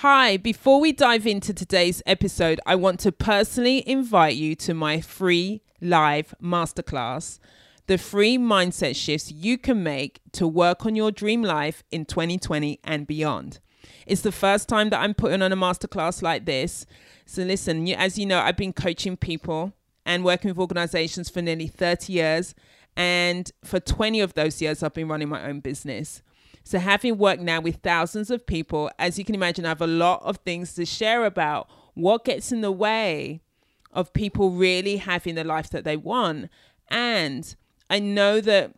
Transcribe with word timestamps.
Hi, 0.00 0.38
before 0.38 0.80
we 0.80 0.92
dive 0.92 1.26
into 1.26 1.52
today's 1.52 2.02
episode, 2.06 2.58
I 2.64 2.74
want 2.74 3.00
to 3.00 3.12
personally 3.12 3.86
invite 3.86 4.34
you 4.34 4.54
to 4.54 4.72
my 4.72 5.02
free 5.02 5.60
live 5.78 6.34
masterclass 6.42 7.38
the 7.86 7.98
free 7.98 8.38
mindset 8.38 8.96
shifts 8.96 9.30
you 9.30 9.58
can 9.58 9.82
make 9.82 10.22
to 10.32 10.48
work 10.48 10.86
on 10.86 10.96
your 10.96 11.10
dream 11.10 11.42
life 11.42 11.82
in 11.90 12.06
2020 12.06 12.80
and 12.82 13.06
beyond. 13.06 13.60
It's 14.06 14.22
the 14.22 14.32
first 14.32 14.70
time 14.70 14.88
that 14.88 15.02
I'm 15.02 15.12
putting 15.12 15.42
on 15.42 15.52
a 15.52 15.56
masterclass 15.56 16.22
like 16.22 16.46
this. 16.46 16.86
So, 17.26 17.42
listen, 17.42 17.86
as 17.88 18.18
you 18.18 18.24
know, 18.24 18.38
I've 18.40 18.56
been 18.56 18.72
coaching 18.72 19.18
people 19.18 19.74
and 20.06 20.24
working 20.24 20.48
with 20.48 20.58
organizations 20.58 21.28
for 21.28 21.42
nearly 21.42 21.66
30 21.66 22.10
years. 22.10 22.54
And 22.96 23.52
for 23.62 23.78
20 23.78 24.20
of 24.20 24.32
those 24.32 24.62
years, 24.62 24.82
I've 24.82 24.94
been 24.94 25.08
running 25.08 25.28
my 25.28 25.46
own 25.46 25.60
business. 25.60 26.22
So, 26.70 26.78
having 26.78 27.18
worked 27.18 27.42
now 27.42 27.60
with 27.60 27.78
thousands 27.82 28.30
of 28.30 28.46
people, 28.46 28.92
as 28.96 29.18
you 29.18 29.24
can 29.24 29.34
imagine, 29.34 29.64
I 29.64 29.70
have 29.70 29.80
a 29.80 29.88
lot 29.88 30.22
of 30.22 30.36
things 30.36 30.72
to 30.74 30.86
share 30.86 31.24
about 31.24 31.68
what 31.94 32.24
gets 32.24 32.52
in 32.52 32.60
the 32.60 32.70
way 32.70 33.40
of 33.90 34.12
people 34.12 34.52
really 34.52 34.98
having 34.98 35.34
the 35.34 35.42
life 35.42 35.68
that 35.70 35.82
they 35.82 35.96
want. 35.96 36.48
And 36.86 37.56
I 37.90 37.98
know 37.98 38.40
that 38.42 38.76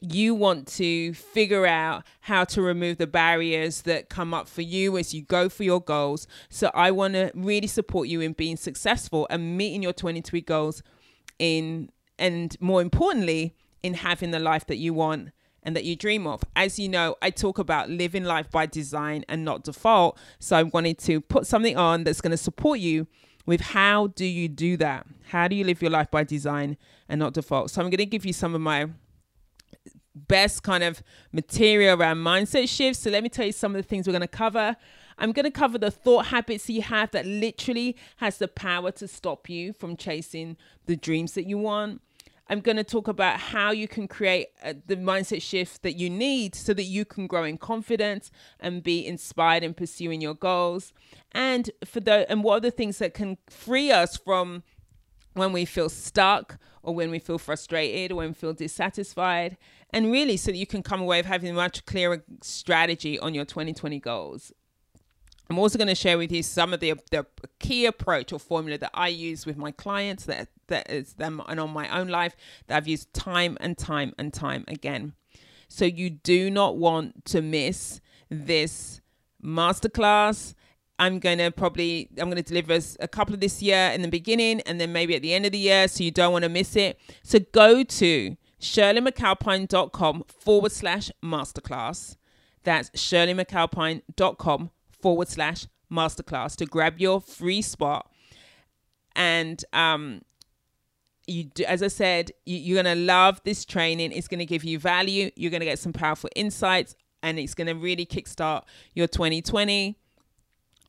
you 0.00 0.34
want 0.34 0.68
to 0.68 1.12
figure 1.12 1.66
out 1.66 2.06
how 2.20 2.44
to 2.44 2.62
remove 2.62 2.96
the 2.96 3.06
barriers 3.06 3.82
that 3.82 4.08
come 4.08 4.32
up 4.32 4.48
for 4.48 4.62
you 4.62 4.96
as 4.96 5.12
you 5.12 5.20
go 5.20 5.50
for 5.50 5.64
your 5.64 5.82
goals. 5.82 6.26
So 6.48 6.70
I 6.72 6.90
want 6.92 7.12
to 7.12 7.30
really 7.34 7.66
support 7.66 8.08
you 8.08 8.22
in 8.22 8.32
being 8.32 8.56
successful 8.56 9.26
and 9.28 9.58
meeting 9.58 9.82
your 9.82 9.92
23 9.92 10.40
goals 10.40 10.82
in 11.38 11.90
and 12.18 12.56
more 12.58 12.80
importantly 12.80 13.54
in 13.82 13.92
having 13.92 14.30
the 14.30 14.40
life 14.40 14.64
that 14.68 14.76
you 14.76 14.94
want 14.94 15.28
and 15.62 15.74
that 15.76 15.84
you 15.84 15.96
dream 15.96 16.26
of. 16.26 16.42
As 16.56 16.78
you 16.78 16.88
know, 16.88 17.16
I 17.20 17.30
talk 17.30 17.58
about 17.58 17.90
living 17.90 18.24
life 18.24 18.50
by 18.50 18.66
design 18.66 19.24
and 19.28 19.44
not 19.44 19.64
default. 19.64 20.18
So 20.38 20.56
I 20.56 20.62
wanted 20.62 20.98
to 21.00 21.20
put 21.20 21.46
something 21.46 21.76
on 21.76 22.04
that's 22.04 22.20
going 22.20 22.30
to 22.30 22.36
support 22.36 22.78
you 22.78 23.06
with 23.46 23.60
how 23.60 24.08
do 24.08 24.24
you 24.26 24.48
do 24.48 24.76
that? 24.76 25.06
How 25.28 25.48
do 25.48 25.56
you 25.56 25.64
live 25.64 25.80
your 25.80 25.90
life 25.90 26.10
by 26.10 26.24
design 26.24 26.76
and 27.08 27.18
not 27.18 27.32
default? 27.32 27.70
So 27.70 27.80
I'm 27.80 27.88
going 27.88 27.98
to 27.98 28.06
give 28.06 28.26
you 28.26 28.32
some 28.32 28.54
of 28.54 28.60
my 28.60 28.88
best 30.14 30.62
kind 30.62 30.84
of 30.84 31.02
material 31.32 31.98
around 31.98 32.18
mindset 32.18 32.68
shifts. 32.68 33.02
So 33.02 33.10
let 33.10 33.22
me 33.22 33.28
tell 33.28 33.46
you 33.46 33.52
some 33.52 33.74
of 33.74 33.82
the 33.82 33.88
things 33.88 34.06
we're 34.06 34.12
going 34.12 34.20
to 34.20 34.28
cover. 34.28 34.76
I'm 35.16 35.32
going 35.32 35.44
to 35.44 35.50
cover 35.50 35.78
the 35.78 35.90
thought 35.90 36.26
habits 36.26 36.68
you 36.68 36.82
have 36.82 37.10
that 37.12 37.26
literally 37.26 37.96
has 38.16 38.38
the 38.38 38.48
power 38.48 38.90
to 38.92 39.08
stop 39.08 39.48
you 39.48 39.72
from 39.72 39.96
chasing 39.96 40.56
the 40.86 40.96
dreams 40.96 41.32
that 41.32 41.46
you 41.46 41.58
want. 41.58 42.02
I'm 42.48 42.60
going 42.60 42.76
to 42.76 42.84
talk 42.84 43.08
about 43.08 43.38
how 43.38 43.72
you 43.72 43.86
can 43.86 44.08
create 44.08 44.48
uh, 44.64 44.74
the 44.86 44.96
mindset 44.96 45.42
shift 45.42 45.82
that 45.82 45.96
you 45.96 46.08
need 46.08 46.54
so 46.54 46.72
that 46.74 46.84
you 46.84 47.04
can 47.04 47.26
grow 47.26 47.44
in 47.44 47.58
confidence 47.58 48.30
and 48.58 48.82
be 48.82 49.06
inspired 49.06 49.62
in 49.62 49.74
pursuing 49.74 50.20
your 50.20 50.34
goals. 50.34 50.92
And 51.32 51.70
for 51.84 52.00
the 52.00 52.30
and 52.30 52.42
what 52.42 52.56
are 52.56 52.60
the 52.60 52.70
things 52.70 52.98
that 52.98 53.12
can 53.12 53.36
free 53.48 53.90
us 53.90 54.16
from 54.16 54.62
when 55.34 55.52
we 55.52 55.64
feel 55.64 55.88
stuck 55.88 56.58
or 56.82 56.94
when 56.94 57.10
we 57.10 57.18
feel 57.18 57.38
frustrated 57.38 58.12
or 58.12 58.16
when 58.16 58.28
we 58.28 58.34
feel 58.34 58.54
dissatisfied 58.54 59.56
and 59.90 60.10
really 60.10 60.36
so 60.36 60.50
that 60.50 60.56
you 60.56 60.66
can 60.66 60.82
come 60.82 61.00
away 61.00 61.18
with 61.18 61.26
having 61.26 61.50
a 61.50 61.54
much 61.54 61.84
clearer 61.84 62.24
strategy 62.42 63.18
on 63.18 63.34
your 63.34 63.44
2020 63.44 64.00
goals 64.00 64.52
I'm 65.50 65.58
also 65.58 65.78
going 65.78 65.88
to 65.88 65.94
share 65.94 66.18
with 66.18 66.30
you 66.30 66.42
some 66.42 66.74
of 66.74 66.80
the, 66.80 66.94
the 67.10 67.26
key 67.58 67.86
approach 67.86 68.32
or 68.32 68.38
formula 68.38 68.78
that 68.78 68.90
I 68.92 69.08
use 69.08 69.46
with 69.46 69.56
my 69.56 69.70
clients 69.70 70.24
that 70.26 70.48
that 70.68 70.90
is 70.90 71.14
them 71.14 71.40
and 71.48 71.58
on 71.58 71.70
my 71.70 71.88
own 71.88 72.08
life 72.08 72.36
that 72.66 72.76
I've 72.76 72.88
used 72.88 73.14
time 73.14 73.56
and 73.60 73.76
time 73.76 74.12
and 74.18 74.32
time 74.32 74.64
again. 74.68 75.14
So 75.68 75.86
you 75.86 76.10
do 76.10 76.50
not 76.50 76.76
want 76.76 77.24
to 77.26 77.40
miss 77.40 78.00
this 78.30 79.00
masterclass. 79.42 80.54
I'm 80.98 81.18
going 81.18 81.38
to 81.38 81.50
probably 81.50 82.10
I'm 82.18 82.30
going 82.30 82.42
to 82.42 82.42
deliver 82.42 82.78
a 83.00 83.08
couple 83.08 83.32
of 83.32 83.40
this 83.40 83.62
year 83.62 83.90
in 83.94 84.02
the 84.02 84.08
beginning 84.08 84.60
and 84.62 84.78
then 84.78 84.92
maybe 84.92 85.14
at 85.16 85.22
the 85.22 85.32
end 85.32 85.46
of 85.46 85.52
the 85.52 85.58
year 85.58 85.88
so 85.88 86.04
you 86.04 86.10
don't 86.10 86.32
want 86.32 86.42
to 86.42 86.50
miss 86.50 86.76
it. 86.76 87.00
So 87.22 87.38
go 87.52 87.82
to 87.84 88.36
shirleymcalpine.com 88.60 90.24
forward 90.26 90.72
slash 90.72 91.10
masterclass. 91.22 92.16
That's 92.64 92.90
shirleymcalpine.com 92.90 94.70
forward 95.00 95.28
slash 95.28 95.66
masterclass 95.90 96.56
to 96.56 96.66
grab 96.66 96.98
your 96.98 97.20
free 97.20 97.62
spot. 97.62 98.10
And 99.16 99.64
um, 99.72 100.22
you 101.26 101.44
do, 101.44 101.64
as 101.64 101.82
I 101.82 101.88
said, 101.88 102.32
you, 102.46 102.78
are 102.78 102.82
going 102.82 102.96
to 102.96 103.02
love 103.02 103.40
this 103.44 103.64
training. 103.64 104.12
It's 104.12 104.28
going 104.28 104.38
to 104.38 104.46
give 104.46 104.64
you 104.64 104.78
value. 104.78 105.30
You're 105.36 105.50
going 105.50 105.60
to 105.60 105.66
get 105.66 105.78
some 105.78 105.92
powerful 105.92 106.30
insights, 106.34 106.94
and 107.22 107.38
it's 107.38 107.54
going 107.54 107.66
to 107.66 107.74
really 107.74 108.06
kickstart 108.06 108.62
your 108.94 109.06
2020. 109.06 109.96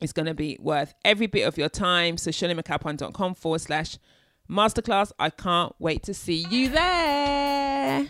It's 0.02 0.14
going 0.14 0.28
to 0.28 0.34
be 0.34 0.58
worth 0.62 0.94
every 1.04 1.28
bit 1.28 1.44
of 1.44 1.58
your 1.58 1.70
time. 1.70 2.18
So, 2.18 2.32
shirleymcalpine.com 2.32 3.36
forward 3.36 3.62
slash 3.62 3.98
masterclass. 4.50 5.12
I 5.20 5.30
can't 5.30 5.74
wait 5.80 6.04
to 6.04 6.14
see 6.14 6.46
you 6.50 6.70
there. 6.70 8.08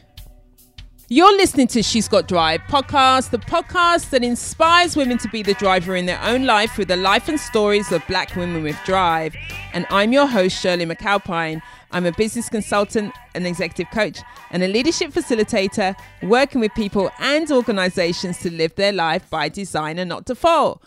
You're 1.12 1.36
listening 1.38 1.66
to 1.70 1.82
She's 1.82 2.08
Got 2.08 2.28
Drive 2.28 2.62
podcast, 2.70 3.32
the 3.32 3.40
podcast 3.40 4.12
that 4.12 4.24
inspires 4.24 4.96
women 4.96 5.18
to 5.18 5.28
be 5.30 5.42
the 5.42 5.56
driver 5.56 5.96
in 5.96 6.06
their 6.06 6.22
own 6.22 6.46
life 6.46 6.74
through 6.74 6.86
the 6.86 6.98
life 6.98 7.28
and 7.28 7.40
stories 7.40 7.92
of 7.92 8.06
black 8.06 8.36
women 8.36 8.62
with 8.62 8.78
drive. 8.86 9.36
And 9.74 9.88
I'm 9.90 10.14
your 10.14 10.28
host, 10.28 10.62
Shirley 10.62 10.86
McAlpine. 10.86 11.64
I'm 11.90 12.06
a 12.06 12.12
business 12.12 12.48
consultant, 12.48 13.12
an 13.34 13.48
executive 13.48 13.92
coach, 13.92 14.20
and 14.52 14.62
a 14.62 14.68
leadership 14.68 15.10
facilitator 15.10 15.96
working 16.22 16.62
with 16.62 16.76
people 16.76 17.10
and 17.18 17.52
organizations 17.52 18.38
to 18.42 18.52
live 18.52 18.76
their 18.76 18.94
life 18.94 19.28
by 19.32 19.50
design 19.50 19.98
and 19.98 20.10
not 20.10 20.26
default. 20.26 20.80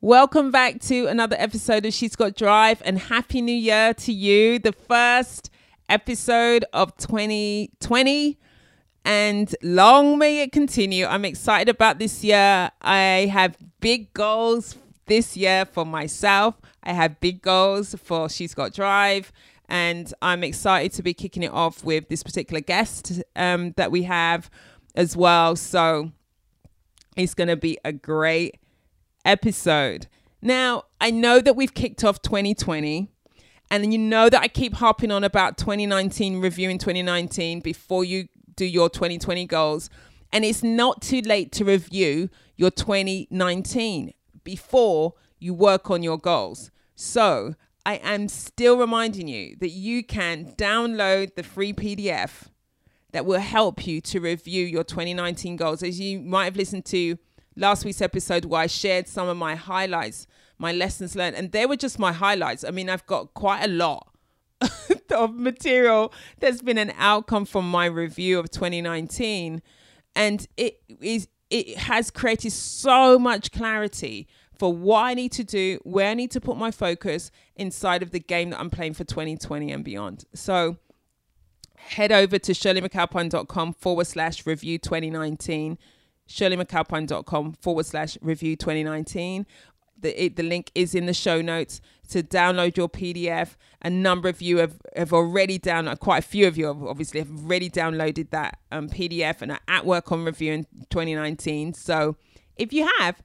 Welcome 0.00 0.50
back 0.50 0.80
to 0.84 1.06
another 1.06 1.36
episode 1.38 1.84
of 1.84 1.92
She's 1.92 2.16
Got 2.16 2.34
Drive 2.34 2.80
and 2.82 2.98
Happy 2.98 3.42
New 3.42 3.54
Year 3.54 3.92
to 3.92 4.12
you, 4.14 4.58
the 4.58 4.72
first 4.72 5.50
episode 5.90 6.64
of 6.72 6.96
2020 6.96 8.38
and 9.06 9.54
long 9.62 10.18
may 10.18 10.42
it 10.42 10.50
continue. 10.50 11.06
I'm 11.06 11.24
excited 11.24 11.68
about 11.68 12.00
this 12.00 12.24
year. 12.24 12.72
I 12.82 13.30
have 13.32 13.56
big 13.78 14.12
goals 14.12 14.74
this 15.06 15.36
year 15.36 15.64
for 15.64 15.86
myself. 15.86 16.56
I 16.82 16.92
have 16.92 17.20
big 17.20 17.40
goals 17.40 17.94
for 18.02 18.28
She's 18.28 18.52
Got 18.52 18.74
Drive. 18.74 19.32
And 19.68 20.12
I'm 20.20 20.42
excited 20.42 20.92
to 20.94 21.04
be 21.04 21.14
kicking 21.14 21.44
it 21.44 21.52
off 21.52 21.84
with 21.84 22.08
this 22.08 22.24
particular 22.24 22.60
guest 22.60 23.22
um, 23.36 23.74
that 23.76 23.92
we 23.92 24.02
have 24.02 24.50
as 24.96 25.16
well. 25.16 25.54
So 25.54 26.10
it's 27.16 27.34
going 27.34 27.46
to 27.46 27.56
be 27.56 27.78
a 27.84 27.92
great 27.92 28.58
episode. 29.24 30.08
Now, 30.42 30.82
I 31.00 31.12
know 31.12 31.40
that 31.40 31.54
we've 31.54 31.74
kicked 31.74 32.02
off 32.02 32.22
2020. 32.22 33.08
And 33.68 33.92
you 33.92 33.98
know 33.98 34.28
that 34.28 34.40
I 34.40 34.48
keep 34.48 34.74
harping 34.74 35.10
on 35.10 35.24
about 35.24 35.58
2019, 35.58 36.40
reviewing 36.40 36.78
2019 36.78 37.60
before 37.60 38.04
you 38.04 38.28
do 38.56 38.64
your 38.64 38.88
2020 38.88 39.46
goals. 39.46 39.90
And 40.32 40.44
it's 40.44 40.62
not 40.62 41.02
too 41.02 41.20
late 41.20 41.52
to 41.52 41.64
review 41.64 42.30
your 42.56 42.70
2019 42.70 44.12
before 44.42 45.14
you 45.38 45.54
work 45.54 45.90
on 45.90 46.02
your 46.02 46.18
goals. 46.18 46.70
So 46.94 47.54
I 47.84 47.96
am 47.96 48.28
still 48.28 48.76
reminding 48.78 49.28
you 49.28 49.56
that 49.60 49.70
you 49.70 50.02
can 50.02 50.54
download 50.56 51.34
the 51.34 51.42
free 51.42 51.72
PDF 51.72 52.48
that 53.12 53.24
will 53.24 53.40
help 53.40 53.86
you 53.86 54.00
to 54.00 54.20
review 54.20 54.64
your 54.64 54.84
2019 54.84 55.56
goals. 55.56 55.82
As 55.82 56.00
you 56.00 56.18
might 56.18 56.46
have 56.46 56.56
listened 56.56 56.84
to 56.86 57.18
last 57.54 57.84
week's 57.84 58.02
episode 58.02 58.44
where 58.44 58.62
I 58.62 58.66
shared 58.66 59.08
some 59.08 59.28
of 59.28 59.36
my 59.36 59.54
highlights, 59.54 60.26
my 60.58 60.72
lessons 60.72 61.14
learned, 61.14 61.36
and 61.36 61.52
they 61.52 61.66
were 61.66 61.76
just 61.76 61.98
my 61.98 62.12
highlights. 62.12 62.64
I 62.64 62.70
mean, 62.70 62.90
I've 62.90 63.06
got 63.06 63.34
quite 63.34 63.62
a 63.62 63.68
lot 63.68 64.15
of 65.10 65.34
material 65.34 66.12
that's 66.40 66.62
been 66.62 66.78
an 66.78 66.92
outcome 66.98 67.44
from 67.44 67.70
my 67.70 67.86
review 67.86 68.38
of 68.38 68.50
2019 68.50 69.62
and 70.14 70.46
it 70.56 70.80
is 71.00 71.28
it 71.50 71.76
has 71.76 72.10
created 72.10 72.52
so 72.52 73.18
much 73.18 73.52
clarity 73.52 74.26
for 74.58 74.72
what 74.72 75.02
I 75.02 75.14
need 75.14 75.32
to 75.32 75.44
do, 75.44 75.78
where 75.84 76.10
I 76.10 76.14
need 76.14 76.30
to 76.32 76.40
put 76.40 76.56
my 76.56 76.70
focus 76.70 77.30
inside 77.56 78.02
of 78.02 78.10
the 78.10 78.18
game 78.18 78.50
that 78.50 78.60
I'm 78.60 78.70
playing 78.70 78.94
for 78.94 79.04
2020 79.04 79.70
and 79.70 79.84
beyond. 79.84 80.24
So 80.34 80.78
head 81.76 82.10
over 82.10 82.38
to 82.38 82.52
shirleymcalpine.com 82.52 83.74
forward 83.74 84.06
slash 84.06 84.46
review 84.46 84.78
2019 84.78 85.78
shirleymcalpine.com 86.28 87.52
forward 87.52 87.86
slash 87.86 88.18
review 88.20 88.56
2019 88.56 89.46
the, 90.00 90.24
it, 90.24 90.36
the 90.36 90.42
link 90.42 90.72
is 90.74 90.94
in 90.94 91.06
the 91.06 91.14
show 91.14 91.40
notes 91.40 91.80
to 92.06 92.22
download 92.22 92.76
your 92.76 92.88
PDF. 92.88 93.56
A 93.82 93.90
number 93.90 94.28
of 94.28 94.42
you 94.42 94.58
have, 94.58 94.80
have 94.96 95.12
already 95.12 95.58
downloaded, 95.58 96.00
quite 96.00 96.24
a 96.24 96.26
few 96.26 96.46
of 96.46 96.56
you 96.56 96.66
have 96.66 96.82
obviously 96.82 97.20
have 97.20 97.30
already 97.30 97.70
downloaded 97.70 98.30
that 98.30 98.58
um, 98.72 98.88
PDF 98.88 99.42
and 99.42 99.52
are 99.52 99.60
at 99.68 99.84
work 99.84 100.10
on 100.12 100.24
review 100.24 100.52
in 100.52 100.64
2019. 100.90 101.74
So 101.74 102.16
if 102.56 102.72
you 102.72 102.88
have, 102.98 103.22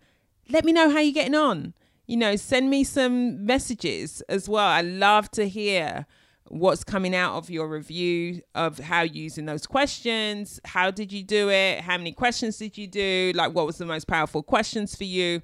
let 0.50 0.66
me 0.66 0.74
know 0.74 0.90
how 0.90 1.00
you're 1.00 1.14
getting 1.14 1.36
on. 1.36 1.74
You 2.08 2.18
know, 2.18 2.36
send 2.36 2.70
me 2.70 2.84
some 2.84 3.46
messages 3.46 4.22
as 4.28 4.50
well. 4.50 4.68
I 4.68 4.82
love 4.82 5.32
to 5.32 5.48
hear 5.48 6.06
what's 6.52 6.84
coming 6.84 7.16
out 7.16 7.38
of 7.38 7.50
your 7.50 7.68
review 7.68 8.42
of 8.56 8.78
how 8.80 9.04
you're 9.04 9.24
using 9.24 9.46
those 9.46 9.66
questions. 9.66 10.60
How 10.66 10.92
did 10.92 11.14
you 11.14 11.24
do 11.24 11.50
it? 11.50 11.82
How 11.82 11.98
many 11.98 12.12
questions 12.12 12.58
did 12.58 12.78
you 12.78 12.88
do? 12.88 13.32
Like, 13.34 13.54
what 13.54 13.66
was 13.66 13.78
the 13.78 13.86
most 13.86 14.08
powerful 14.08 14.44
questions 14.44 14.96
for 14.96 15.06
you? 15.06 15.42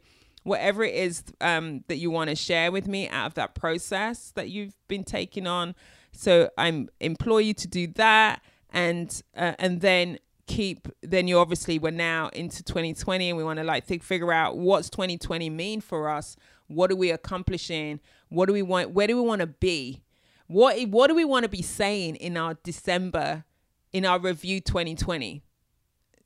Whatever 0.48 0.82
it 0.84 0.96
is 0.96 1.24
um, 1.42 1.84
that 1.90 1.98
you 1.98 2.10
want 2.10 2.30
to 2.30 2.36
share 2.36 2.72
with 2.72 2.88
me 2.88 3.10
out 3.10 3.28
of 3.28 3.34
that 3.34 3.54
process 3.54 4.32
that 4.36 4.50
you've 4.50 4.76
been 4.88 5.04
taking 5.04 5.46
on. 5.46 5.76
So 6.14 6.50
I'm 6.58 6.88
implore 7.02 7.42
you 7.42 7.54
to 7.56 7.68
do 7.68 7.88
that, 7.96 8.42
and 8.72 9.22
uh, 9.36 9.54
and 9.60 9.82
then 9.82 10.20
keep. 10.48 10.88
Then 11.02 11.28
you 11.28 11.38
obviously 11.38 11.78
we're 11.78 11.92
now 11.92 12.30
into 12.30 12.64
2020, 12.64 13.30
and 13.30 13.38
we 13.38 13.44
want 13.44 13.60
to 13.60 13.66
like 13.66 13.86
think 13.86 14.04
figure 14.04 14.32
out 14.32 14.58
what's 14.58 14.90
2020 14.90 15.50
mean 15.50 15.82
for 15.82 16.10
us. 16.10 16.38
What 16.68 16.92
are 16.92 16.96
we 16.96 17.12
accomplishing? 17.12 18.00
What 18.30 18.48
do 18.48 18.54
we 18.54 18.62
want? 18.62 18.92
Where 18.92 19.08
do 19.08 19.16
we 19.16 19.28
want 19.28 19.42
to 19.42 19.48
be? 19.48 20.04
What 20.48 20.82
what 20.88 21.08
do 21.08 21.16
we 21.16 21.26
want 21.26 21.44
to 21.44 21.50
be 21.50 21.62
saying 21.62 22.16
in 22.16 22.38
our 22.38 22.56
December 22.64 23.44
in 23.92 24.06
our 24.06 24.18
review 24.18 24.62
2020? 24.62 25.44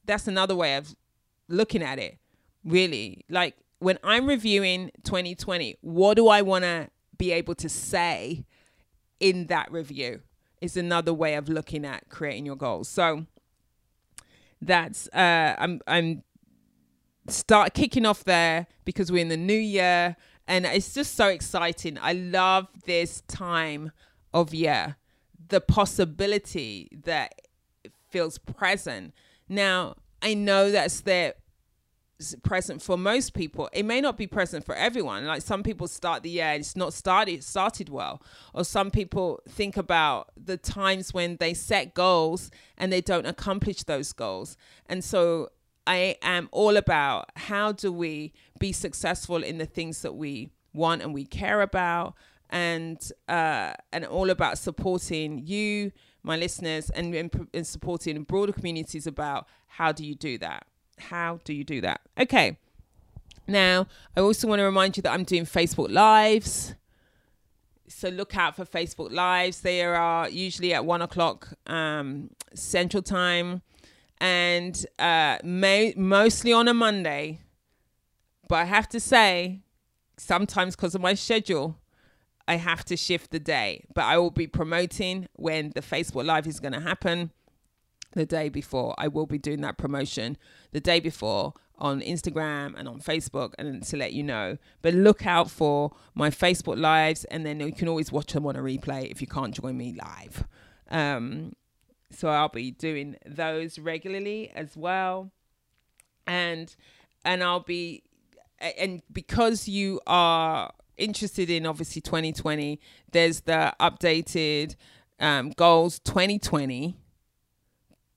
That's 0.06 0.28
another 0.28 0.56
way 0.56 0.76
of 0.76 0.96
looking 1.48 1.82
at 1.82 1.98
it. 1.98 2.20
Really, 2.64 3.26
like 3.28 3.56
when 3.82 3.98
I'm 4.04 4.28
reviewing 4.28 4.92
2020, 5.04 5.78
what 5.82 6.14
do 6.14 6.28
I 6.28 6.44
want 6.44 6.64
to 6.66 6.90
be 7.18 7.32
able 7.32 7.56
to 7.56 7.68
say 7.68 8.46
in 9.20 9.48
that 9.48 9.72
review? 9.72 10.22
Is 10.62 10.78
another 10.78 11.12
way 11.12 11.34
of 11.34 11.50
looking 11.50 11.84
at 11.84 12.08
creating 12.10 12.46
your 12.46 12.56
goals. 12.56 12.88
So 12.88 13.26
that's 14.62 15.08
uh, 15.08 15.56
I'm 15.58 15.82
I'm 15.88 16.22
start 17.28 17.74
kicking 17.74 18.06
off 18.06 18.24
there 18.24 18.68
because 18.86 19.12
we're 19.12 19.24
in 19.24 19.30
the 19.30 19.38
new 19.38 19.58
year 19.58 20.16
and 20.48 20.68
it's 20.68 20.94
just 20.94 21.16
so 21.16 21.30
exciting. 21.30 21.98
I 22.00 22.14
love 22.14 22.68
this 22.86 23.22
time 23.22 23.92
of 24.32 24.54
year, 24.54 24.98
the 25.50 25.60
possibility 25.60 26.90
that 27.06 27.34
feels 28.12 28.38
present. 28.38 29.16
Now, 29.50 29.96
I 30.22 30.36
know 30.36 30.70
that's 30.70 31.02
there 31.02 31.34
present 32.44 32.82
for 32.82 32.98
most 32.98 33.34
people. 33.34 33.70
It 33.74 33.86
may 33.86 34.02
not 34.02 34.18
be 34.18 34.28
present 34.28 34.66
for 34.66 34.76
everyone. 34.76 35.26
Like 35.26 35.42
some 35.42 35.64
people 35.64 35.88
start 35.88 36.24
the 36.24 36.30
year 36.30 36.46
and 36.46 36.62
it's 36.62 36.76
not 36.76 36.94
started 36.94 37.44
started 37.44 37.90
well, 37.90 38.22
or 38.54 38.64
some 38.64 38.92
people 38.92 39.42
think 39.48 39.78
about 39.78 40.32
the 40.36 40.58
times 40.58 41.14
when 41.14 41.38
they 41.38 41.54
set 41.54 41.94
goals 41.94 42.52
and 42.78 42.92
they 42.92 43.02
don't 43.02 43.26
accomplish 43.26 43.84
those 43.84 44.14
goals. 44.14 44.58
And 44.88 45.04
so 45.04 45.50
I 45.88 46.16
am 46.22 46.48
all 46.52 46.78
about 46.78 47.30
how 47.36 47.72
do 47.72 47.92
we 47.92 48.34
be 48.60 48.72
successful 48.72 49.44
in 49.44 49.58
the 49.58 49.66
things 49.66 50.02
that 50.04 50.14
we 50.14 50.50
want 50.74 51.02
and 51.02 51.14
we 51.14 51.26
care 51.26 51.62
about, 51.62 52.14
and 52.50 52.98
uh, 53.28 53.74
and 53.92 54.06
all 54.06 54.30
about 54.30 54.58
supporting 54.58 55.42
you, 55.46 55.92
my 56.24 56.38
listeners, 56.38 56.90
and, 56.92 57.16
and, 57.16 57.48
and 57.54 57.66
supporting 57.66 58.24
broader 58.24 58.54
communities 58.54 59.08
about 59.08 59.48
how 59.68 59.92
do 59.92 60.06
you 60.06 60.16
do 60.16 60.38
that 60.38 60.68
how 61.02 61.40
do 61.44 61.54
you 61.54 61.64
do 61.64 61.82
that? 61.82 62.02
Okay. 62.20 62.58
Now, 63.48 63.88
I 64.16 64.22
also 64.22 64.48
want 64.48 64.60
to 64.60 64.64
remind 64.64 64.98
you 64.98 65.04
that 65.04 65.12
I'm 65.12 65.24
doing 65.24 65.46
Facebook 65.46 65.92
Lives. 65.92 66.76
So 67.88 68.10
look 68.10 68.38
out 68.38 68.56
for 68.56 68.66
Facebook 68.66 69.12
Lives. 69.12 69.62
They 69.62 69.84
are 69.84 70.30
usually 70.30 70.74
at 70.74 70.86
one 70.86 71.02
o'clock 71.02 71.50
um, 71.68 72.30
Central 72.54 73.04
Time 73.04 73.62
and 74.20 74.86
uh, 75.00 75.40
may- 75.44 75.94
mostly 75.98 76.54
on 76.54 76.68
a 76.68 76.74
Monday. 76.74 77.42
But 78.48 78.56
I 78.56 78.66
have 78.66 78.88
to 78.90 79.00
say, 79.00 79.62
sometimes 80.18 80.76
because 80.76 80.96
of 80.96 81.02
my 81.02 81.16
schedule, 81.16 81.78
I 82.48 82.56
have 82.56 82.86
to 82.86 82.98
shift 82.98 83.32
the 83.32 83.40
day. 83.40 83.86
But 83.94 84.06
I 84.06 84.18
will 84.18 84.32
be 84.32 84.48
promoting 84.48 85.28
when 85.34 85.72
the 85.72 85.82
Facebook 85.82 86.26
Live 86.26 86.48
is 86.48 86.60
going 86.60 86.74
to 86.74 86.80
happen 86.80 87.32
the 88.14 88.26
day 88.26 88.50
before. 88.50 88.94
I 88.98 89.08
will 89.08 89.26
be 89.26 89.38
doing 89.38 89.62
that 89.62 89.78
promotion 89.78 90.38
the 90.72 90.80
day 90.80 91.00
before 91.00 91.54
on 91.78 92.00
Instagram 92.02 92.78
and 92.78 92.88
on 92.88 93.02
Facebook 93.02 93.54
and 93.58 93.84
to 93.84 93.98
let 93.98 94.14
you 94.14 94.24
know. 94.24 94.58
But 94.82 94.94
look 94.94 95.26
out 95.26 95.50
for 95.50 95.92
my 96.14 96.30
Facebook 96.30 96.80
lives 96.80 97.26
and 97.26 97.46
then 97.46 97.60
you 97.60 97.74
can 97.74 97.88
always 97.88 98.12
watch 98.12 98.34
them 98.34 98.46
on 98.46 98.56
a 98.56 98.60
replay 98.60 99.10
if 99.10 99.20
you 99.20 99.28
can't 99.28 99.54
join 99.54 99.78
me 99.78 99.98
live. 100.00 100.46
Um, 100.90 101.54
so 102.12 102.28
I'll 102.30 102.50
be 102.50 102.72
doing 102.72 103.18
those 103.26 103.80
regularly 103.80 104.52
as 104.54 104.78
well. 104.78 105.32
And 106.28 106.74
and 107.26 107.44
I'll 107.44 107.62
be 107.62 108.04
and 108.60 109.02
because 109.12 109.68
you 109.68 110.02
are 110.06 110.72
interested 110.98 111.50
in 111.50 111.66
obviously 111.66 112.02
2020, 112.02 112.80
there's 113.12 113.42
the 113.42 113.74
updated 113.80 114.76
um, 115.20 115.52
goals 115.52 116.00
2020 116.00 116.96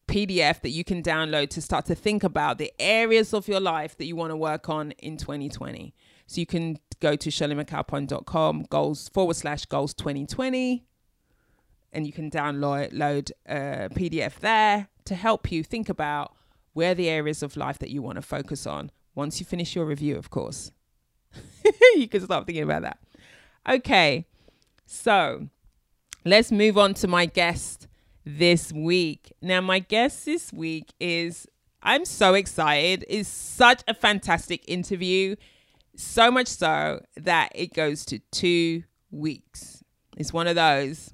PDF 0.06 0.60
that 0.62 0.70
you 0.70 0.84
can 0.84 1.02
download 1.02 1.48
to 1.50 1.60
start 1.60 1.86
to 1.86 1.94
think 1.94 2.22
about 2.22 2.58
the 2.58 2.72
areas 2.78 3.32
of 3.32 3.48
your 3.48 3.60
life 3.60 3.96
that 3.96 4.06
you 4.06 4.16
want 4.16 4.30
to 4.30 4.36
work 4.36 4.68
on 4.68 4.92
in 4.92 5.16
2020. 5.16 5.94
So 6.26 6.40
you 6.40 6.46
can 6.46 6.78
go 7.00 7.16
to 7.16 7.30
shirleymcalpine.com 7.30 8.66
goals 8.70 9.08
forward 9.08 9.36
slash 9.36 9.66
goals 9.66 9.94
2020 9.94 10.84
and 11.94 12.06
you 12.06 12.12
can 12.12 12.30
download 12.30 12.92
uh, 12.92 12.96
load 12.96 13.32
a 13.46 13.88
PDF 13.90 14.40
there 14.40 14.88
to 15.04 15.14
help 15.14 15.50
you 15.50 15.62
think 15.62 15.88
about 15.88 16.34
where 16.72 16.94
the 16.94 17.08
areas 17.08 17.42
of 17.42 17.56
life 17.56 17.78
that 17.78 17.90
you 17.90 18.02
want 18.02 18.16
to 18.16 18.22
focus 18.22 18.66
on 18.66 18.90
once 19.14 19.38
you 19.38 19.46
finish 19.46 19.76
your 19.76 19.84
review, 19.84 20.16
of 20.16 20.28
course. 20.28 20.72
you 21.94 22.08
can 22.08 22.20
start 22.20 22.46
thinking 22.46 22.64
about 22.64 22.82
that. 22.82 22.98
Okay, 23.68 24.26
so 24.84 25.48
let's 26.24 26.50
move 26.50 26.76
on 26.76 26.94
to 26.94 27.06
my 27.06 27.26
guest 27.26 27.83
this 28.24 28.72
week. 28.72 29.32
Now, 29.42 29.60
my 29.60 29.78
guest 29.78 30.24
this 30.24 30.52
week 30.52 30.92
is, 30.98 31.46
I'm 31.82 32.04
so 32.04 32.34
excited. 32.34 33.04
It's 33.08 33.28
such 33.28 33.82
a 33.86 33.94
fantastic 33.94 34.64
interview. 34.68 35.36
So 35.96 36.30
much 36.30 36.48
so 36.48 37.00
that 37.16 37.50
it 37.54 37.74
goes 37.74 38.04
to 38.06 38.18
two 38.30 38.84
weeks. 39.10 39.84
It's 40.16 40.32
one 40.32 40.46
of 40.46 40.56
those. 40.56 41.12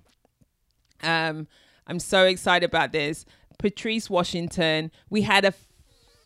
Um, 1.03 1.49
I'm 1.87 1.99
so 1.99 2.25
excited 2.25 2.69
about 2.69 2.93
this. 2.93 3.25
Patrice 3.59 4.09
Washington, 4.09 4.91
we 5.11 5.23
had 5.23 5.45
a, 5.45 5.53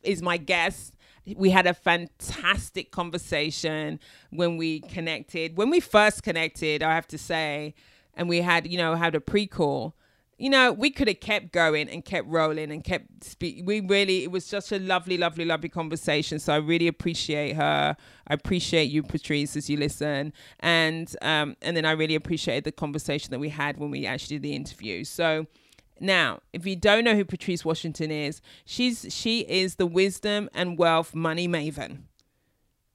is 0.03 0.23
my 0.23 0.37
guest 0.37 0.95
we 1.37 1.51
had 1.51 1.67
a 1.67 1.75
fantastic 1.75 2.91
conversation 2.91 3.99
when 4.31 4.57
we 4.57 4.81
connected. 4.81 5.57
When 5.57 5.71
we 5.71 5.81
first 5.81 6.23
connected, 6.23 6.83
I 6.83 6.95
have 6.95 7.09
to 7.09 7.19
say, 7.19 7.75
and 8.15 8.29
we 8.29 8.43
had, 8.43 8.71
you 8.71 8.77
know, 8.77 8.95
had 8.95 9.15
a 9.15 9.21
pre-call 9.21 9.95
you 10.39 10.51
know, 10.51 10.73
we 10.73 10.91
could 10.91 11.09
have 11.09 11.21
kept 11.21 11.53
going 11.53 11.89
and 11.89 12.05
kept 12.05 12.29
rolling 12.29 12.71
and 12.71 12.83
kept 12.83 13.23
speak. 13.23 13.63
We 13.65 13.81
really, 13.81 14.25
it 14.25 14.31
was 14.31 14.49
just 14.49 14.73
a 14.73 14.79
lovely, 14.79 15.17
lovely, 15.17 15.45
lovely 15.45 15.69
conversation. 15.69 16.39
So 16.39 16.53
I 16.53 16.57
really 16.57 16.89
appreciate 16.89 17.55
her. 17.55 17.97
I 18.27 18.35
appreciate 18.35 18.85
you, 18.91 19.03
Patrice, 19.03 19.57
as 19.57 19.71
you 19.71 19.77
listen, 19.77 20.33
and 20.61 21.15
um, 21.23 21.57
and 21.63 21.77
then 21.77 21.85
I 21.85 21.93
really 21.93 22.15
appreciated 22.15 22.65
the 22.65 22.73
conversation 22.73 23.31
that 23.31 23.39
we 23.39 23.51
had 23.51 23.77
when 23.79 23.91
we 23.91 24.07
actually 24.07 24.37
did 24.37 24.43
the 24.43 24.55
interview. 24.57 25.05
So 25.05 25.47
now, 26.01 26.41
if 26.53 26.67
you 26.67 26.75
don't 26.75 27.05
know 27.05 27.15
who 27.15 27.25
Patrice 27.25 27.65
Washington 27.65 28.11
is, 28.11 28.41
she's 28.65 29.07
she 29.11 29.41
is 29.41 29.77
the 29.77 29.87
wisdom 29.87 30.49
and 30.53 30.79
wealth 30.79 31.15
money 31.15 31.47
maven, 31.47 32.03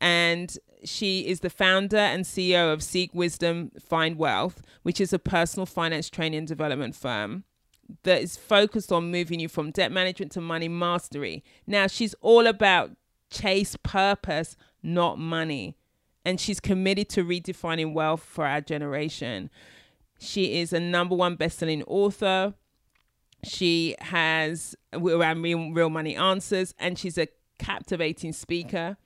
and 0.02 0.58
she 0.84 1.28
is 1.28 1.42
the 1.42 1.50
founder 1.50 1.98
and 1.98 2.24
CEO 2.26 2.72
of 2.72 2.84
Seek 2.84 3.14
Wisdom, 3.14 3.72
Find 3.80 4.18
Wealth, 4.18 4.62
which 4.84 5.02
is 5.02 5.14
a 5.14 5.20
personal 5.20 5.66
finance 5.66 6.10
training 6.10 6.40
and 6.40 6.48
development 6.48 6.96
firm 6.96 7.44
that 8.04 8.22
is 8.22 8.38
focused 8.38 8.92
on 8.92 9.12
moving 9.12 9.40
you 9.40 9.50
from 9.50 9.72
debt 9.72 9.92
management 9.92 10.32
to 10.34 10.42
money 10.42 10.68
mastery. 10.68 11.44
Now, 11.66 11.88
she's 11.88 12.14
all 12.22 12.48
about 12.48 12.92
chase 13.30 13.76
purpose, 13.82 14.56
not 14.84 15.18
money. 15.18 15.76
And 16.26 16.40
she's 16.40 16.60
committed 16.60 17.10
to 17.10 17.24
redefining 17.24 17.94
wealth 17.94 18.22
for 18.22 18.46
our 18.46 18.62
generation. 18.62 19.50
She 20.20 20.60
is 20.60 20.74
a 20.74 20.80
number 20.80 21.16
one 21.16 21.36
best-selling 21.36 21.84
author. 21.84 22.54
She 23.44 23.96
has 24.00 24.76
around 24.94 25.42
real, 25.42 25.72
real 25.72 25.90
money 25.90 26.16
answers, 26.16 26.76
and 26.78 27.00
she's 27.00 27.18
a 27.18 27.28
captivating 27.58 28.34
speaker. 28.34 28.98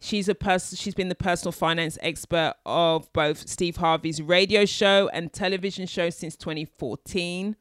She's 0.00 0.28
a 0.28 0.34
person. 0.34 0.76
She's 0.76 0.94
been 0.94 1.08
the 1.08 1.14
personal 1.14 1.52
finance 1.52 1.98
expert 2.00 2.54
of 2.64 3.12
both 3.12 3.48
Steve 3.48 3.76
Harvey's 3.76 4.22
radio 4.22 4.64
show 4.64 5.08
and 5.12 5.32
television 5.32 5.86
show 5.86 6.08
since 6.10 6.36
2014, 6.36 7.56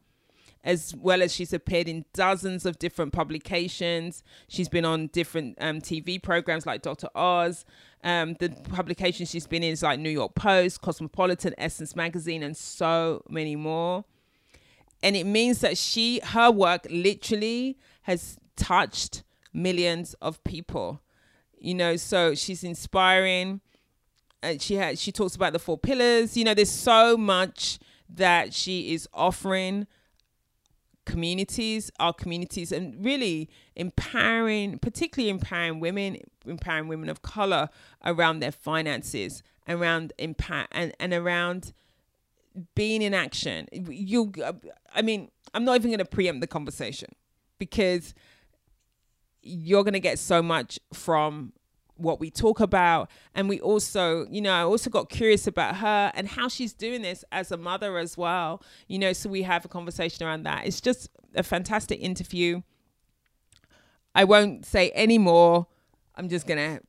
as 0.64 0.94
well 0.96 1.24
as 1.24 1.34
she's 1.34 1.52
appeared 1.52 1.88
in 1.90 2.06
dozens 2.14 2.66
of 2.66 2.78
different 2.78 3.12
publications. 3.12 4.24
She's 4.48 4.70
been 4.70 4.86
on 4.86 5.08
different 5.08 5.58
um, 5.60 5.82
TV 5.82 6.22
programs 6.22 6.68
like 6.68 6.84
Dr. 6.84 7.08
Oz. 7.16 7.66
Um, 8.04 8.36
the 8.36 8.50
publications 8.50 9.32
she's 9.32 9.48
been 9.48 9.64
in 9.64 9.74
is 9.74 9.82
like 9.82 10.00
New 10.00 10.12
York 10.12 10.36
Post, 10.36 10.82
Cosmopolitan, 10.82 11.56
Essence 11.58 11.96
Magazine, 11.96 12.44
and 12.44 12.56
so 12.56 13.24
many 13.28 13.56
more. 13.56 14.06
And 15.02 15.16
it 15.16 15.26
means 15.26 15.62
that 15.62 15.78
she, 15.78 16.20
her 16.24 16.52
work, 16.52 16.86
literally 16.90 17.78
has 18.04 18.38
touched 18.56 19.24
millions 19.54 20.14
of 20.22 20.44
people 20.44 21.02
you 21.60 21.74
know 21.74 21.96
so 21.96 22.36
she's 22.36 22.64
inspiring 22.64 23.62
and 24.42 24.62
she 24.62 24.76
had 24.76 24.98
she 24.98 25.12
talks 25.12 25.36
about 25.36 25.54
the 25.54 25.60
four 25.60 25.78
pillars 25.78 26.38
you 26.38 26.44
know 26.44 26.54
there's 26.54 26.72
so 26.72 27.18
much 27.18 27.80
that 28.10 28.54
she 28.54 28.94
is 28.94 29.08
offering 29.14 29.88
communities, 31.08 31.90
our 32.00 32.14
communities, 32.14 32.72
and 32.72 33.04
really 33.04 33.50
empowering, 33.76 34.78
particularly 34.80 35.30
empowering 35.30 35.80
women, 35.80 36.18
empowering 36.46 36.88
women 36.90 37.10
of 37.10 37.22
color 37.22 37.70
around 38.06 38.40
their 38.40 38.52
finances, 38.52 39.42
around 39.68 40.12
impact, 40.18 40.72
and, 40.76 40.94
and 41.00 41.14
around 41.14 41.74
being 42.76 43.02
in 43.02 43.14
action. 43.14 43.68
You, 43.72 44.34
I 44.94 45.02
mean, 45.02 45.32
I'm 45.54 45.64
not 45.64 45.78
even 45.78 45.92
going 45.92 46.00
to 46.00 46.06
preempt 46.06 46.42
the 46.42 46.48
conversation 46.48 47.16
because 47.58 48.14
you're 49.48 49.84
going 49.84 49.94
to 49.94 50.00
get 50.00 50.20
so 50.20 50.42
much 50.42 50.80
from 50.94 51.54
what 51.98 52.20
we 52.20 52.30
talk 52.30 52.60
about. 52.60 53.10
And 53.34 53.50
we 53.50 53.60
also 53.60 54.28
you 54.30 54.42
know 54.42 54.54
i 54.54 54.62
also 54.62 54.90
got 54.90 55.10
curious 55.10 55.48
about 55.48 55.78
her 55.78 56.12
and 56.16 56.28
how 56.28 56.48
she's 56.48 56.74
doing 56.74 57.02
this 57.02 57.24
as 57.32 57.52
a 57.52 57.58
mother 57.58 57.98
as 57.98 58.18
well. 58.18 58.62
You 58.88 59.00
know 59.00 59.14
so 59.14 59.30
we 59.30 59.44
have 59.44 59.66
a 59.66 59.68
conversation 59.68 60.26
around 60.26 60.44
that. 60.44 60.66
It's 60.66 60.82
just 60.82 61.10
a 61.36 61.44
fantastic 61.44 62.00
interview. 62.02 62.62
I 64.16 64.24
won't 64.24 64.66
say 64.66 64.90
any 64.92 65.18
more. 65.18 65.68
I'm 66.16 66.30
just 66.30 66.48
gonna 66.48 66.82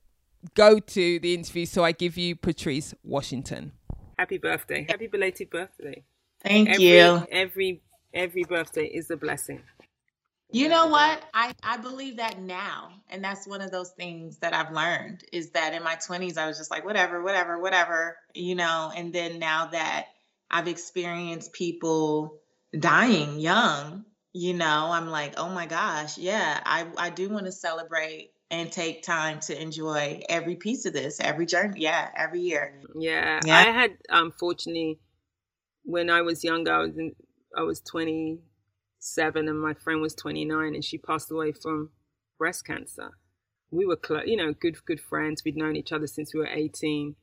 go 0.55 0.79
to 0.79 1.19
the 1.19 1.35
interview. 1.35 1.67
So 1.67 1.85
i 1.85 1.93
give 1.93 2.17
you 2.17 2.37
patrice 2.37 2.95
washington. 3.03 3.73
Happy 4.19 4.39
birthday. 4.39 4.87
Happy 4.89 5.07
belated 5.07 5.51
birthday. 5.51 6.05
Thank 6.43 6.69
every, 6.71 6.85
you. 6.85 7.27
every 7.31 7.83
every 8.15 8.45
birthday 8.45 8.87
is 8.87 9.11
a 9.11 9.17
blessing 9.17 9.63
you 10.51 10.69
know 10.69 10.87
what? 10.87 11.23
I, 11.35 11.53
I 11.63 11.77
believe 11.77 12.17
that 12.17 12.41
now. 12.41 12.91
And 13.11 13.23
that's 13.23 13.47
one 13.47 13.61
of 13.61 13.71
those 13.71 13.91
things 13.91 14.39
that 14.39 14.55
I've 14.55 14.73
learned 14.73 15.25
is 15.33 15.51
that 15.51 15.75
in 15.75 15.83
my 15.83 15.97
20s, 15.97 16.39
I 16.39 16.47
was 16.47 16.57
just 16.57 16.71
like, 16.71 16.85
whatever, 16.85 17.23
whatever, 17.23 17.61
whatever, 17.61 18.17
you 18.35 18.55
know. 18.55 18.91
And 18.95 19.13
then 19.13 19.39
now 19.39 19.67
that 19.67 20.07
I've 20.51 20.69
experienced 20.69 21.53
people 21.53 22.41
dying 22.79 23.39
young, 23.41 24.05
you 24.33 24.55
know, 24.55 24.89
I'm 24.91 25.09
like, 25.09 25.35
oh 25.37 25.49
my 25.49 25.67
gosh, 25.67 26.17
yeah, 26.17 26.61
I, 26.65 26.87
I 26.97 27.11
do 27.11 27.29
want 27.29 27.47
to 27.47 27.53
celebrate 27.53 28.31
and 28.51 28.73
take 28.73 29.03
time 29.03 29.41
to 29.41 29.61
enjoy 29.61 30.23
every 30.29 30.57
piece 30.57 30.87
of 30.87 30.95
this, 30.95 31.21
every 31.21 31.45
journey. 31.45 31.81
Yeah, 31.81 32.09
every 32.17 32.41
year. 32.41 32.81
Yeah. 32.95 33.41
yeah. 33.45 33.57
I 33.57 33.63
had, 33.71 33.91
um, 34.09 34.27
unfortunately, 34.27 34.99
when 35.85 36.09
I 36.09 36.23
was 36.23 36.43
younger, 36.43 36.73
I 36.73 36.79
was 36.79 36.97
in, 36.97 37.15
I 37.55 37.63
was 37.63 37.81
20 37.81 38.39
seven 38.99 39.49
and 39.49 39.61
my 39.61 39.75
friend 39.75 40.01
was 40.01 40.15
29 40.15 40.75
and 40.75 40.85
she 40.85 40.99
passed 40.99 41.31
away 41.31 41.53
from 41.53 41.91
breast 42.39 42.67
cancer. 42.67 43.11
We 43.71 43.87
were, 43.87 43.97
close, 43.97 44.25
you 44.27 44.37
know, 44.37 44.53
good, 44.53 44.85
good 44.87 45.01
friends. 45.01 45.43
We'd 45.45 45.57
known 45.57 45.77
each 45.77 45.93
other 45.93 46.07
since 46.07 46.33
we 46.33 46.41
were 46.41 46.47
18. 46.47 47.15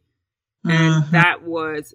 And 0.64 0.74
mm-hmm. 0.74 1.12
that 1.12 1.44
was 1.44 1.94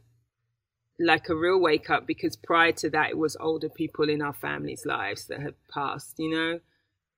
like 0.98 1.28
a 1.28 1.36
real 1.36 1.60
wake 1.60 1.88
up 1.88 2.06
because 2.06 2.36
prior 2.36 2.72
to 2.72 2.90
that, 2.90 3.10
it 3.10 3.18
was 3.18 3.36
older 3.40 3.68
people 3.68 4.08
in 4.08 4.20
our 4.22 4.32
families' 4.32 4.84
lives 4.84 5.26
that 5.26 5.40
had 5.40 5.54
passed, 5.72 6.16
you 6.18 6.30
know? 6.30 6.60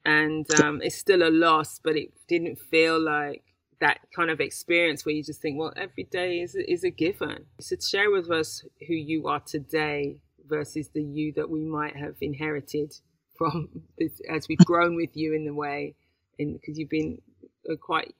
And 0.05 0.47
um, 0.61 0.81
it's 0.83 0.97
still 0.97 1.23
a 1.23 1.31
loss, 1.31 1.81
but 1.83 1.97
it 1.97 2.13
didn't 2.29 2.59
feel 2.59 3.01
like 3.01 3.43
that 3.81 3.99
kind 4.15 4.31
of 4.31 4.41
experience 4.41 5.05
where 5.05 5.15
you 5.15 5.23
just 5.23 5.41
think, 5.41 5.59
well, 5.59 5.73
every 5.77 6.05
day 6.05 6.41
is, 6.41 6.55
is 6.55 6.85
a 6.85 6.91
given. 6.91 7.47
So 7.61 7.77
share 7.77 8.11
with 8.11 8.31
us 8.31 8.65
who 8.87 8.95
you 8.95 9.27
are 9.27 9.41
today 9.41 10.19
versus 10.53 10.91
the 10.93 11.03
you 11.03 11.33
that 11.33 11.49
we 11.49 11.65
might 11.65 11.97
have 11.97 12.17
inherited 12.21 12.93
from 13.37 13.69
this, 13.99 14.21
as 14.31 14.47
we've 14.49 14.59
grown 14.59 14.95
with 14.95 15.17
you 15.17 15.35
in 15.35 15.47
the 15.47 15.55
way, 15.55 15.95
because 16.37 16.79
you've 16.79 16.91
been 16.91 17.21
uh, 17.71 17.77
quite 17.77 18.15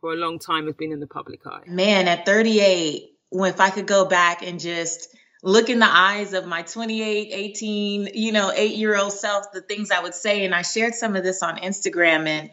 for 0.00 0.12
a 0.12 0.16
long 0.16 0.38
time 0.38 0.66
has 0.66 0.74
been 0.74 0.92
in 0.92 1.00
the 1.00 1.06
public 1.06 1.46
eye. 1.46 1.62
Man, 1.66 2.08
at 2.08 2.26
38, 2.26 3.12
when 3.30 3.52
if 3.52 3.60
I 3.60 3.70
could 3.70 3.86
go 3.86 4.04
back 4.04 4.42
and 4.42 4.60
just 4.60 5.14
look 5.42 5.70
in 5.70 5.78
the 5.78 5.88
eyes 5.88 6.32
of 6.32 6.46
my 6.46 6.62
28, 6.62 7.28
18, 7.32 8.10
you 8.14 8.32
know, 8.32 8.52
eight 8.54 8.76
year 8.76 8.96
old 8.96 9.12
self, 9.12 9.52
the 9.52 9.62
things 9.62 9.90
I 9.90 10.02
would 10.02 10.14
say, 10.14 10.44
and 10.44 10.54
I 10.54 10.62
shared 10.62 10.94
some 10.94 11.16
of 11.16 11.22
this 11.22 11.42
on 11.42 11.56
Instagram 11.58 12.26
and 12.26 12.50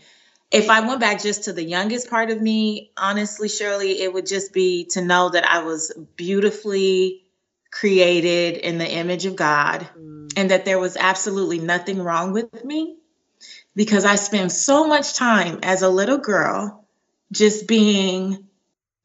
if 0.54 0.70
I 0.70 0.82
went 0.82 1.00
back 1.00 1.20
just 1.20 1.46
to 1.46 1.54
the 1.54 1.64
youngest 1.64 2.12
part 2.12 2.30
of 2.30 2.40
me, 2.40 2.92
honestly, 2.96 3.50
Shirley, 3.50 4.04
it 4.04 4.14
would 4.14 4.28
just 4.28 4.54
be 4.54 4.86
to 4.92 5.02
know 5.02 5.30
that 5.30 5.44
I 5.44 5.64
was 5.64 5.92
beautifully 6.16 7.23
created 7.74 8.58
in 8.58 8.78
the 8.78 8.88
image 8.88 9.26
of 9.26 9.36
God 9.36 9.88
mm. 9.98 10.32
and 10.38 10.52
that 10.52 10.64
there 10.64 10.80
was 10.80 10.96
absolutely 10.96 11.58
nothing 11.58 12.02
wrong 12.02 12.32
with 12.32 12.64
me 12.64 12.98
because 13.76 14.06
I 14.06 14.16
spent 14.16 14.52
so 14.52 14.88
much 14.88 15.16
time 15.16 15.60
as 15.64 15.82
a 15.82 15.90
little 15.90 16.20
girl 16.20 16.86
just 17.32 17.68
being 17.68 18.46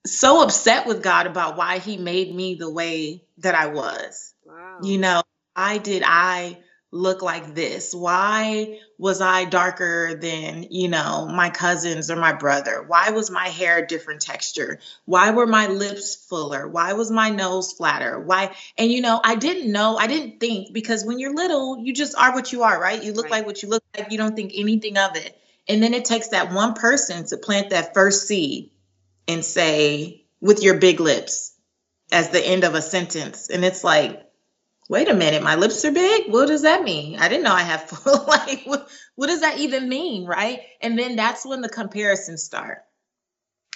so 0.05 0.43
upset 0.43 0.87
with 0.87 1.03
God 1.03 1.27
about 1.27 1.57
why 1.57 1.79
he 1.79 1.97
made 1.97 2.35
me 2.35 2.57
the 2.57 2.71
way 2.71 3.25
that 3.39 3.55
I 3.55 3.69
was. 3.69 4.35
Wow. 4.45 4.79
You 4.83 4.99
know, 4.99 5.23
why 5.55 5.79
did 5.79 6.03
I 6.05 6.59
look 6.91 7.23
like 7.23 7.55
this? 7.55 7.95
Why 7.95 8.79
was 8.97 9.21
I 9.21 9.45
darker 9.45 10.15
than, 10.15 10.69
you 10.71 10.89
know, 10.89 11.27
my 11.27 11.51
cousins 11.51 12.11
or 12.11 12.17
my 12.17 12.33
brother? 12.33 12.83
Why 12.87 13.11
was 13.11 13.31
my 13.31 13.49
hair 13.49 13.85
different 13.85 14.23
texture? 14.23 14.81
Why 15.05 15.31
were 15.31 15.47
my 15.47 15.67
lips 15.67 16.15
fuller? 16.15 16.67
Why 16.67 16.95
was 16.95 17.11
my 17.11 17.31
nose 17.31 17.73
flatter? 17.73 18.19
Why? 18.19 18.55
And, 18.79 18.91
you 18.91 19.03
know, 19.03 19.21
I 19.23 19.35
didn't 19.35 19.71
know, 19.71 19.97
I 19.97 20.07
didn't 20.07 20.41
think 20.41 20.73
because 20.73 21.05
when 21.05 21.19
you're 21.19 21.35
little, 21.35 21.79
you 21.79 21.93
just 21.93 22.17
are 22.17 22.35
what 22.35 22.53
you 22.53 22.63
are, 22.63 22.81
right? 22.81 23.03
You 23.03 23.13
look 23.13 23.27
right. 23.27 23.33
like 23.33 23.47
what 23.47 23.63
you 23.63 23.69
look 23.69 23.85
like. 23.97 24.11
You 24.11 24.19
don't 24.19 24.35
think 24.35 24.53
anything 24.55 24.97
of 24.97 25.17
it. 25.17 25.39
And 25.69 25.83
then 25.83 25.93
it 25.93 26.07
takes 26.07 26.29
that 26.29 26.53
one 26.53 26.73
person 26.73 27.27
to 27.27 27.37
plant 27.37 27.71
that 27.71 27.93
first 27.93 28.27
seed 28.27 28.71
and 29.27 29.45
say, 29.45 30.25
with 30.41 30.63
your 30.63 30.79
big 30.79 31.01
lips 31.01 31.53
as 32.13 32.31
the 32.31 32.41
end 32.41 32.65
of 32.65 32.75
a 32.75 32.83
sentence. 32.83 33.51
And 33.51 33.65
it's 33.65 33.85
like, 33.85 34.23
wait 34.89 35.09
a 35.09 35.15
minute, 35.15 35.43
my 35.43 35.55
lips 35.55 35.85
are 35.85 35.93
big. 35.93 36.33
What 36.33 36.49
does 36.49 36.63
that 36.63 36.83
mean? 36.83 37.19
I 37.19 37.29
didn't 37.29 37.45
know 37.45 37.53
I 37.53 37.63
have 37.63 37.83
full. 37.89 38.25
like, 38.27 38.63
what, 38.65 38.89
what 39.15 39.27
does 39.27 39.43
that 39.43 39.59
even 39.59 39.89
mean? 39.89 40.27
Right. 40.27 40.61
And 40.81 40.99
then 40.99 41.17
that's 41.17 41.45
when 41.45 41.61
the 41.61 41.69
comparisons 41.69 42.43
start. 42.43 42.85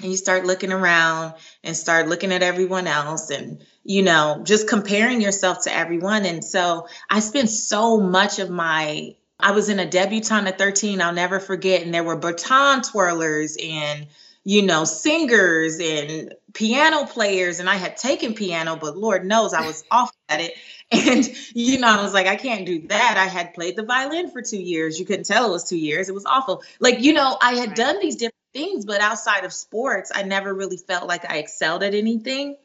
And 0.00 0.11
you 0.11 0.16
start 0.16 0.47
looking 0.47 0.73
around 0.73 1.35
and 1.62 1.76
start 1.76 2.09
looking 2.09 2.33
at 2.33 2.42
everyone 2.42 2.87
else 2.87 3.31
and, 3.31 3.62
you 3.85 4.02
know, 4.02 4.40
just 4.42 4.69
comparing 4.69 5.21
yourself 5.21 5.64
to 5.64 5.75
everyone. 5.75 6.25
And 6.25 6.42
so 6.42 6.88
I 7.11 7.21
spent 7.21 7.50
so 7.50 8.00
much 8.00 8.38
of 8.38 8.49
my, 8.49 9.14
I 9.38 9.50
was 9.50 9.69
in 9.69 9.78
a 9.78 9.88
debutante 9.88 10.49
at 10.49 10.59
13, 10.59 11.02
I'll 11.02 11.12
never 11.12 11.40
forget. 11.40 11.83
And 11.83 11.92
there 11.92 12.02
were 12.02 12.16
baton 12.16 12.81
twirlers 12.81 13.62
and, 13.62 14.07
you 14.45 14.62
know, 14.62 14.85
singers 14.85 15.78
and 15.78 16.35
piano 16.54 17.04
players. 17.04 17.61
And 17.61 17.69
I 17.69 17.76
had 17.76 17.99
taken 17.99 18.33
piano, 18.35 18.76
but 18.76 18.97
Lord 18.97 19.26
knows 19.26 19.52
I 19.52 19.66
was 19.66 19.85
off 19.90 20.11
at 20.28 20.40
it. 20.40 20.54
And, 20.93 21.27
you 21.55 21.79
know, 21.79 21.89
I 21.89 22.03
was 22.03 22.13
like, 22.13 22.27
I 22.27 22.37
can't 22.37 22.67
do 22.67 22.87
that. 22.89 23.17
I 23.17 23.27
had 23.27 23.55
played 23.55 23.77
the 23.77 23.83
violin 23.83 24.31
for 24.31 24.43
two 24.43 24.61
years. 24.61 25.01
You 25.01 25.07
couldn't 25.07 25.25
tell 25.25 25.49
it 25.49 25.51
was 25.51 25.65
two 25.65 25.79
years. 25.79 26.11
It 26.11 26.15
was 26.15 26.27
awful. 26.27 26.63
Like, 26.81 27.01
you 27.01 27.15
know, 27.15 27.37
I 27.41 27.55
had 27.55 27.75
done 27.75 27.99
these 27.99 28.17
different 28.17 28.35
things, 28.53 28.85
but 28.85 29.01
outside 29.01 29.45
of 29.45 29.55
sports, 29.55 30.13
I 30.15 30.23
never 30.23 30.53
really 30.53 30.77
felt 30.77 31.09
like 31.09 31.29
I 31.31 31.39
excelled 31.39 31.83
at 31.83 31.95
anything. 31.95 32.57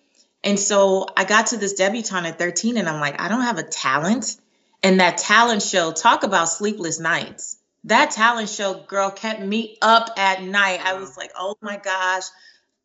And 0.43 0.59
so 0.59 1.07
I 1.15 1.23
got 1.23 1.47
to 1.47 1.57
this 1.57 1.73
debutante 1.73 2.27
at 2.27 2.39
13 2.39 2.77
and 2.77 2.87
I'm 2.89 2.99
like, 2.99 3.19
I 3.21 3.29
don't 3.29 3.41
have 3.41 3.57
a 3.57 3.63
talent. 3.63 4.35
And 4.83 4.99
that 4.99 5.17
talent 5.17 5.61
show, 5.61 5.91
talk 5.91 6.23
about 6.23 6.49
sleepless 6.49 6.99
nights. 6.99 7.57
That 7.85 8.11
talent 8.11 8.49
show, 8.49 8.73
girl, 8.73 9.09
kept 9.09 9.41
me 9.41 9.77
up 9.81 10.11
at 10.17 10.43
night. 10.43 10.81
I 10.83 10.95
was 10.95 11.15
like, 11.15 11.31
oh 11.35 11.55
my 11.61 11.77
gosh, 11.77 12.25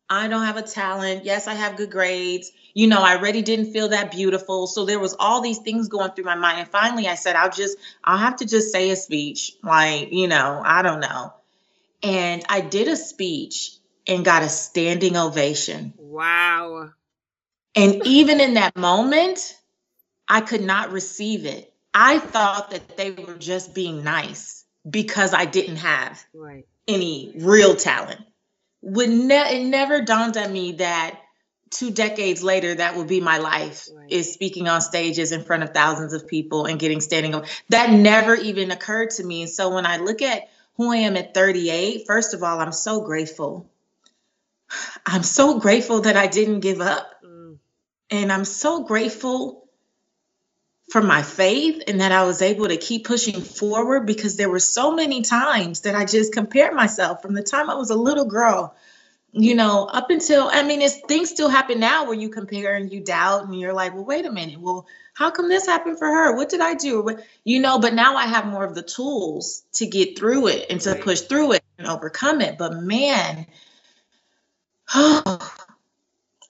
I 0.09 0.27
don't 0.27 0.45
have 0.45 0.57
a 0.57 0.61
talent. 0.61 1.25
Yes, 1.25 1.47
I 1.47 1.53
have 1.53 1.77
good 1.77 1.91
grades 1.91 2.51
you 2.73 2.87
know, 2.87 3.01
I 3.01 3.15
already 3.17 3.41
didn't 3.41 3.71
feel 3.71 3.89
that 3.89 4.11
beautiful. 4.11 4.67
So 4.67 4.85
there 4.85 4.99
was 4.99 5.15
all 5.19 5.41
these 5.41 5.59
things 5.59 5.87
going 5.89 6.11
through 6.11 6.25
my 6.25 6.35
mind. 6.35 6.59
And 6.59 6.67
finally 6.67 7.07
I 7.07 7.15
said, 7.15 7.35
I'll 7.35 7.51
just, 7.51 7.77
I'll 8.03 8.17
have 8.17 8.37
to 8.37 8.45
just 8.45 8.71
say 8.71 8.89
a 8.89 8.95
speech. 8.95 9.53
Like, 9.61 10.11
you 10.11 10.27
know, 10.27 10.61
I 10.63 10.81
don't 10.81 10.99
know. 10.99 11.33
And 12.01 12.43
I 12.49 12.61
did 12.61 12.87
a 12.87 12.95
speech 12.95 13.77
and 14.07 14.25
got 14.25 14.43
a 14.43 14.49
standing 14.49 15.15
ovation. 15.15 15.93
Wow. 15.97 16.89
And 17.75 18.05
even 18.05 18.39
in 18.39 18.55
that 18.55 18.75
moment, 18.75 19.57
I 20.27 20.41
could 20.41 20.63
not 20.63 20.91
receive 20.91 21.45
it. 21.45 21.71
I 21.93 22.17
thought 22.17 22.71
that 22.71 22.97
they 22.97 23.11
were 23.11 23.35
just 23.35 23.75
being 23.75 24.03
nice 24.03 24.65
because 24.87 25.33
I 25.33 25.45
didn't 25.45 25.77
have 25.77 26.23
right. 26.33 26.65
any 26.87 27.33
real 27.37 27.75
talent. 27.75 28.21
Would 28.83 29.09
ne- 29.09 29.61
it 29.61 29.65
never 29.65 30.01
dawned 30.01 30.37
on 30.37 30.51
me 30.51 30.73
that 30.73 31.19
two 31.71 31.89
decades 31.89 32.43
later, 32.43 32.75
that 32.75 32.95
will 32.95 33.05
be 33.05 33.19
my 33.19 33.39
life 33.39 33.87
right. 33.93 34.11
is 34.11 34.33
speaking 34.33 34.67
on 34.67 34.81
stages 34.81 35.31
in 35.31 35.43
front 35.43 35.63
of 35.63 35.71
thousands 35.71 36.13
of 36.13 36.27
people 36.27 36.65
and 36.65 36.79
getting 36.79 37.01
standing 37.01 37.33
up. 37.33 37.45
That 37.69 37.91
never 37.91 38.35
even 38.35 38.71
occurred 38.71 39.11
to 39.11 39.23
me. 39.23 39.47
So 39.47 39.73
when 39.73 39.85
I 39.85 39.97
look 39.97 40.21
at 40.21 40.49
who 40.75 40.91
I 40.91 40.97
am 40.97 41.17
at 41.17 41.33
38, 41.33 42.05
first 42.05 42.33
of 42.33 42.43
all, 42.43 42.59
I'm 42.59 42.71
so 42.71 43.01
grateful. 43.01 43.69
I'm 45.05 45.23
so 45.23 45.59
grateful 45.59 46.01
that 46.01 46.15
I 46.17 46.27
didn't 46.27 46.59
give 46.59 46.81
up. 46.81 47.09
Mm. 47.25 47.57
And 48.11 48.31
I'm 48.31 48.45
so 48.45 48.83
grateful 48.83 49.62
for 50.93 51.01
my 51.01 51.23
faith 51.23 51.81
and 51.87 52.01
that 52.01 52.11
I 52.11 52.23
was 52.23 52.43
able 52.43 52.67
to 52.67 52.77
keep 52.77 53.05
pushing 53.05 53.41
forward 53.41 54.05
because 54.05 54.35
there 54.35 54.49
were 54.49 54.59
so 54.59 54.93
many 54.93 55.23
times 55.23 55.81
that 55.81 55.95
I 55.95 56.05
just 56.05 56.31
compared 56.31 56.75
myself 56.75 57.23
from 57.23 57.33
the 57.33 57.41
time 57.41 57.67
I 57.67 57.73
was 57.73 57.89
a 57.89 57.95
little 57.95 58.25
girl 58.25 58.75
you 59.35 59.55
know, 59.55 59.85
up 59.85 60.11
until 60.11 60.47
I 60.47 60.61
mean, 60.61 60.81
it's 60.83 60.99
things 61.07 61.31
still 61.31 61.49
happen 61.49 61.79
now 61.79 62.05
where 62.05 62.13
you 62.13 62.29
compare 62.29 62.75
and 62.75 62.93
you 62.93 62.99
doubt 62.99 63.45
and 63.45 63.59
you're 63.59 63.73
like, 63.73 63.95
well, 63.95 64.05
wait 64.05 64.27
a 64.27 64.31
minute, 64.31 64.59
well, 64.59 64.85
how 65.15 65.31
come 65.31 65.49
this 65.49 65.65
happened 65.65 65.97
for 65.97 66.07
her? 66.07 66.35
What 66.35 66.49
did 66.49 66.61
I 66.61 66.75
do? 66.75 67.17
You 67.43 67.59
know, 67.59 67.79
but 67.79 67.95
now 67.95 68.15
I 68.15 68.27
have 68.27 68.45
more 68.45 68.63
of 68.63 68.75
the 68.75 68.83
tools 68.83 69.63
to 69.73 69.87
get 69.87 70.19
through 70.19 70.47
it 70.49 70.67
and 70.69 70.79
to 70.81 70.95
push 70.95 71.21
through 71.21 71.53
it 71.53 71.63
and 71.79 71.87
overcome 71.87 72.41
it. 72.41 72.59
But 72.59 72.73
man, 72.73 73.47
oh, 74.93 75.55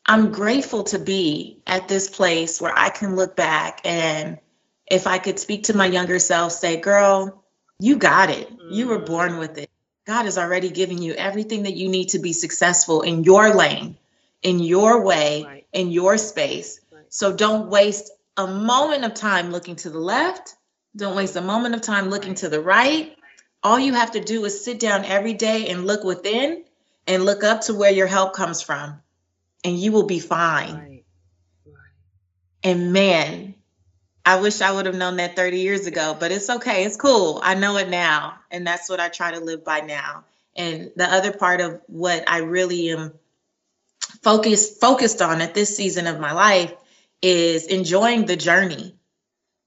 I'm 0.06 0.32
grateful 0.32 0.84
to 0.86 1.00
be 1.00 1.60
at 1.66 1.88
this 1.88 2.10
place 2.10 2.60
where 2.60 2.78
I 2.78 2.90
can 2.90 3.16
look 3.16 3.36
back 3.36 3.82
and 3.86 4.38
if 4.86 5.08
I 5.08 5.18
could 5.18 5.40
speak 5.40 5.64
to 5.66 5.78
my 5.78 5.86
younger 5.86 6.20
self, 6.20 6.52
say, 6.52 6.78
girl, 6.78 7.44
you 7.80 7.98
got 7.98 8.30
it. 8.30 8.50
You 8.70 8.88
were 8.88 9.00
born 9.00 9.34
mm. 9.34 9.40
with 9.40 9.58
it. 9.58 9.70
God 10.06 10.26
has 10.26 10.38
already 10.38 10.70
given 10.70 11.02
you 11.02 11.14
everything 11.14 11.64
that 11.64 11.76
you 11.76 11.90
need 11.90 12.10
to 12.10 12.20
be 12.20 12.34
successful 12.34 13.02
in 13.02 13.24
your 13.24 13.54
lane, 13.54 13.98
in 14.42 14.60
your 14.60 15.04
way, 15.04 15.44
right. 15.46 15.66
in 15.72 15.92
your 15.92 16.18
space. 16.18 16.82
Right. 16.92 17.06
So 17.10 17.34
don't 17.34 17.70
waste 17.70 18.12
a 18.36 18.48
moment 18.48 19.06
of 19.06 19.14
time 19.14 19.52
looking 19.52 19.78
to 19.78 19.90
the 19.90 20.00
left. 20.00 20.56
Don't 20.96 21.16
waste 21.16 21.36
a 21.38 21.42
moment 21.42 21.76
of 21.76 21.82
time 21.82 22.10
looking 22.10 22.36
to 22.36 22.50
the 22.50 22.62
right. 22.62 23.16
All 23.64 23.80
you 23.80 23.94
have 23.94 24.12
to 24.12 24.20
do 24.20 24.44
is 24.44 24.64
sit 24.64 24.80
down 24.80 25.06
every 25.06 25.34
day 25.34 25.70
and 25.70 25.88
look 25.88 26.04
within 26.04 26.66
and 27.08 27.24
look 27.24 27.44
up 27.44 27.62
to 27.62 27.74
where 27.74 27.92
your 27.92 28.08
help 28.08 28.34
comes 28.34 28.62
from, 28.62 29.02
and 29.64 29.78
you 29.78 29.92
will 29.92 30.06
be 30.06 30.20
fine. 30.20 30.76
Right. 30.76 31.06
And 32.64 32.94
man, 32.94 33.56
I 34.26 34.40
wish 34.40 34.62
I 34.62 34.72
would 34.72 34.86
have 34.86 34.96
known 34.96 35.18
that 35.18 35.36
30 35.36 35.60
years 35.60 35.86
ago, 35.86 36.16
but 36.18 36.32
it's 36.32 36.50
okay. 36.50 36.86
It's 36.86 36.96
cool. 36.96 37.42
I 37.44 37.56
know 37.56 37.78
it 37.78 37.90
now. 37.90 38.36
And 38.50 38.66
that's 38.66 38.90
what 38.90 39.00
I 39.00 39.10
try 39.10 39.32
to 39.32 39.40
live 39.40 39.66
by 39.66 39.82
now. 39.82 40.24
And 40.56 40.92
the 40.96 41.06
other 41.06 41.34
part 41.34 41.60
of 41.60 41.82
what 41.88 42.24
I 42.30 42.40
really 42.40 42.90
am 42.92 43.14
focused 44.22 44.80
focused 44.80 45.22
on 45.22 45.42
at 45.42 45.54
this 45.54 45.76
season 45.76 46.08
of 46.08 46.20
my 46.20 46.32
life 46.32 46.74
is 47.22 47.68
enjoying 47.68 48.26
the 48.26 48.38
journey. 48.38 48.96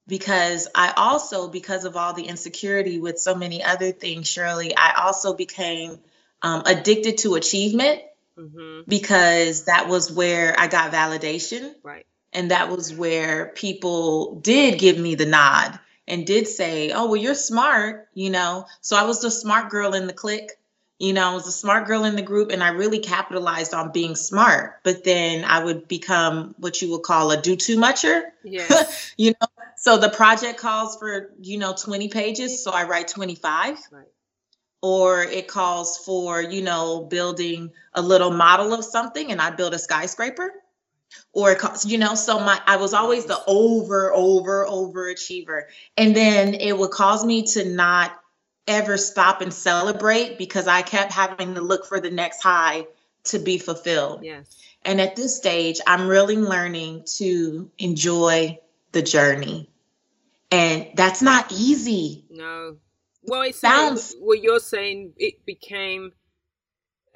Because 0.09 0.69
I 0.73 0.95
also, 0.97 1.49
because 1.49 1.85
of 1.85 1.97
all 1.97 2.13
the 2.13 2.29
insecurity 2.29 3.01
with 3.01 3.19
so 3.19 3.35
many 3.35 3.65
other 3.65 3.91
things, 3.91 4.29
Shirley, 4.29 4.75
I 4.77 5.03
also 5.05 5.35
became 5.35 5.99
um, 6.43 6.63
addicted 6.65 7.19
to 7.19 7.35
achievement 7.35 8.03
mm-hmm. 8.39 8.83
because 8.89 9.65
that 9.65 9.89
was 9.89 10.13
where 10.13 10.59
I 10.59 10.67
got 10.67 10.93
validation. 10.93 11.75
Right 11.83 12.07
and 12.37 12.51
that 12.51 12.71
was 12.71 12.93
where 12.93 13.47
people 13.47 14.41
did 14.41 14.79
give 14.79 14.99
me 14.99 15.15
the 15.15 15.25
nod 15.25 15.81
and 16.07 16.27
did 16.27 16.47
say, 16.47 16.93
Oh, 16.93 17.07
well, 17.07 17.17
you're 17.17 17.35
smart, 17.35 18.09
you 18.13 18.29
know. 18.29 18.67
So 18.83 18.95
I 18.95 19.05
was 19.05 19.23
the 19.23 19.31
smart 19.31 19.71
girl 19.71 19.95
in 19.95 20.07
the 20.07 20.13
clique. 20.13 20.51
You 20.99 21.15
know, 21.15 21.31
I 21.31 21.35
was 21.35 21.47
a 21.47 21.53
smart 21.53 21.87
girl 21.87 22.05
in 22.05 22.15
the 22.15 22.23
group 22.23 22.51
and 22.51 22.63
I 22.63 22.69
really 22.69 23.01
capitalized 23.01 23.73
on 23.73 23.91
being 23.91 24.17
smart. 24.17 24.81
But 24.83 25.03
then 25.03 25.45
I 25.45 25.65
would 25.65 25.89
become 25.89 26.55
what 26.59 26.81
you 26.81 26.91
would 26.93 27.03
call 27.03 27.31
a 27.31 27.41
do 27.41 27.57
too 27.57 27.79
mucher. 27.79 28.33
Yes. 28.45 29.15
you 29.17 29.33
know, 29.41 29.47
so 29.77 29.97
the 29.99 30.11
project 30.11 30.59
calls 30.59 30.97
for, 30.97 31.33
you 31.41 31.59
know, 31.59 31.75
20 31.75 32.09
pages. 32.09 32.63
So 32.63 32.71
I 32.71 32.85
write 32.85 33.09
25. 33.09 33.79
Right. 33.91 34.07
Or 34.83 35.23
it 35.23 35.49
calls 35.49 35.99
for, 35.99 36.41
you 36.41 36.63
know, 36.63 37.05
building 37.05 37.73
a 37.95 38.03
little 38.03 38.31
model 38.31 38.73
of 38.75 38.85
something 38.85 39.33
and 39.33 39.41
I 39.41 39.51
build 39.51 39.75
a 39.75 39.79
skyscraper 39.79 40.53
or 41.33 41.53
it 41.53 41.59
calls, 41.59 41.85
you 41.85 41.99
know, 41.99 42.15
so 42.15 42.39
my 42.39 42.61
I 42.67 42.77
was 42.77 42.95
always 42.95 43.27
the 43.27 43.39
over, 43.47 44.13
over, 44.13 44.67
overachiever. 44.67 45.65
And 45.97 46.15
then 46.15 46.55
it 46.55 46.77
would 46.77 46.91
cause 46.91 47.25
me 47.25 47.43
to 47.45 47.65
not 47.65 48.19
ever 48.67 48.97
stop 48.97 49.41
and 49.41 49.53
celebrate 49.53 50.39
because 50.39 50.67
I 50.67 50.83
kept 50.83 51.13
having 51.13 51.55
to 51.55 51.61
look 51.61 51.87
for 51.87 52.01
the 52.01 52.11
next 52.11 52.43
high 52.43 52.87
to 53.25 53.39
be 53.39 53.59
fulfilled. 53.59 54.25
Yes. 54.25 54.57
And 54.85 55.01
at 55.01 55.17
this 55.17 55.37
stage, 55.37 55.81
I'm 55.87 56.09
really 56.09 56.37
learning 56.37 57.05
to 57.17 57.71
enjoy 57.79 58.59
the 58.93 59.03
journey. 59.03 59.69
And 60.51 60.89
that's 60.95 61.23
not 61.23 61.51
easy. 61.53 62.25
No. 62.31 62.77
Well, 63.27 63.43
it 63.43 63.55
sounds 63.55 64.15
what 64.21 64.41
you're 64.43 64.61
saying, 64.61 65.15
it 65.17 65.45
became 65.45 66.13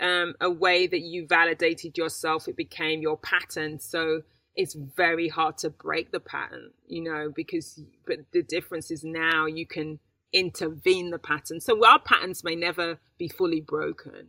um, 0.01 0.35
a 0.41 0.51
way 0.51 0.87
that 0.87 1.01
you 1.01 1.27
validated 1.27 1.97
yourself, 1.97 2.49
it 2.49 2.57
became 2.57 3.01
your 3.01 3.17
pattern. 3.17 3.79
So 3.79 4.23
it's 4.57 4.75
very 4.75 5.29
hard 5.29 5.59
to 5.59 5.71
break 5.71 6.11
the 6.11 6.21
pattern, 6.21 6.71
you 6.87 7.03
know, 7.03 7.31
because, 7.35 7.81
but 8.07 8.19
the 8.33 8.43
difference 8.43 8.91
is 8.91 9.05
now 9.05 9.47
you 9.47 9.67
can 9.67 10.01
intervene 10.33 11.11
the 11.11 11.19
pattern. 11.19 11.61
So 11.61 11.85
our 11.85 12.01
patterns 12.01 12.43
may 12.43 12.57
never 12.57 12.99
be 13.19 13.29
fully 13.29 13.61
broken. 13.61 14.29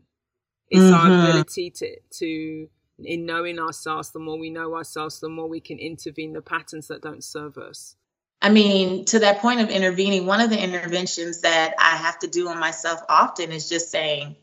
It's 0.70 0.84
mm-hmm. 0.84 0.94
our 0.94 1.30
ability 1.30 1.72
to, 1.72 1.96
to, 2.20 2.70
in 3.04 3.26
knowing 3.26 3.60
ourselves, 3.60 4.12
the 4.12 4.20
more 4.20 4.39
we 4.39 4.50
know 4.50 4.76
ourselves, 4.76 5.20
the 5.20 5.30
more 5.30 5.50
we 5.50 5.60
can 5.60 5.80
intervene 5.80 6.34
the 6.34 6.41
patterns 6.41 6.88
that 6.88 7.02
don't 7.02 7.24
serve 7.24 7.58
us. 7.58 7.96
I 8.41 8.49
mean, 8.49 9.06
to 9.06 9.19
that 9.19 9.39
point 9.39 9.62
of 9.62 9.69
intervening, 9.69 10.25
one 10.25 10.41
of 10.41 10.49
the 10.49 10.62
interventions 10.62 11.41
that 11.41 11.75
I 11.77 11.97
have 11.97 12.19
to 12.19 12.27
do 12.27 12.49
on 12.49 12.60
myself 12.60 13.01
often 13.08 13.51
is 13.51 13.69
just 13.69 13.91
saying, 13.91 14.36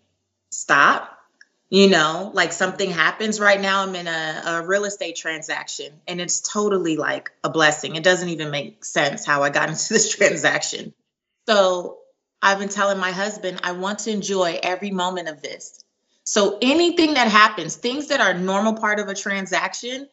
stop, 0.51 1.19
you 1.71 1.89
know 1.89 2.31
like 2.35 2.53
something 2.53 2.91
happens 2.91 3.41
right 3.41 3.61
now 3.61 3.83
i'm 3.83 3.95
in 3.95 4.07
a, 4.07 4.43
a, 4.47 4.67
real 4.67 4.85
estate 4.85 5.17
transaction 5.17 5.93
and 6.07 6.21
it's 6.21 6.41
totally 6.41 6.97
like 6.97 7.31
a 7.45 7.51
blessing. 7.51 7.97
It 7.97 8.05
doesn't 8.05 8.29
even 8.29 8.51
make 8.51 8.85
sense 8.85 9.27
how 9.27 9.43
i 9.43 9.51
got 9.51 9.69
into 9.69 9.93
this 9.93 10.15
transaction. 10.15 10.95
So 11.47 11.99
i've 12.41 12.59
been 12.59 12.69
telling 12.69 12.99
my 12.99 13.11
husband 13.11 13.61
i 13.63 13.73
want 13.73 14.01
to 14.01 14.11
enjoy 14.11 14.59
every 14.63 14.91
moment 14.91 15.29
of 15.29 15.43
this. 15.43 15.85
So 16.25 16.59
anything 16.61 17.15
that 17.15 17.29
happens 17.29 17.77
things 17.77 18.09
that 18.09 18.21
are 18.21 18.35
normal 18.35 18.75
part 18.75 18.99
of 18.99 19.09
a 19.09 19.15
transaction 19.15 20.09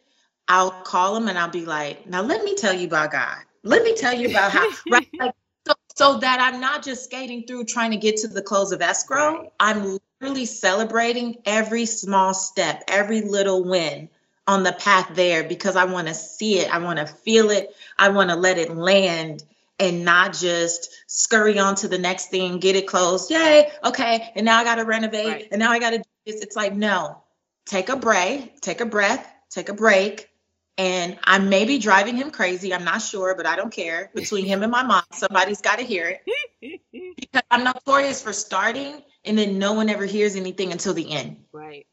i'll 0.48 0.72
call 0.72 1.16
him 1.16 1.28
and 1.28 1.38
i'll 1.38 1.50
be 1.50 1.66
like 1.66 2.06
now 2.08 2.22
let 2.22 2.44
me 2.44 2.56
tell 2.56 2.74
you 2.74 2.88
about 2.88 3.12
god 3.12 3.38
let 3.66 3.84
me 3.84 3.94
tell 3.96 4.14
you 4.14 4.30
about 4.30 4.52
how 4.52 4.70
right 4.90 5.08
like, 5.20 5.36
so, 5.68 5.74
so 5.94 6.18
that 6.20 6.40
i'm 6.40 6.62
not 6.62 6.82
just 6.82 7.04
skating 7.04 7.46
through 7.46 7.66
trying 7.66 7.92
to 7.92 7.98
get 7.98 8.16
to 8.18 8.30
the 8.30 8.42
close 8.42 8.72
of 8.72 8.82
escrow 8.82 9.52
i'm 9.60 10.00
really 10.22 10.46
celebrating 10.46 11.38
every 11.46 11.86
small 11.86 12.34
step, 12.34 12.84
every 12.88 13.22
little 13.22 13.64
win 13.64 14.10
on 14.48 14.64
the 14.64 14.74
path 14.74 15.10
there 15.14 15.44
because 15.44 15.76
I 15.76 15.86
want 15.86 16.08
to 16.08 16.14
see 16.14 16.60
it. 16.60 16.74
I 16.74 16.80
want 16.80 17.00
to 17.00 17.06
feel 17.06 17.50
it. 17.50 17.76
I 17.98 18.10
want 18.10 18.30
to 18.30 18.36
let 18.36 18.58
it 18.58 18.76
land 18.76 19.44
and 19.80 20.06
not 20.06 20.34
just 20.34 20.90
scurry 21.08 21.60
on 21.60 21.76
to 21.76 21.88
the 21.88 21.98
next 21.98 22.30
thing, 22.30 22.60
get 22.60 22.76
it 22.76 22.88
closed. 22.88 23.30
Yay. 23.30 23.70
Okay. 23.84 24.32
And 24.36 24.46
now 24.46 24.58
I 24.60 24.64
got 24.64 24.76
to 24.76 24.86
renovate. 24.86 25.28
Right. 25.28 25.48
And 25.52 25.60
now 25.60 25.72
I 25.72 25.80
got 25.80 25.92
to 25.92 25.98
do 25.98 26.04
this. 26.26 26.42
It's 26.42 26.56
like, 26.56 26.74
no, 26.74 27.22
take 27.66 27.90
a 27.90 27.98
break, 27.98 28.62
take 28.62 28.82
a 28.82 28.86
breath, 28.86 29.28
take 29.50 29.70
a 29.70 29.74
break. 29.74 30.30
And 30.78 31.18
I 31.24 31.40
may 31.40 31.64
be 31.64 31.80
driving 31.80 32.18
him 32.18 32.32
crazy. 32.32 32.74
I'm 32.74 32.84
not 32.84 33.02
sure, 33.02 33.34
but 33.36 33.46
I 33.46 33.56
don't 33.56 33.72
care. 33.72 34.12
Between 34.16 34.46
him 34.46 34.64
and 34.64 34.72
my 34.72 34.84
mom, 34.84 35.04
somebody's 35.14 35.62
got 35.62 35.80
to 35.80 35.86
hear 35.86 36.20
it. 36.62 36.82
because 37.20 37.44
I'm 37.52 37.64
notorious 37.64 38.22
for 38.22 38.34
starting 38.34 39.02
and 39.24 39.38
then 39.38 39.58
no 39.58 39.74
one 39.74 39.90
ever 39.90 40.06
hears 40.06 40.36
anything 40.36 40.72
until 40.72 40.94
the 40.94 41.12
end. 41.12 41.38
Right. 41.52 41.86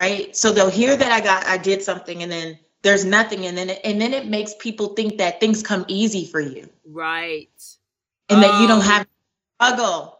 Right. 0.00 0.36
So 0.36 0.52
they'll 0.52 0.70
hear 0.70 0.96
that 0.96 1.12
I 1.12 1.20
got 1.20 1.46
I 1.46 1.58
did 1.58 1.82
something 1.82 2.22
and 2.22 2.30
then 2.30 2.58
there's 2.82 3.04
nothing 3.04 3.46
and 3.46 3.56
then 3.56 3.70
it, 3.70 3.80
and 3.84 4.00
then 4.00 4.12
it 4.12 4.26
makes 4.26 4.54
people 4.58 4.88
think 4.88 5.18
that 5.18 5.38
things 5.38 5.62
come 5.62 5.84
easy 5.88 6.26
for 6.26 6.40
you. 6.40 6.68
Right. 6.84 7.48
And 8.28 8.38
oh, 8.38 8.42
that 8.42 8.60
you 8.60 8.68
don't 8.68 8.78
oh. 8.78 8.82
have 8.82 9.06
struggle. 9.60 10.18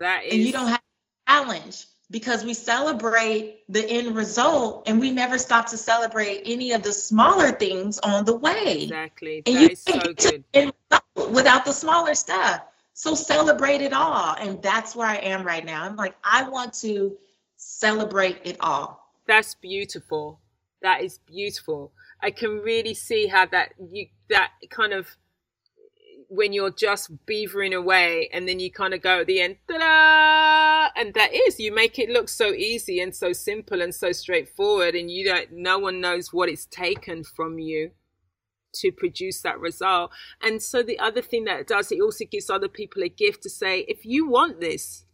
That 0.00 0.24
is 0.24 0.34
and 0.34 0.42
you 0.42 0.52
don't 0.52 0.68
have 0.68 0.82
challenge 1.28 1.86
because 2.10 2.44
we 2.44 2.54
celebrate 2.54 3.62
the 3.68 3.84
end 3.88 4.16
result 4.16 4.88
and 4.88 4.98
we 4.98 5.10
never 5.10 5.38
stop 5.38 5.66
to 5.68 5.76
celebrate 5.76 6.42
any 6.44 6.72
of 6.72 6.82
the 6.82 6.92
smaller 6.92 7.52
things 7.52 7.98
on 7.98 8.24
the 8.24 8.36
way. 8.36 8.84
Exactly. 8.84 9.42
And 9.46 9.56
that 9.56 9.62
you 9.62 9.68
is 9.68 9.80
so 9.80 9.98
good. 10.52 10.72
Without 11.30 11.64
the 11.64 11.72
smaller 11.72 12.14
stuff. 12.14 12.62
So 12.94 13.14
celebrate 13.14 13.80
it 13.80 13.92
all. 13.92 14.34
And 14.40 14.60
that's 14.62 14.96
where 14.96 15.06
I 15.06 15.16
am 15.16 15.44
right 15.44 15.64
now. 15.64 15.84
I'm 15.84 15.96
like, 15.96 16.16
I 16.24 16.48
want 16.48 16.72
to 16.80 17.16
celebrate 17.56 18.38
it 18.44 18.56
all. 18.60 19.12
That's 19.26 19.54
beautiful. 19.54 20.40
That 20.82 21.02
is 21.02 21.18
beautiful. 21.18 21.92
I 22.20 22.30
can 22.30 22.58
really 22.58 22.94
see 22.94 23.26
how 23.26 23.46
that 23.46 23.74
you 23.78 24.06
that 24.30 24.52
kind 24.70 24.92
of 24.92 25.06
when 26.28 26.52
you're 26.52 26.70
just 26.70 27.10
beavering 27.26 27.74
away 27.74 28.28
and 28.32 28.46
then 28.48 28.60
you 28.60 28.70
kind 28.70 28.94
of 28.94 29.00
go 29.02 29.20
at 29.20 29.26
the 29.26 29.40
end, 29.40 29.56
ta-da! 29.68 30.90
and 30.94 31.14
that 31.14 31.32
is 31.32 31.58
you 31.58 31.74
make 31.74 31.98
it 31.98 32.10
look 32.10 32.28
so 32.28 32.52
easy 32.52 33.00
and 33.00 33.14
so 33.14 33.32
simple 33.32 33.80
and 33.82 33.94
so 33.94 34.12
straightforward, 34.12 34.94
and 34.94 35.10
you 35.10 35.24
don't. 35.24 35.52
No 35.52 35.78
one 35.78 36.00
knows 36.00 36.32
what 36.32 36.48
it's 36.48 36.66
taken 36.66 37.24
from 37.24 37.58
you 37.58 37.92
to 38.74 38.92
produce 38.92 39.40
that 39.42 39.58
result. 39.58 40.10
And 40.42 40.62
so 40.62 40.82
the 40.82 40.98
other 40.98 41.22
thing 41.22 41.44
that 41.44 41.60
it 41.60 41.66
does, 41.66 41.90
it 41.90 42.00
also 42.00 42.24
gives 42.30 42.50
other 42.50 42.68
people 42.68 43.02
a 43.02 43.08
gift 43.08 43.42
to 43.44 43.50
say, 43.50 43.80
if 43.88 44.04
you 44.04 44.28
want 44.28 44.60
this, 44.60 45.04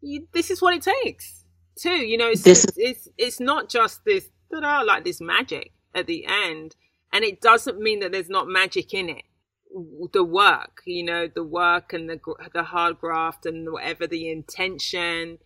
you, 0.00 0.26
this 0.32 0.50
is 0.50 0.62
what 0.62 0.74
it 0.74 0.82
takes 0.82 1.44
too. 1.78 1.90
You 2.06 2.16
know, 2.18 2.28
it's, 2.28 2.42
this- 2.42 2.64
it's, 2.64 2.78
it's, 2.78 3.08
it's 3.18 3.40
not 3.40 3.68
just 3.68 4.04
this, 4.04 4.30
ta-da, 4.50 4.80
like 4.80 5.04
this 5.04 5.20
magic 5.20 5.72
at 5.94 6.06
the 6.06 6.24
end. 6.26 6.76
And 7.12 7.24
it 7.24 7.42
doesn't 7.42 7.78
mean 7.78 8.00
that 8.00 8.12
there's 8.12 8.30
not 8.30 8.48
magic 8.48 8.94
in 8.94 9.10
it. 9.10 9.22
The 10.12 10.24
work, 10.24 10.82
you 10.84 11.02
know, 11.02 11.28
the 11.28 11.44
work 11.44 11.92
and 11.92 12.08
the, 12.08 12.20
the 12.52 12.62
hard 12.62 13.00
graft 13.00 13.46
and 13.46 13.70
whatever 13.72 14.06
the 14.06 14.30
intention, 14.30 15.38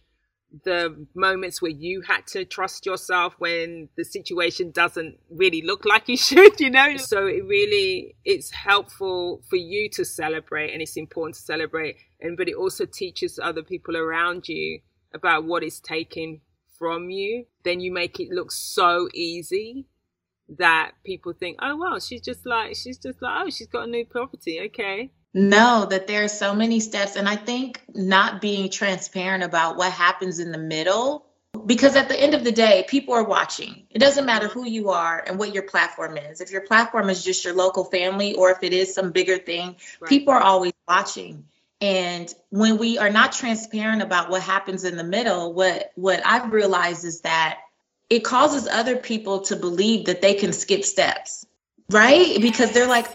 the 0.65 1.07
moments 1.15 1.61
where 1.61 1.71
you 1.71 2.03
had 2.03 2.27
to 2.29 2.45
trust 2.45 2.87
yourself 2.87 3.35
when 3.39 3.89
the 3.97 4.05
situation 4.05 4.71
doesn't 4.71 5.19
really 5.31 5.63
look 5.63 5.85
like 5.93 6.09
you 6.09 6.17
should, 6.17 6.61
you 6.61 6.71
know? 6.71 6.97
So 6.97 7.27
it 7.27 7.45
really 7.45 8.17
it's 8.25 8.51
helpful 8.51 9.43
for 9.49 9.57
you 9.57 9.89
to 9.91 10.05
celebrate 10.05 10.73
and 10.73 10.83
it's 10.83 10.97
important 10.97 11.37
to 11.37 11.43
celebrate 11.43 11.97
and 12.21 12.37
but 12.37 12.49
it 12.49 12.55
also 12.55 12.87
teaches 12.87 13.39
other 13.43 13.63
people 13.63 13.97
around 13.97 14.49
you 14.49 14.81
about 15.15 15.45
what 15.45 15.63
is 15.63 15.81
taken 15.81 16.41
from 16.79 17.11
you. 17.11 17.47
Then 17.65 17.81
you 17.81 17.93
make 17.93 18.21
it 18.21 18.31
look 18.31 18.53
so 18.53 19.09
easy 19.15 19.87
that 20.59 20.93
people 21.05 21.33
think, 21.33 21.59
"Oh 21.61 21.77
well, 21.77 22.01
she's 22.01 22.21
just 22.21 22.47
like 22.47 22.77
she's 22.77 22.99
just 22.99 23.21
like 23.23 23.47
oh, 23.47 23.51
she's 23.51 23.67
got 23.67 23.89
a 23.89 23.91
new 23.91 24.05
property. 24.05 24.61
Okay." 24.67 25.11
No, 25.35 25.87
that 25.91 26.07
there 26.07 26.25
are 26.25 26.29
so 26.29 26.55
many 26.55 26.81
steps. 26.81 27.15
And 27.15 27.29
I 27.29 27.37
think 27.37 27.83
not 27.95 28.41
being 28.41 28.71
transparent 28.71 29.45
about 29.45 29.77
what 29.77 29.93
happens 29.93 30.39
in 30.39 30.51
the 30.51 30.59
middle, 30.59 31.27
because 31.67 31.95
at 31.95 32.09
the 32.09 32.19
end 32.19 32.35
of 32.35 32.43
the 32.43 32.53
day, 32.53 32.87
people 32.89 33.13
are 33.13 33.23
watching. 33.23 33.87
It 33.91 33.99
doesn't 33.99 34.25
matter 34.25 34.49
who 34.49 34.67
you 34.67 34.91
are 34.91 35.23
and 35.27 35.39
what 35.39 35.53
your 35.53 35.65
platform 35.65 36.17
is. 36.17 36.41
If 36.41 36.51
your 36.51 36.63
platform 36.63 37.11
is 37.11 37.23
just 37.23 37.45
your 37.45 37.55
local 37.55 37.85
family 37.85 38.35
or 38.35 38.51
if 38.51 38.63
it 38.63 38.73
is 38.73 38.95
some 38.95 39.13
bigger 39.13 39.37
thing, 39.37 39.77
right. 40.01 40.09
people 40.09 40.33
are 40.33 40.41
always 40.41 40.73
watching. 40.89 41.45
And 41.81 42.33
when 42.49 42.79
we 42.79 42.97
are 42.97 43.11
not 43.11 43.33
transparent 43.33 44.01
about 44.01 44.31
what 44.31 44.41
happens 44.41 44.85
in 44.85 44.97
the 44.97 45.05
middle, 45.05 45.53
what 45.53 45.93
what 45.95 46.23
I've 46.25 46.51
realized 46.51 47.05
is 47.05 47.21
that 47.21 47.59
it 48.09 48.21
causes 48.21 48.69
other 48.69 48.97
people 48.97 49.41
to 49.41 49.57
believe 49.57 50.07
that 50.07 50.23
they 50.23 50.35
can 50.35 50.53
skip 50.53 50.85
steps, 50.85 51.47
right? 51.91 52.41
Because 52.41 52.73
they're 52.73 52.89
like, 52.89 53.07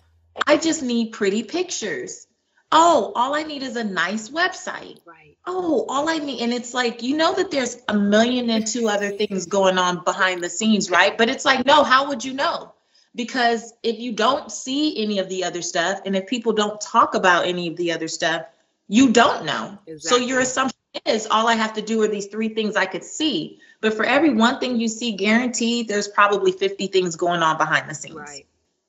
I 0.47 0.57
just 0.57 0.83
need 0.83 1.11
pretty 1.11 1.43
pictures. 1.43 2.27
Oh, 2.71 3.11
all 3.15 3.35
I 3.35 3.43
need 3.43 3.63
is 3.63 3.75
a 3.75 3.83
nice 3.83 4.29
website. 4.29 4.99
Right. 5.05 5.37
Oh, 5.45 5.85
all 5.89 6.07
I 6.07 6.17
need, 6.17 6.41
and 6.41 6.53
it's 6.53 6.73
like, 6.73 7.01
you 7.01 7.17
know, 7.17 7.33
that 7.35 7.51
there's 7.51 7.77
a 7.87 7.97
million 7.97 8.49
and 8.49 8.65
two 8.65 8.87
other 8.87 9.09
things 9.09 9.45
going 9.45 9.77
on 9.77 10.03
behind 10.03 10.43
the 10.43 10.49
scenes, 10.49 10.91
right? 10.91 11.17
But 11.17 11.29
it's 11.29 11.45
like, 11.45 11.65
no, 11.65 11.83
how 11.83 12.09
would 12.09 12.23
you 12.23 12.33
know? 12.33 12.73
Because 13.15 13.73
if 13.83 13.99
you 13.99 14.13
don't 14.13 14.51
see 14.51 15.01
any 15.03 15.19
of 15.19 15.27
the 15.27 15.43
other 15.43 15.61
stuff, 15.61 16.01
and 16.05 16.15
if 16.15 16.27
people 16.27 16.53
don't 16.53 16.79
talk 16.79 17.15
about 17.15 17.45
any 17.45 17.67
of 17.67 17.75
the 17.75 17.91
other 17.91 18.07
stuff, 18.07 18.45
you 18.87 19.11
don't 19.11 19.45
know. 19.45 19.77
Exactly. 19.87 20.19
So 20.19 20.25
your 20.25 20.39
assumption 20.39 20.77
is 21.05 21.27
all 21.27 21.47
I 21.47 21.55
have 21.55 21.73
to 21.73 21.81
do 21.81 22.01
are 22.03 22.07
these 22.07 22.27
three 22.27 22.49
things 22.49 22.75
I 22.75 22.85
could 22.85 23.03
see. 23.03 23.59
But 23.79 23.93
for 23.93 24.05
every 24.05 24.33
one 24.33 24.59
thing 24.59 24.79
you 24.79 24.87
see, 24.87 25.13
guaranteed, 25.13 25.87
there's 25.87 26.07
probably 26.07 26.51
50 26.51 26.87
things 26.87 27.15
going 27.15 27.41
on 27.41 27.57
behind 27.57 27.89
the 27.89 27.95
scenes. 27.95 28.15
Right 28.15 28.45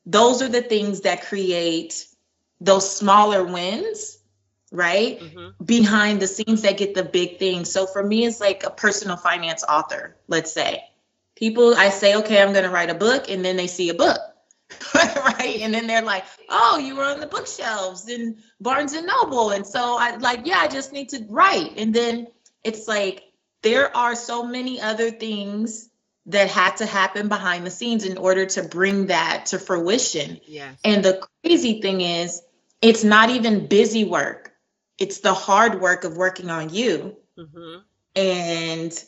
those 0.07 0.43
are 0.43 0.49
the 0.49 0.63
things 0.63 1.03
that 1.03 1.25
create 1.25 2.07
those 2.61 2.97
smaller 2.97 3.45
wins 3.45 4.19
right 4.71 5.21
mm-hmm. 5.21 5.65
behind 5.65 6.21
the 6.21 6.27
scenes 6.27 6.63
that 6.63 6.79
get 6.79 6.95
the 6.95 7.05
big 7.05 7.39
things 7.39 7.71
so 7.71 7.87
for 7.87 8.03
me 8.03 8.25
it's 8.25 8.41
like 8.41 8.65
a 8.65 8.71
personal 8.71 9.17
finance 9.17 9.63
author 9.69 10.17
let's 10.29 10.53
say 10.53 10.83
people 11.37 11.75
i 11.75 11.91
say 11.91 12.17
okay 12.17 12.43
i'm 12.43 12.53
going 12.53 12.65
to 12.65 12.71
write 12.71 12.91
a 12.91 12.95
book 12.95 13.29
and 13.29 13.45
then 13.45 13.57
they 13.57 13.67
see 13.67 13.91
a 13.91 13.95
book 13.95 14.19
right 15.17 15.59
and 15.61 15.73
then 15.73 15.87
they're 15.87 16.03
like 16.03 16.25
oh 16.49 16.79
you 16.79 16.97
were 16.97 17.05
on 17.05 17.21
the 17.21 17.27
bookshelves 17.27 18.09
in 18.09 18.37
barnes 18.61 18.93
and 18.93 19.07
noble 19.07 19.51
and 19.51 19.67
so 19.67 19.97
i 19.99 20.17
like 20.17 20.41
yeah 20.45 20.59
i 20.59 20.69
just 20.69 20.93
need 20.93 21.09
to 21.09 21.25
write 21.29 21.73
and 21.77 21.95
then 21.95 22.27
it's 22.65 22.87
like 22.89 23.25
there 23.63 23.97
are 23.97 24.15
so 24.15 24.45
many 24.45 24.81
other 24.81 25.11
things 25.11 25.89
that 26.27 26.49
had 26.49 26.77
to 26.77 26.87
happen 26.87 27.29
behind 27.29 27.67
the 27.67 27.71
scenes 27.71 28.05
in 28.05 28.17
order 28.17 28.47
to 28.47 28.63
bring 28.63 29.07
that 29.07 29.47
to 29.47 29.59
fruition. 29.59 30.41
Yes. 30.47 30.79
And 30.85 31.05
the 31.05 31.27
crazy 31.43 31.81
thing 31.81 32.01
is, 32.01 32.43
it's 32.81 33.05
not 33.05 33.31
even 33.31 33.67
busy 33.67 34.05
work. 34.05 34.53
It's 34.99 35.21
the 35.21 35.35
hard 35.35 35.81
work 35.81 36.05
of 36.05 36.17
working 36.17 36.51
on 36.51 36.73
you. 36.73 37.17
Mm-hmm. 37.37 37.79
And, 38.15 39.05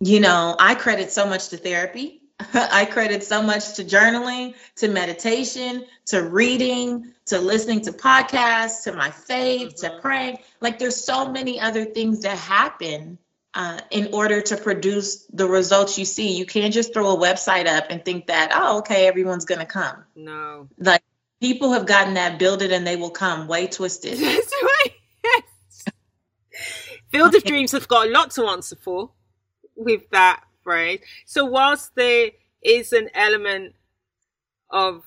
you 0.00 0.20
know, 0.20 0.56
I 0.58 0.74
credit 0.74 1.10
so 1.10 1.26
much 1.26 1.48
to 1.50 1.56
therapy. 1.56 2.22
I 2.54 2.84
credit 2.84 3.24
so 3.24 3.42
much 3.42 3.74
to 3.74 3.84
journaling, 3.84 4.54
to 4.76 4.88
meditation, 4.88 5.86
to 6.06 6.22
reading, 6.22 7.12
to 7.26 7.38
listening 7.38 7.80
to 7.82 7.92
podcasts, 7.92 8.84
to 8.84 8.92
my 8.92 9.10
faith, 9.10 9.76
mm-hmm. 9.76 9.94
to 9.94 10.00
praying. 10.00 10.38
Like 10.60 10.78
there's 10.78 10.96
so 11.02 11.30
many 11.30 11.58
other 11.60 11.84
things 11.84 12.20
that 12.22 12.36
happen 12.36 13.18
uh, 13.54 13.80
in 13.90 14.12
order 14.12 14.42
to 14.42 14.56
produce 14.56 15.24
the 15.32 15.48
results 15.48 15.98
you 15.98 16.04
see. 16.04 16.36
You 16.36 16.44
can't 16.44 16.74
just 16.74 16.92
throw 16.92 17.14
a 17.14 17.18
website 17.18 17.66
up 17.66 17.86
and 17.88 18.04
think 18.04 18.26
that, 18.26 18.50
oh, 18.54 18.78
okay, 18.78 19.08
everyone's 19.08 19.46
going 19.46 19.60
to 19.60 19.66
come. 19.66 20.04
No. 20.14 20.68
Like 20.78 21.02
people 21.40 21.72
have 21.72 21.86
gotten 21.86 22.14
that 22.14 22.38
build 22.38 22.60
it 22.60 22.70
and 22.70 22.86
they 22.86 22.96
will 22.96 23.10
come 23.10 23.48
way 23.48 23.66
twisted. 23.66 24.18
That's 24.18 24.52
right. 24.62 24.92
Yes. 25.24 25.84
Field 27.08 27.34
of 27.34 27.44
Dreams 27.44 27.72
have 27.72 27.88
got 27.88 28.08
a 28.08 28.10
lot 28.10 28.30
to 28.32 28.44
answer 28.44 28.76
for 28.76 29.10
with 29.74 30.08
that 30.10 30.42
phrase. 30.66 30.98
So, 31.26 31.44
whilst 31.44 31.94
there 31.94 32.30
is 32.60 32.92
an 32.92 33.08
element 33.14 33.74
of 34.68 35.04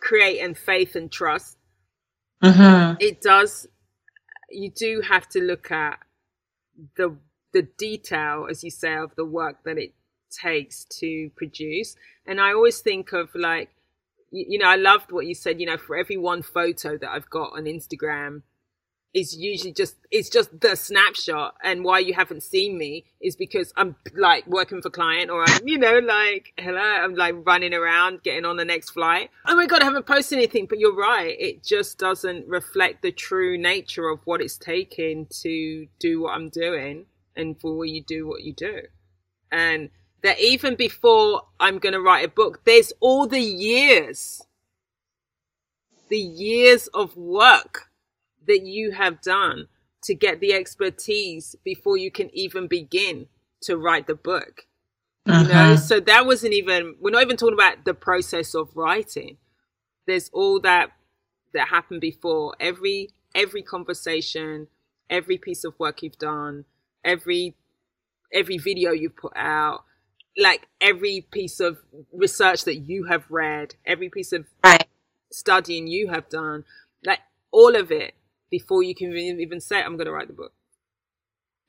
create 0.00 0.40
and 0.40 0.56
faith 0.56 0.96
and 0.96 1.12
trust, 1.12 1.58
mm-hmm. 2.42 2.94
it 2.98 3.20
does, 3.20 3.66
you 4.48 4.70
do 4.70 5.02
have 5.06 5.28
to 5.28 5.40
look 5.40 5.70
at 5.70 5.98
the 6.96 7.16
the 7.52 7.68
detail, 7.78 8.48
as 8.50 8.64
you 8.64 8.70
say, 8.70 8.94
of 8.96 9.14
the 9.16 9.24
work 9.24 9.56
that 9.64 9.78
it 9.78 9.92
takes 10.30 10.84
to 11.00 11.30
produce. 11.36 11.96
And 12.26 12.40
I 12.40 12.52
always 12.52 12.80
think 12.80 13.12
of 13.12 13.28
like, 13.34 13.70
you, 14.30 14.44
you 14.50 14.58
know, 14.58 14.68
I 14.68 14.76
loved 14.76 15.12
what 15.12 15.26
you 15.26 15.34
said. 15.34 15.60
You 15.60 15.66
know, 15.66 15.78
for 15.78 15.96
every 15.96 16.16
one 16.16 16.42
photo 16.42 16.96
that 16.98 17.10
I've 17.10 17.30
got 17.30 17.52
on 17.52 17.64
Instagram, 17.64 18.42
is 19.16 19.34
usually 19.34 19.72
just 19.72 19.96
it's 20.10 20.28
just 20.28 20.60
the 20.60 20.76
snapshot 20.76 21.54
and 21.64 21.82
why 21.82 21.98
you 21.98 22.12
haven't 22.12 22.42
seen 22.42 22.76
me 22.76 23.02
is 23.18 23.34
because 23.34 23.72
i'm 23.78 23.96
like 24.14 24.46
working 24.46 24.82
for 24.82 24.90
client 24.90 25.30
or 25.30 25.42
i'm 25.48 25.66
you 25.66 25.78
know 25.78 25.98
like 26.00 26.52
hello 26.58 26.78
i'm 26.78 27.14
like 27.14 27.34
running 27.46 27.72
around 27.72 28.22
getting 28.22 28.44
on 28.44 28.58
the 28.58 28.64
next 28.64 28.90
flight. 28.90 29.30
Oh 29.46 29.56
my 29.56 29.64
god 29.64 29.80
i 29.80 29.84
haven't 29.86 30.04
posted 30.04 30.36
anything 30.36 30.66
but 30.66 30.78
you're 30.78 30.94
right. 30.94 31.34
It 31.40 31.64
just 31.64 31.98
doesn't 31.98 32.46
reflect 32.46 33.00
the 33.00 33.10
true 33.10 33.56
nature 33.56 34.06
of 34.10 34.20
what 34.26 34.42
it's 34.42 34.58
taking 34.58 35.26
to 35.40 35.86
do 35.98 36.20
what 36.20 36.34
i'm 36.34 36.50
doing 36.50 37.06
and 37.34 37.58
for 37.58 37.86
you 37.86 38.02
do 38.02 38.26
what 38.26 38.42
you 38.42 38.52
do. 38.52 38.82
And 39.50 39.88
that 40.22 40.38
even 40.40 40.74
before 40.74 41.46
i'm 41.58 41.78
going 41.78 41.94
to 41.94 42.02
write 42.02 42.26
a 42.26 42.28
book 42.28 42.66
there's 42.66 42.92
all 43.00 43.26
the 43.26 43.40
years 43.40 44.42
the 46.10 46.18
years 46.18 46.86
of 46.88 47.16
work 47.16 47.85
that 48.46 48.62
you 48.62 48.92
have 48.92 49.20
done 49.20 49.68
to 50.02 50.14
get 50.14 50.40
the 50.40 50.52
expertise 50.52 51.56
before 51.64 51.96
you 51.96 52.10
can 52.10 52.30
even 52.34 52.66
begin 52.66 53.26
to 53.62 53.76
write 53.76 54.06
the 54.06 54.14
book. 54.14 54.66
Uh-huh. 55.26 55.42
You 55.42 55.48
know, 55.48 55.76
so 55.76 56.00
that 56.00 56.26
wasn't 56.26 56.54
even, 56.54 56.94
we're 57.00 57.10
not 57.10 57.22
even 57.22 57.36
talking 57.36 57.54
about 57.54 57.84
the 57.84 57.94
process 57.94 58.54
of 58.54 58.68
writing. 58.76 59.38
There's 60.06 60.30
all 60.32 60.60
that 60.60 60.92
that 61.52 61.68
happened 61.68 62.00
before 62.00 62.54
every, 62.60 63.10
every 63.34 63.62
conversation, 63.62 64.68
every 65.10 65.38
piece 65.38 65.64
of 65.64 65.74
work 65.78 66.02
you've 66.02 66.18
done, 66.18 66.64
every, 67.04 67.54
every 68.32 68.58
video 68.58 68.92
you've 68.92 69.16
put 69.16 69.32
out, 69.34 69.84
like 70.38 70.68
every 70.80 71.26
piece 71.32 71.58
of 71.58 71.78
research 72.12 72.64
that 72.64 72.76
you 72.76 73.04
have 73.04 73.24
read, 73.28 73.74
every 73.84 74.08
piece 74.08 74.32
of 74.32 74.46
right. 74.62 74.86
studying 75.32 75.88
you 75.88 76.08
have 76.08 76.28
done, 76.28 76.64
like 77.04 77.20
all 77.50 77.74
of 77.74 77.90
it 77.90 78.14
before 78.50 78.82
you 78.82 78.94
can 78.94 79.16
even 79.16 79.60
say 79.60 79.82
I'm 79.82 79.96
going 79.96 80.06
to 80.06 80.12
write 80.12 80.28
the 80.28 80.34
book, 80.34 80.52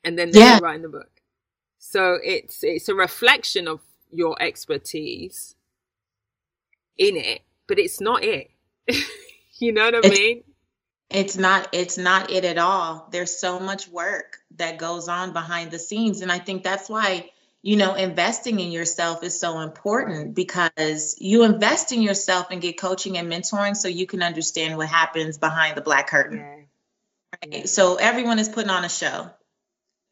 and 0.03 0.17
then 0.17 0.31
yeah. 0.33 0.59
writing 0.61 0.83
the 0.83 0.89
book. 0.89 1.21
So 1.79 2.17
it's 2.23 2.63
it's 2.63 2.89
a 2.89 2.95
reflection 2.95 3.67
of 3.67 3.81
your 4.11 4.41
expertise 4.41 5.55
in 6.97 7.15
it, 7.15 7.41
but 7.67 7.79
it's 7.79 8.01
not 8.01 8.23
it. 8.23 8.49
you 9.59 9.71
know 9.71 9.85
what 9.85 9.95
I 9.95 9.99
it's, 10.03 10.19
mean? 10.19 10.43
It's 11.09 11.37
not 11.37 11.69
it's 11.73 11.97
not 11.97 12.31
it 12.31 12.45
at 12.45 12.57
all. 12.57 13.07
There's 13.11 13.37
so 13.37 13.59
much 13.59 13.87
work 13.87 14.39
that 14.57 14.77
goes 14.77 15.07
on 15.07 15.33
behind 15.33 15.71
the 15.71 15.79
scenes 15.79 16.21
and 16.21 16.31
I 16.31 16.39
think 16.39 16.63
that's 16.63 16.89
why 16.89 17.29
you 17.61 17.75
know 17.75 17.95
investing 17.95 18.59
in 18.59 18.71
yourself 18.71 19.23
is 19.23 19.39
so 19.39 19.59
important 19.59 20.35
because 20.35 21.15
you 21.19 21.43
invest 21.43 21.91
in 21.91 22.01
yourself 22.01 22.47
and 22.51 22.61
get 22.61 22.79
coaching 22.79 23.17
and 23.17 23.31
mentoring 23.31 23.75
so 23.75 23.87
you 23.87 24.05
can 24.07 24.23
understand 24.23 24.77
what 24.77 24.87
happens 24.87 25.37
behind 25.37 25.77
the 25.77 25.81
black 25.81 26.07
curtain. 26.07 26.39
Yeah. 26.39 26.56
Right? 27.43 27.67
So 27.67 27.95
everyone 27.95 28.39
is 28.39 28.49
putting 28.49 28.69
on 28.69 28.83
a 28.83 28.89
show. 28.89 29.29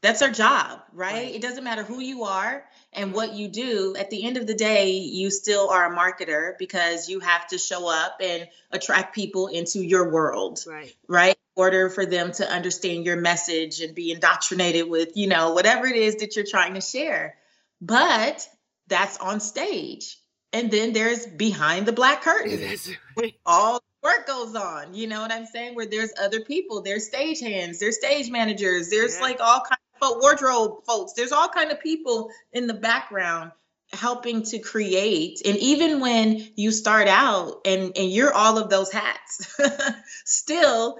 That's 0.02 0.22
our 0.22 0.30
job, 0.30 0.82
right? 0.94 1.14
right? 1.14 1.36
It 1.36 1.42
doesn't 1.42 1.64
matter 1.64 1.82
who 1.82 2.00
you 2.00 2.26
are 2.26 2.64
and 2.94 3.12
what 3.12 3.34
you 3.34 3.48
do. 3.48 3.96
At 3.98 4.12
the 4.12 4.24
end 4.24 4.38
of 4.38 4.46
the 4.46 4.54
day, 4.54 4.92
you 4.92 5.32
still 5.32 5.70
are 5.70 5.92
a 5.92 5.98
marketer 5.98 6.56
because 6.60 7.10
you 7.10 7.22
have 7.22 7.48
to 7.48 7.58
show 7.58 7.90
up 7.90 8.18
and 8.22 8.48
attract 8.72 9.16
people 9.16 9.48
into 9.48 9.84
your 9.84 10.12
world, 10.12 10.64
right? 10.68 10.96
Right? 11.08 11.32
In 11.32 11.62
order 11.62 11.90
for 11.90 12.06
them 12.06 12.34
to 12.34 12.48
understand 12.48 13.06
your 13.06 13.16
message 13.16 13.82
and 13.82 13.96
be 13.96 14.12
indoctrinated 14.12 14.88
with, 14.88 15.18
you 15.18 15.26
know, 15.26 15.54
whatever 15.54 15.88
it 15.88 15.96
is 15.96 16.18
that 16.18 16.36
you're 16.36 16.46
trying 16.46 16.76
to 16.76 16.82
share. 16.82 17.36
But 17.82 18.48
that's 18.88 19.18
on 19.18 19.40
stage. 19.40 20.18
And 20.54 20.70
then 20.70 20.94
there's 20.94 21.26
behind 21.26 21.88
the 21.88 21.94
black 21.94 22.22
curtain. 22.22 22.78
All 23.46 23.82
work 24.06 24.28
goes 24.28 24.56
on. 24.56 24.94
You 24.94 25.08
know 25.08 25.20
what 25.22 25.32
I'm 25.32 25.48
saying? 25.48 25.76
Where 25.76 25.88
there's 25.88 26.12
other 26.22 26.40
people, 26.42 26.82
there's 26.82 27.08
stage 27.08 27.40
hands, 27.42 27.80
there's 27.80 27.98
stage 27.98 28.30
managers, 28.30 28.90
there's 28.90 29.16
yeah. 29.16 29.22
like 29.22 29.40
all 29.42 29.62
kinds 29.62 29.82
of 30.02 30.22
wardrobe 30.22 30.86
folks. 30.86 31.14
There's 31.14 31.32
all 31.32 31.50
kind 31.50 31.72
of 31.72 31.82
people 31.82 32.30
in 32.54 32.68
the 32.68 32.74
background 32.74 33.52
helping 33.94 34.44
to 34.44 34.60
create 34.60 35.42
and 35.46 35.56
even 35.58 36.00
when 36.00 36.44
you 36.56 36.72
start 36.72 37.08
out 37.08 37.62
and 37.66 37.96
and 37.96 38.12
you're 38.12 38.34
all 38.34 38.58
of 38.58 38.68
those 38.70 38.92
hats 38.92 39.56
still 40.26 40.98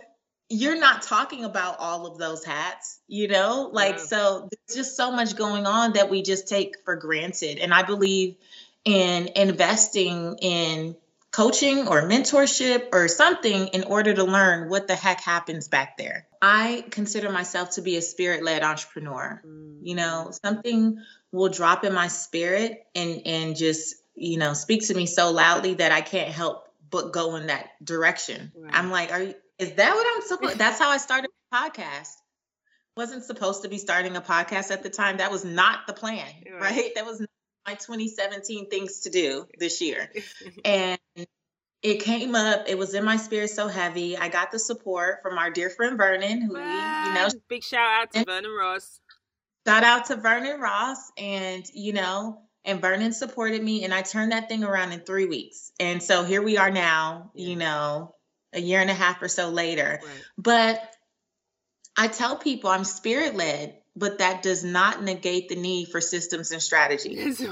you're 0.50 0.80
not 0.80 1.02
talking 1.02 1.44
about 1.44 1.78
all 1.80 2.06
of 2.06 2.20
those 2.20 2.46
hats 2.46 3.00
you 3.08 3.28
know 3.28 3.70
like 3.74 3.98
yeah. 3.98 4.04
so 4.04 4.50
there's 4.52 4.78
just 4.78 4.96
so 4.96 5.12
much 5.12 5.36
going 5.36 5.66
on 5.66 5.94
that 5.94 6.12
we 6.12 6.22
just 6.22 6.48
take 6.48 6.76
for 6.86 6.96
granted 6.96 7.58
and 7.58 7.74
i 7.74 7.82
believe 7.82 8.36
in 8.86 9.30
investing 9.36 10.38
in 10.40 10.96
coaching 11.36 11.90
or 11.90 12.04
mentorship 12.04 12.88
or 12.94 13.10
something 13.10 13.68
in 13.68 13.84
order 13.84 14.14
to 14.14 14.24
learn 14.24 14.70
what 14.70 14.88
the 14.88 14.96
heck 14.96 15.20
happens 15.20 15.68
back 15.68 15.98
there. 15.98 16.26
I 16.42 16.86
consider 16.92 17.30
myself 17.30 17.72
to 17.72 17.82
be 17.82 17.98
a 17.98 18.02
spirit 18.02 18.42
led 18.42 18.64
entrepreneur. 18.64 19.42
You 19.82 19.96
know, 19.96 20.32
something 20.46 21.00
will 21.34 21.50
drop 21.50 21.84
in 21.84 21.94
my 21.94 22.08
spirit 22.08 22.86
and 22.96 23.24
and 23.26 23.56
just, 23.58 23.96
you 24.16 24.38
know, 24.38 24.54
speak 24.54 24.88
to 24.88 24.94
me 24.94 25.08
so 25.08 25.32
loudly 25.32 25.74
that 25.74 25.92
I 25.92 26.00
can't 26.00 26.30
help 26.30 26.70
but 26.90 27.12
go 27.12 27.36
in 27.36 27.48
that 27.48 27.68
direction. 27.84 28.54
Right. 28.56 28.72
I'm 28.74 28.90
like, 28.90 29.12
are 29.12 29.22
you 29.22 29.36
is 29.60 29.74
that 29.74 29.94
what 29.94 30.08
I'm 30.16 30.22
supposed 30.22 30.58
that's 30.58 30.80
how 30.80 30.90
I 30.90 30.98
started 30.98 31.32
the 31.52 31.58
podcast. 31.58 32.14
Wasn't 32.96 33.26
supposed 33.26 33.64
to 33.64 33.68
be 33.68 33.78
starting 33.78 34.16
a 34.16 34.22
podcast 34.22 34.72
at 34.72 34.84
the 34.84 34.90
time. 34.90 35.18
That 35.18 35.32
was 35.32 35.44
not 35.44 35.86
the 35.86 35.92
plan, 35.92 36.32
right? 36.50 36.62
right? 36.62 36.92
That 36.96 37.06
was 37.06 37.20
my 37.68 37.74
2017 37.74 38.70
things 38.70 39.02
to 39.02 39.10
do 39.10 39.48
this 39.60 39.82
year. 39.82 40.10
and 40.64 40.98
it 41.86 42.02
came 42.02 42.36
up, 42.36 42.68
it 42.68 42.78
was 42.78 42.94
in 42.94 43.06
my 43.06 43.18
spirit 43.18 43.52
so 43.52 43.68
heavy. 43.68 44.18
I 44.18 44.28
got 44.28 44.52
the 44.52 44.58
support 44.58 45.22
from 45.22 45.38
our 45.38 45.52
dear 45.52 45.70
friend 45.70 45.98
Vernon, 45.98 46.42
who 46.42 46.58
you 46.58 47.14
know 47.14 47.28
big 47.48 47.64
shout 47.64 48.02
out 48.02 48.12
to 48.14 48.26
Vernon 48.26 48.52
Ross. 48.52 49.00
Shout 49.68 49.84
out 49.84 50.06
to 50.08 50.16
Vernon 50.16 50.60
Ross 50.60 51.12
and 51.18 51.64
you 51.74 51.94
know, 51.94 52.42
and 52.64 52.82
Vernon 52.82 53.14
supported 53.14 53.64
me 53.64 53.84
and 53.84 53.94
I 53.94 54.02
turned 54.02 54.32
that 54.32 54.50
thing 54.50 54.64
around 54.64 54.94
in 54.94 55.02
three 55.02 55.26
weeks. 55.26 55.72
And 55.80 56.02
so 56.02 56.24
here 56.24 56.42
we 56.42 56.58
are 56.58 56.72
now, 56.72 57.32
yeah. 57.36 57.50
you 57.50 57.56
know, 57.56 58.16
a 58.52 58.60
year 58.60 58.82
and 58.82 58.90
a 58.90 58.96
half 58.96 59.22
or 59.22 59.28
so 59.28 59.50
later. 59.50 60.00
Right. 60.02 60.24
But 60.38 60.96
I 61.96 62.08
tell 62.08 62.36
people 62.36 62.70
I'm 62.70 62.84
spirit 62.84 63.36
led 63.36 63.78
but 63.96 64.20
that 64.20 64.44
does 64.44 64.64
not 64.64 65.04
negate 65.04 65.50
the 65.50 65.56
need 65.56 65.88
for 65.88 66.02
systems 66.02 66.52
and 66.52 66.62
strategies. 66.62 67.42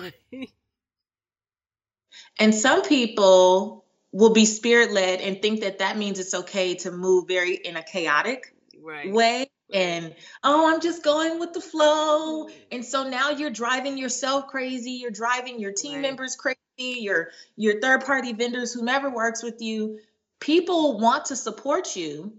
and 2.40 2.54
some 2.54 2.82
people 2.82 3.83
will 4.14 4.32
be 4.32 4.46
spirit 4.46 4.92
led 4.92 5.20
and 5.20 5.42
think 5.42 5.62
that 5.62 5.80
that 5.80 5.98
means 5.98 6.20
it's 6.20 6.36
okay 6.36 6.76
to 6.76 6.92
move 6.92 7.28
very 7.28 7.56
in 7.56 7.76
a 7.76 7.84
chaotic 7.84 8.56
right. 8.82 9.12
way 9.12 9.50
and 9.74 10.16
oh 10.44 10.72
i'm 10.72 10.80
just 10.80 11.04
going 11.04 11.40
with 11.40 11.52
the 11.52 11.60
flow. 11.60 12.46
Mm-hmm. 12.46 12.58
And 12.72 12.86
so 12.86 13.10
now 13.10 13.32
you're 13.32 13.50
driving 13.50 13.98
yourself 13.98 14.48
crazy 14.48 14.92
you're 14.92 15.12
driving 15.12 15.60
your 15.60 15.74
team 15.74 15.96
right. 15.96 16.04
members 16.04 16.36
crazy 16.36 16.58
your 16.78 17.32
your 17.58 17.82
third 17.82 18.06
party 18.06 18.32
vendors 18.34 18.74
whomever 18.74 19.10
works 19.10 19.44
with 19.44 19.62
you. 19.62 20.00
People 20.40 21.00
want 21.00 21.26
to 21.26 21.36
support 21.36 21.96
you 21.96 22.34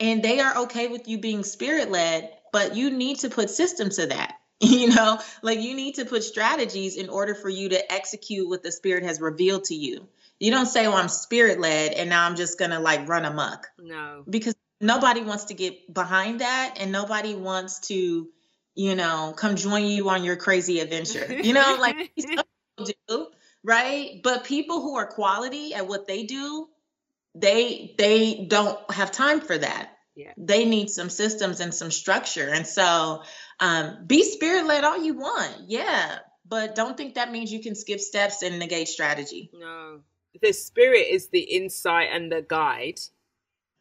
and 0.00 0.22
they 0.22 0.40
are 0.40 0.64
okay 0.64 0.88
with 0.88 1.08
you 1.08 1.18
being 1.18 1.44
spirit 1.44 1.90
led 1.90 2.30
but 2.52 2.76
you 2.76 2.90
need 2.90 3.18
to 3.20 3.30
put 3.30 3.48
systems 3.48 3.96
to 3.96 4.06
that 4.06 4.36
you 4.60 4.88
know? 4.88 5.18
Like 5.42 5.60
you 5.60 5.74
need 5.74 5.94
to 5.94 6.04
put 6.04 6.22
strategies 6.24 6.96
in 6.96 7.08
order 7.08 7.34
for 7.34 7.48
you 7.48 7.70
to 7.70 7.92
execute 7.92 8.48
what 8.48 8.62
the 8.62 8.70
spirit 8.70 9.04
has 9.04 9.20
revealed 9.20 9.64
to 9.64 9.74
you 9.74 10.06
you 10.38 10.50
don't 10.50 10.66
say 10.66 10.86
well 10.86 10.96
i'm 10.96 11.08
spirit 11.08 11.60
led 11.60 11.92
and 11.92 12.10
now 12.10 12.26
i'm 12.26 12.36
just 12.36 12.58
gonna 12.58 12.80
like 12.80 13.08
run 13.08 13.24
amok 13.24 13.68
no 13.78 14.24
because 14.28 14.54
nobody 14.80 15.22
wants 15.22 15.44
to 15.44 15.54
get 15.54 15.92
behind 15.92 16.40
that 16.40 16.76
and 16.80 16.92
nobody 16.92 17.34
wants 17.34 17.80
to 17.80 18.28
you 18.74 18.94
know 18.94 19.34
come 19.36 19.56
join 19.56 19.84
you 19.84 20.08
on 20.08 20.24
your 20.24 20.36
crazy 20.36 20.80
adventure 20.80 21.32
you 21.42 21.52
know 21.52 21.76
like 21.80 22.12
people 22.16 22.44
do 23.08 23.26
right 23.62 24.20
but 24.22 24.44
people 24.44 24.80
who 24.80 24.96
are 24.96 25.06
quality 25.06 25.74
at 25.74 25.86
what 25.86 26.06
they 26.06 26.24
do 26.24 26.68
they 27.34 27.94
they 27.98 28.46
don't 28.48 28.78
have 28.90 29.10
time 29.10 29.40
for 29.40 29.56
that 29.56 29.94
yeah. 30.14 30.32
They 30.36 30.64
need 30.64 30.90
some 30.90 31.10
systems 31.10 31.60
and 31.60 31.74
some 31.74 31.90
structure. 31.90 32.48
And 32.48 32.66
so 32.66 33.22
um, 33.60 34.04
be 34.06 34.22
spirit 34.22 34.66
led 34.66 34.84
all 34.84 35.02
you 35.02 35.14
want. 35.14 35.68
Yeah. 35.68 36.18
But 36.46 36.74
don't 36.74 36.96
think 36.96 37.14
that 37.14 37.32
means 37.32 37.52
you 37.52 37.60
can 37.60 37.74
skip 37.74 38.00
steps 38.00 38.42
and 38.42 38.58
negate 38.58 38.88
strategy. 38.88 39.50
No. 39.52 40.00
The 40.42 40.52
spirit 40.52 41.06
is 41.10 41.28
the 41.28 41.40
insight 41.40 42.08
and 42.12 42.30
the 42.30 42.42
guide. 42.42 43.00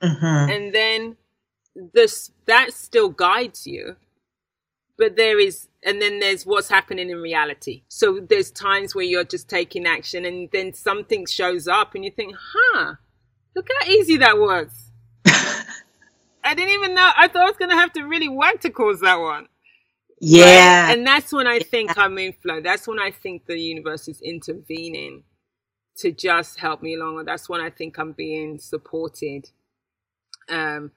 Mm-hmm. 0.01 0.51
And 0.51 0.75
then 0.75 1.17
this 1.93 2.31
that 2.45 2.73
still 2.73 3.09
guides 3.09 3.65
you. 3.65 3.95
But 4.97 5.15
there 5.15 5.39
is 5.39 5.67
and 5.83 6.01
then 6.01 6.19
there's 6.19 6.45
what's 6.45 6.69
happening 6.69 7.09
in 7.09 7.17
reality. 7.17 7.83
So 7.87 8.19
there's 8.19 8.51
times 8.51 8.95
where 8.95 9.03
you're 9.03 9.23
just 9.23 9.49
taking 9.49 9.85
action 9.85 10.25
and 10.25 10.49
then 10.51 10.73
something 10.73 11.25
shows 11.25 11.67
up 11.67 11.95
and 11.95 12.05
you 12.05 12.11
think, 12.11 12.35
huh, 12.37 12.95
look 13.55 13.67
how 13.79 13.89
easy 13.89 14.17
that 14.17 14.37
was. 14.37 14.69
I 15.25 16.53
didn't 16.53 16.73
even 16.73 16.93
know. 16.93 17.09
I 17.17 17.27
thought 17.27 17.43
I 17.43 17.49
was 17.49 17.57
going 17.57 17.71
to 17.71 17.77
have 17.77 17.93
to 17.93 18.03
really 18.03 18.29
work 18.29 18.61
to 18.61 18.69
cause 18.69 18.99
that 19.01 19.19
one. 19.19 19.47
Yeah. 20.19 20.85
Right? 20.85 20.97
And 20.97 21.05
that's 21.05 21.33
when 21.33 21.47
I 21.47 21.59
think 21.59 21.97
I'm 21.97 22.17
in 22.17 22.33
flow. 22.33 22.61
That's 22.61 22.87
when 22.87 22.99
I 22.99 23.11
think 23.11 23.45
the 23.45 23.59
universe 23.59 24.07
is 24.07 24.21
intervening 24.21 25.23
to 25.97 26.12
just 26.12 26.60
help 26.60 26.82
me 26.82 26.95
along. 26.95 27.15
Or 27.15 27.23
that's 27.23 27.49
when 27.49 27.62
I 27.62 27.69
think 27.69 27.97
I'm 27.97 28.13
being 28.13 28.58
supported. 28.58 29.49
Um, 30.49 30.91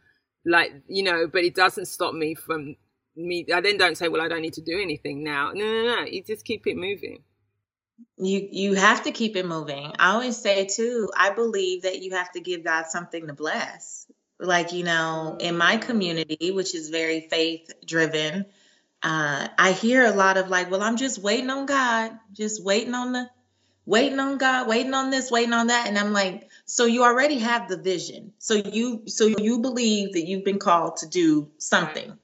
like, 0.45 0.73
you 0.89 1.03
know, 1.03 1.27
but 1.27 1.45
it 1.45 1.55
doesn't 1.55 1.87
stop 1.87 2.15
me 2.15 2.35
from 2.35 2.77
me. 3.17 3.47
I 3.53 3.61
then 3.61 3.79
don't 3.79 3.97
say, 3.97 4.09
well, 4.09 4.23
I 4.23 4.29
don't 4.29 4.43
need 4.43 4.55
to 4.55 4.63
do 4.63 4.79
anything 4.81 5.25
now. 5.25 5.53
No, 5.53 5.65
no, 5.65 5.97
no. 5.97 6.05
You 6.05 6.23
just 6.23 6.45
keep 6.45 6.67
it 6.67 6.77
moving. 6.77 7.23
You 8.19 8.47
you 8.51 8.75
have 8.75 9.05
to 9.05 9.11
keep 9.11 9.37
it 9.37 9.47
moving. 9.47 9.93
I 9.99 10.13
always 10.13 10.37
say 10.37 10.67
too, 10.67 11.11
I 11.17 11.31
believe 11.31 11.83
that 11.83 12.03
you 12.03 12.15
have 12.15 12.31
to 12.33 12.41
give 12.41 12.63
God 12.63 12.87
something 12.89 13.27
to 13.27 13.33
bless 13.33 14.07
like 14.39 14.73
you 14.73 14.85
know 14.85 15.37
in 15.41 15.57
my 15.57 15.77
community 15.77 16.51
which 16.51 16.75
is 16.75 16.91
very 16.91 17.21
faith 17.21 17.71
driven 17.87 18.45
uh, 19.03 19.49
i 19.59 19.73
hear 19.73 20.05
a 20.05 20.11
lot 20.13 20.37
of 20.37 20.49
like 20.49 20.71
well 20.71 20.83
i'm 20.83 20.97
just 20.97 21.19
waiting 21.23 21.51
on 21.51 21.67
god 21.67 22.13
just 22.33 22.63
waiting 22.65 22.95
on 22.95 23.13
the 23.13 23.29
waiting 23.87 24.19
on 24.19 24.37
god 24.37 24.69
waiting 24.69 24.95
on 24.95 25.11
this 25.11 25.31
waiting 25.31 25.53
on 25.53 25.69
that 25.69 25.87
and 25.87 25.99
i'm 25.99 26.13
like 26.13 26.49
so 26.65 26.85
you 26.85 27.05
already 27.05 27.39
have 27.39 27.69
the 27.69 27.77
vision 27.77 28.33
so 28.39 28.55
you 28.55 29.03
so 29.07 29.27
you 29.27 29.61
believe 29.61 30.13
that 30.13 30.27
you've 30.27 30.45
been 30.45 30.59
called 30.59 30.97
to 30.99 31.09
do 31.09 31.49
something 31.59 32.19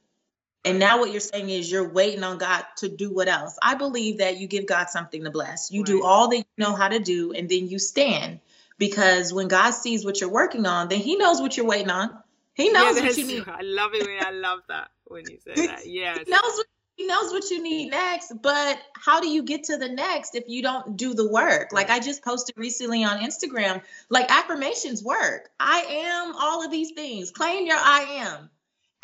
and 0.65 0.79
now 0.79 0.99
what 0.99 1.11
you're 1.11 1.21
saying 1.21 1.49
is 1.49 1.71
you're 1.71 1.89
waiting 1.93 2.25
on 2.25 2.37
god 2.37 2.65
to 2.77 2.89
do 2.89 3.13
what 3.13 3.29
else 3.29 3.57
i 3.63 3.75
believe 3.75 4.19
that 4.19 4.39
you 4.39 4.47
give 4.47 4.67
god 4.67 4.91
something 4.91 5.25
to 5.25 5.31
bless 5.31 5.71
you 5.71 5.81
right. 5.81 5.87
do 5.87 6.05
all 6.05 6.29
that 6.29 6.39
you 6.39 6.45
know 6.59 6.75
how 6.75 6.89
to 6.89 6.99
do 6.99 7.33
and 7.33 7.49
then 7.49 7.69
you 7.69 7.79
stand 7.79 8.41
because 8.83 9.33
when 9.33 9.47
God 9.47 9.71
sees 9.71 10.05
what 10.05 10.21
you're 10.21 10.29
working 10.29 10.67
on, 10.67 10.89
then 10.89 10.99
He 10.99 11.15
knows 11.15 11.41
what 11.41 11.57
you're 11.57 11.67
waiting 11.67 11.91
on. 11.91 12.11
He 12.55 12.71
knows 12.71 12.97
yeah, 12.97 13.05
what 13.05 13.17
you 13.17 13.27
need. 13.27 13.45
I 13.47 13.63
love 13.63 13.95
it 13.95 14.05
when 14.05 14.25
I 14.27 14.31
love 14.31 14.59
that 14.67 14.91
when 15.05 15.31
you 15.31 15.39
say 15.39 15.55
that. 15.67 15.87
Yeah, 15.87 16.19
he 16.25 16.29
knows 16.29 16.41
what 16.43 16.67
he 16.95 17.07
knows 17.07 17.33
what 17.33 17.51
you 17.51 17.63
need 17.63 17.91
next. 17.91 18.33
But 18.43 18.79
how 18.95 19.21
do 19.21 19.29
you 19.29 19.43
get 19.43 19.65
to 19.65 19.77
the 19.77 19.89
next 19.89 20.35
if 20.35 20.45
you 20.49 20.63
don't 20.63 20.97
do 20.97 21.15
the 21.15 21.29
work? 21.29 21.73
Like 21.73 21.91
I 21.91 22.01
just 22.01 22.23
posted 22.23 22.57
recently 22.57 23.05
on 23.05 23.21
Instagram, 23.21 23.83
like 24.11 24.31
affirmations 24.31 25.03
work. 25.03 25.51
I 25.59 25.81
am 25.89 26.35
all 26.37 26.65
of 26.65 26.71
these 26.71 26.93
things. 26.93 27.31
Claim 27.31 27.67
your 27.67 27.79
I 27.79 28.27
am. 28.27 28.51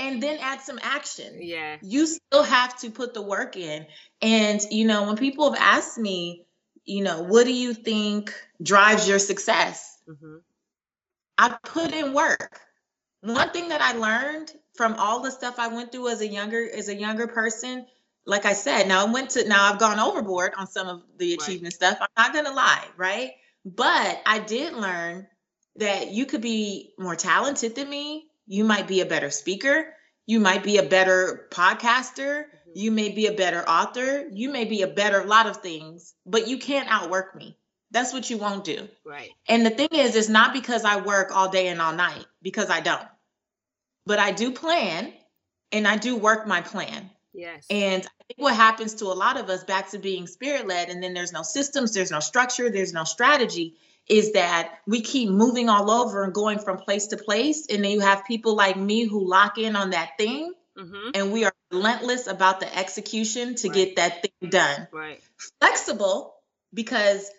And 0.00 0.22
then 0.22 0.38
add 0.40 0.60
some 0.60 0.78
action. 0.80 1.38
Yeah. 1.40 1.76
You 1.82 2.06
still 2.06 2.44
have 2.44 2.78
to 2.80 2.90
put 2.90 3.14
the 3.14 3.22
work 3.22 3.56
in. 3.56 3.84
And, 4.22 4.60
you 4.70 4.86
know, 4.86 5.08
when 5.08 5.16
people 5.16 5.50
have 5.50 5.60
asked 5.60 5.98
me, 5.98 6.46
you 6.84 7.02
know, 7.02 7.22
what 7.22 7.44
do 7.46 7.52
you 7.52 7.74
think 7.74 8.32
drives 8.62 9.08
your 9.08 9.18
success? 9.18 9.98
Mm-hmm. 10.08 10.36
I 11.36 11.56
put 11.64 11.92
in 11.92 12.12
work. 12.12 12.60
One 13.22 13.50
thing 13.50 13.70
that 13.70 13.80
I 13.80 13.92
learned 13.94 14.52
from 14.78 14.94
all 14.94 15.20
the 15.20 15.30
stuff 15.32 15.58
I 15.58 15.66
went 15.66 15.90
through 15.90 16.08
as 16.08 16.20
a 16.20 16.26
younger 16.26 16.70
as 16.72 16.88
a 16.88 16.94
younger 16.94 17.26
person, 17.26 17.84
like 18.24 18.46
I 18.46 18.52
said, 18.52 18.86
now 18.86 19.04
I 19.04 19.10
went 19.10 19.30
to 19.30 19.46
now 19.46 19.70
I've 19.70 19.80
gone 19.80 19.98
overboard 19.98 20.52
on 20.56 20.68
some 20.68 20.86
of 20.86 21.02
the 21.18 21.34
achievement 21.34 21.74
right. 21.80 21.94
stuff. 21.94 21.98
I'm 22.00 22.08
not 22.16 22.32
gonna 22.32 22.54
lie, 22.54 22.84
right? 22.96 23.32
But 23.64 24.22
I 24.24 24.38
did 24.38 24.74
learn 24.74 25.26
that 25.76 26.12
you 26.12 26.26
could 26.26 26.42
be 26.42 26.92
more 26.96 27.16
talented 27.16 27.74
than 27.74 27.90
me. 27.90 28.28
You 28.46 28.62
might 28.62 28.86
be 28.86 29.00
a 29.00 29.06
better 29.06 29.30
speaker. 29.30 29.92
You 30.26 30.38
might 30.38 30.62
be 30.62 30.78
a 30.78 30.84
better 30.84 31.48
podcaster. 31.50 32.44
Mm-hmm. 32.44 32.70
You 32.74 32.92
may 32.92 33.08
be 33.08 33.26
a 33.26 33.32
better 33.32 33.68
author. 33.68 34.28
You 34.30 34.50
may 34.50 34.64
be 34.64 34.82
a 34.82 34.88
better 34.88 35.24
lot 35.24 35.48
of 35.48 35.56
things, 35.56 36.14
but 36.24 36.46
you 36.46 36.58
can't 36.58 36.88
outwork 36.88 37.34
me. 37.34 37.58
That's 37.90 38.12
what 38.12 38.30
you 38.30 38.38
won't 38.38 38.62
do. 38.62 38.86
Right. 39.04 39.30
And 39.48 39.66
the 39.66 39.70
thing 39.70 39.88
is, 39.92 40.14
it's 40.14 40.28
not 40.28 40.52
because 40.52 40.84
I 40.84 41.00
work 41.00 41.34
all 41.34 41.48
day 41.48 41.66
and 41.66 41.82
all 41.82 41.94
night, 41.94 42.26
because 42.42 42.70
I 42.70 42.80
don't. 42.80 43.08
But 44.08 44.18
I 44.18 44.32
do 44.32 44.52
plan 44.52 45.12
and 45.70 45.86
I 45.86 45.98
do 45.98 46.16
work 46.16 46.46
my 46.46 46.62
plan. 46.62 47.10
Yes. 47.34 47.66
And 47.68 48.02
I 48.02 48.24
think 48.24 48.40
what 48.40 48.56
happens 48.56 48.94
to 48.94 49.04
a 49.04 49.12
lot 49.12 49.38
of 49.38 49.50
us 49.50 49.64
back 49.64 49.90
to 49.90 49.98
being 49.98 50.26
spirit 50.26 50.66
led, 50.66 50.88
and 50.88 51.02
then 51.02 51.12
there's 51.12 51.30
no 51.30 51.42
systems, 51.42 51.92
there's 51.92 52.10
no 52.10 52.20
structure, 52.20 52.70
there's 52.70 52.94
no 52.94 53.04
strategy, 53.04 53.76
is 54.08 54.32
that 54.32 54.78
we 54.86 55.02
keep 55.02 55.28
moving 55.28 55.68
all 55.68 55.90
over 55.90 56.24
and 56.24 56.32
going 56.32 56.58
from 56.58 56.78
place 56.78 57.08
to 57.08 57.18
place. 57.18 57.66
And 57.68 57.84
then 57.84 57.90
you 57.90 58.00
have 58.00 58.24
people 58.24 58.56
like 58.56 58.78
me 58.78 59.04
who 59.04 59.28
lock 59.28 59.58
in 59.58 59.76
on 59.76 59.90
that 59.90 60.12
thing. 60.16 60.54
Mm-hmm. 60.78 61.10
And 61.14 61.32
we 61.32 61.44
are 61.44 61.52
relentless 61.70 62.28
about 62.28 62.60
the 62.60 62.78
execution 62.78 63.56
to 63.56 63.68
right. 63.68 63.74
get 63.74 63.96
that 63.96 64.22
thing 64.22 64.50
done. 64.50 64.88
Right. 64.90 65.20
Flexible 65.60 66.34
because 66.72 67.30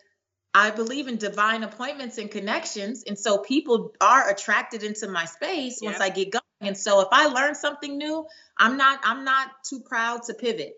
I 0.53 0.69
believe 0.71 1.07
in 1.07 1.17
divine 1.17 1.63
appointments 1.63 2.19
and 2.19 2.29
connections. 2.29 3.03
And 3.07 3.17
so 3.17 3.39
people 3.39 3.93
are 3.99 4.29
attracted 4.29 4.83
into 4.83 5.07
my 5.07 5.25
space 5.25 5.79
yep. 5.81 5.93
once 5.93 6.01
I 6.01 6.09
get 6.09 6.31
going. 6.31 6.43
And 6.61 6.77
so 6.77 7.01
if 7.01 7.07
I 7.11 7.27
learn 7.27 7.55
something 7.55 7.97
new, 7.97 8.25
I'm 8.57 8.77
not 8.77 8.99
I'm 9.03 9.23
not 9.23 9.63
too 9.63 9.79
proud 9.79 10.23
to 10.23 10.33
pivot. 10.33 10.73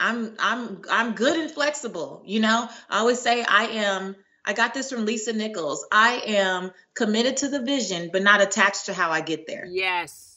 I'm 0.00 0.36
I'm 0.38 0.82
I'm 0.90 1.12
good 1.14 1.36
and 1.36 1.50
flexible, 1.50 2.22
you 2.24 2.40
know? 2.40 2.68
I 2.88 2.98
always 2.98 3.20
say 3.20 3.42
I 3.42 3.64
am 3.64 4.16
I 4.44 4.52
got 4.52 4.74
this 4.74 4.90
from 4.90 5.04
Lisa 5.04 5.32
Nichols. 5.32 5.86
I 5.92 6.22
am 6.26 6.70
committed 6.94 7.38
to 7.38 7.48
the 7.48 7.60
vision, 7.60 8.10
but 8.12 8.22
not 8.22 8.40
attached 8.40 8.86
to 8.86 8.94
how 8.94 9.10
I 9.10 9.20
get 9.20 9.46
there. 9.46 9.66
Yes. 9.66 10.36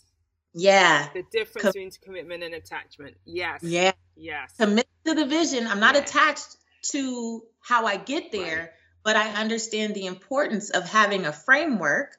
Yeah. 0.54 1.08
The 1.14 1.24
difference 1.32 1.64
Com- 1.64 1.72
between 1.72 1.92
commitment 2.04 2.44
and 2.44 2.54
attachment. 2.54 3.16
Yes. 3.24 3.64
Yeah. 3.64 3.94
Yes. 4.18 4.54
Committed 4.58 4.92
to 5.06 5.14
the 5.14 5.26
vision. 5.26 5.68
I'm 5.68 5.80
not 5.80 5.96
attached 5.96 6.58
to 6.92 7.44
how 7.62 7.86
I 7.86 7.98
get 7.98 8.32
there, 8.32 8.60
right. 8.60 8.70
but 9.04 9.16
I 9.16 9.30
understand 9.40 9.96
the 9.96 10.08
importance 10.08 10.72
of 10.72 10.90
having 10.90 11.26
a 11.26 11.32
framework 11.32 12.18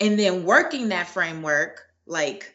and 0.00 0.18
then 0.18 0.44
working 0.44 0.88
that 0.88 1.08
framework 1.08 1.82
like 2.06 2.54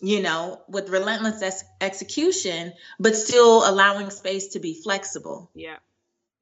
you 0.00 0.22
know 0.22 0.62
with 0.68 0.88
relentless 0.88 1.42
ex- 1.42 1.64
execution 1.80 2.72
but 2.98 3.14
still 3.16 3.68
allowing 3.68 4.10
space 4.10 4.48
to 4.48 4.60
be 4.60 4.74
flexible. 4.74 5.50
Yeah. 5.54 5.76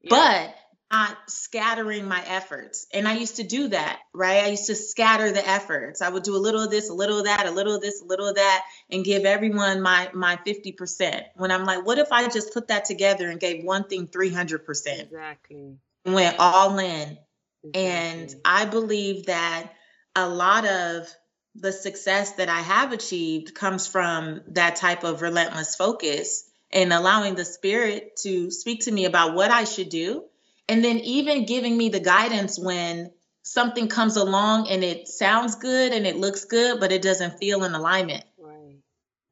yeah. 0.02 0.10
but 0.10 0.54
not 0.92 1.16
scattering 1.28 2.06
my 2.06 2.22
efforts. 2.26 2.86
And 2.92 3.06
i 3.08 3.14
used 3.16 3.36
to 3.36 3.44
do 3.44 3.68
that 3.68 4.00
right? 4.12 4.44
I 4.44 4.48
used 4.48 4.66
to 4.66 4.74
scatter 4.74 5.32
the 5.32 5.46
efforts. 5.48 6.02
I 6.02 6.08
would 6.08 6.22
do 6.22 6.36
a 6.36 6.38
little 6.38 6.62
of 6.62 6.70
this 6.70 6.90
a 6.90 6.94
little 6.94 7.18
of 7.18 7.24
that 7.24 7.46
a 7.46 7.50
little 7.50 7.74
of 7.74 7.80
this 7.80 8.02
a 8.02 8.04
little 8.04 8.28
of 8.28 8.36
that 8.36 8.64
and 8.90 9.04
give 9.04 9.24
everyone 9.24 9.80
my 9.80 10.10
my 10.12 10.36
50% 10.46 11.24
when 11.36 11.50
i'm 11.50 11.64
like 11.64 11.84
what 11.84 11.98
if 11.98 12.12
i 12.12 12.28
just 12.28 12.52
put 12.52 12.68
that 12.68 12.84
together 12.84 13.28
and 13.28 13.40
gave 13.40 13.64
one 13.64 13.84
thing 13.84 14.06
300% 14.06 15.00
exactly. 15.00 15.76
Went 16.06 16.36
all 16.38 16.78
in. 16.78 17.18
Exactly. 17.62 17.72
and 17.74 18.34
i 18.44 18.64
believe 18.64 19.26
that 19.26 19.70
a 20.14 20.28
lot 20.28 20.66
of 20.66 21.08
the 21.54 21.72
success 21.72 22.32
that 22.32 22.48
I 22.48 22.60
have 22.60 22.92
achieved 22.92 23.54
comes 23.54 23.86
from 23.86 24.42
that 24.48 24.76
type 24.76 25.04
of 25.04 25.22
relentless 25.22 25.74
focus 25.74 26.48
and 26.72 26.92
allowing 26.92 27.34
the 27.34 27.44
spirit 27.44 28.16
to 28.22 28.50
speak 28.50 28.84
to 28.84 28.92
me 28.92 29.04
about 29.04 29.34
what 29.34 29.50
I 29.50 29.64
should 29.64 29.88
do. 29.88 30.24
And 30.68 30.84
then 30.84 30.98
even 30.98 31.46
giving 31.46 31.76
me 31.76 31.88
the 31.88 31.98
guidance 32.00 32.58
when 32.58 33.10
something 33.42 33.88
comes 33.88 34.16
along 34.16 34.68
and 34.68 34.84
it 34.84 35.08
sounds 35.08 35.56
good 35.56 35.92
and 35.92 36.06
it 36.06 36.16
looks 36.16 36.44
good, 36.44 36.78
but 36.78 36.92
it 36.92 37.02
doesn't 37.02 37.38
feel 37.38 37.64
in 37.64 37.74
alignment 37.74 38.22
right. 38.38 38.76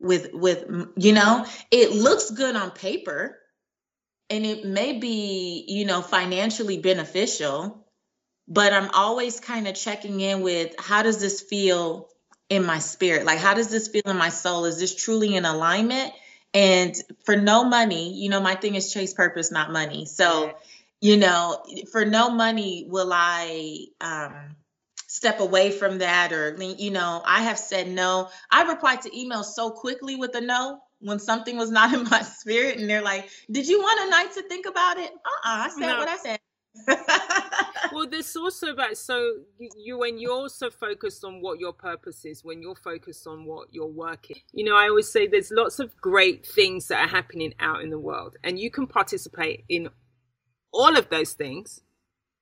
with, 0.01 0.31
with, 0.33 0.65
you 0.97 1.13
know, 1.13 1.47
it 1.71 1.93
looks 1.93 2.31
good 2.31 2.57
on 2.57 2.73
paper 2.73 3.39
and 4.29 4.45
it 4.45 4.65
may 4.65 4.99
be, 4.99 5.65
you 5.69 5.85
know, 5.85 6.03
financially 6.03 6.79
beneficial 6.79 7.88
but 8.49 8.73
I'm 8.73 8.91
always 8.91 9.41
kind 9.41 9.69
of 9.69 9.75
checking 9.75 10.21
in 10.21 10.41
with 10.41 10.75
how 10.79 11.03
does 11.03 11.21
this 11.21 11.43
feel 11.43 12.09
in 12.49 12.65
my 12.65 12.79
spirit? 12.79 13.27
Like, 13.27 13.39
how 13.39 13.55
does 13.55 13.69
this 13.69 13.89
feel 13.89 14.03
in 14.07 14.17
my 14.17 14.31
soul? 14.31 14.65
Is 14.65 14.79
this 14.79 14.95
truly 14.95 15.37
in 15.37 15.45
alignment? 15.45 16.13
And 16.55 16.95
for 17.25 17.37
no 17.37 17.65
money, 17.65 18.15
you 18.15 18.31
know, 18.31 18.41
my 18.41 18.55
thing 18.55 18.75
is 18.75 18.93
chase 18.93 19.13
purpose, 19.13 19.53
not 19.53 19.71
money. 19.71 20.07
So, 20.07 20.55
you 21.01 21.19
know, 21.19 21.63
for 21.93 22.07
no 22.07 22.31
money 22.31 22.87
will 22.89 23.11
I 23.13 23.85
um, 24.01 24.57
step 25.07 25.41
away 25.41 25.71
from 25.71 25.99
that 25.99 26.33
or, 26.33 26.57
you 26.59 26.91
know, 26.91 27.23
I 27.25 27.43
have 27.43 27.59
said 27.59 27.87
no. 27.87 28.31
I 28.51 28.63
replied 28.63 29.03
to 29.03 29.11
emails 29.11 29.47
so 29.47 29.71
quickly 29.71 30.17
with 30.17 30.35
a 30.35 30.41
no 30.41 30.81
when 31.01 31.19
something 31.19 31.59
was 31.59 31.71
not 31.71 31.93
in 31.99 32.05
my 32.05 32.23
spirit 32.23 32.79
and 32.79 32.89
they're 32.89 33.03
like, 33.03 33.29
did 33.51 33.69
you 33.69 33.81
want 33.81 34.07
a 34.07 34.11
night 34.11 34.33
to 34.35 34.43
think 34.43 34.65
about 34.65 34.97
it? 34.97 35.11
Uh-uh, 35.11 35.67
I 35.67 35.69
said 35.69 35.81
no. 35.81 35.99
what 35.99 36.09
I 36.09 36.17
said. 36.17 36.38
well, 37.93 38.07
there's 38.09 38.35
also 38.37 38.69
about 38.69 38.97
so 38.97 39.35
you 39.77 39.99
when 39.99 40.19
you're 40.19 40.33
also 40.33 40.71
focused 40.71 41.25
on 41.25 41.41
what 41.41 41.59
your 41.59 41.73
purpose 41.73 42.25
is, 42.25 42.45
when 42.45 42.63
you're 42.63 42.77
focused 42.77 43.27
on 43.27 43.45
what 43.45 43.69
you're 43.73 43.87
working. 43.87 44.37
You 44.53 44.65
know, 44.65 44.77
I 44.77 44.89
always 44.89 45.11
say 45.11 45.27
there's 45.27 45.51
lots 45.51 45.79
of 45.79 45.97
great 46.01 46.47
things 46.47 46.89
that 46.89 47.05
are 47.05 47.09
happening 47.09 47.55
out 47.61 47.83
in 47.83 47.91
the 47.91 47.99
world, 47.99 48.37
and 48.45 48.59
you 48.59 48.71
can 48.71 48.87
participate 48.87 49.65
in 49.69 49.89
all 50.73 50.97
of 50.97 51.09
those 51.11 51.33
things. 51.33 51.81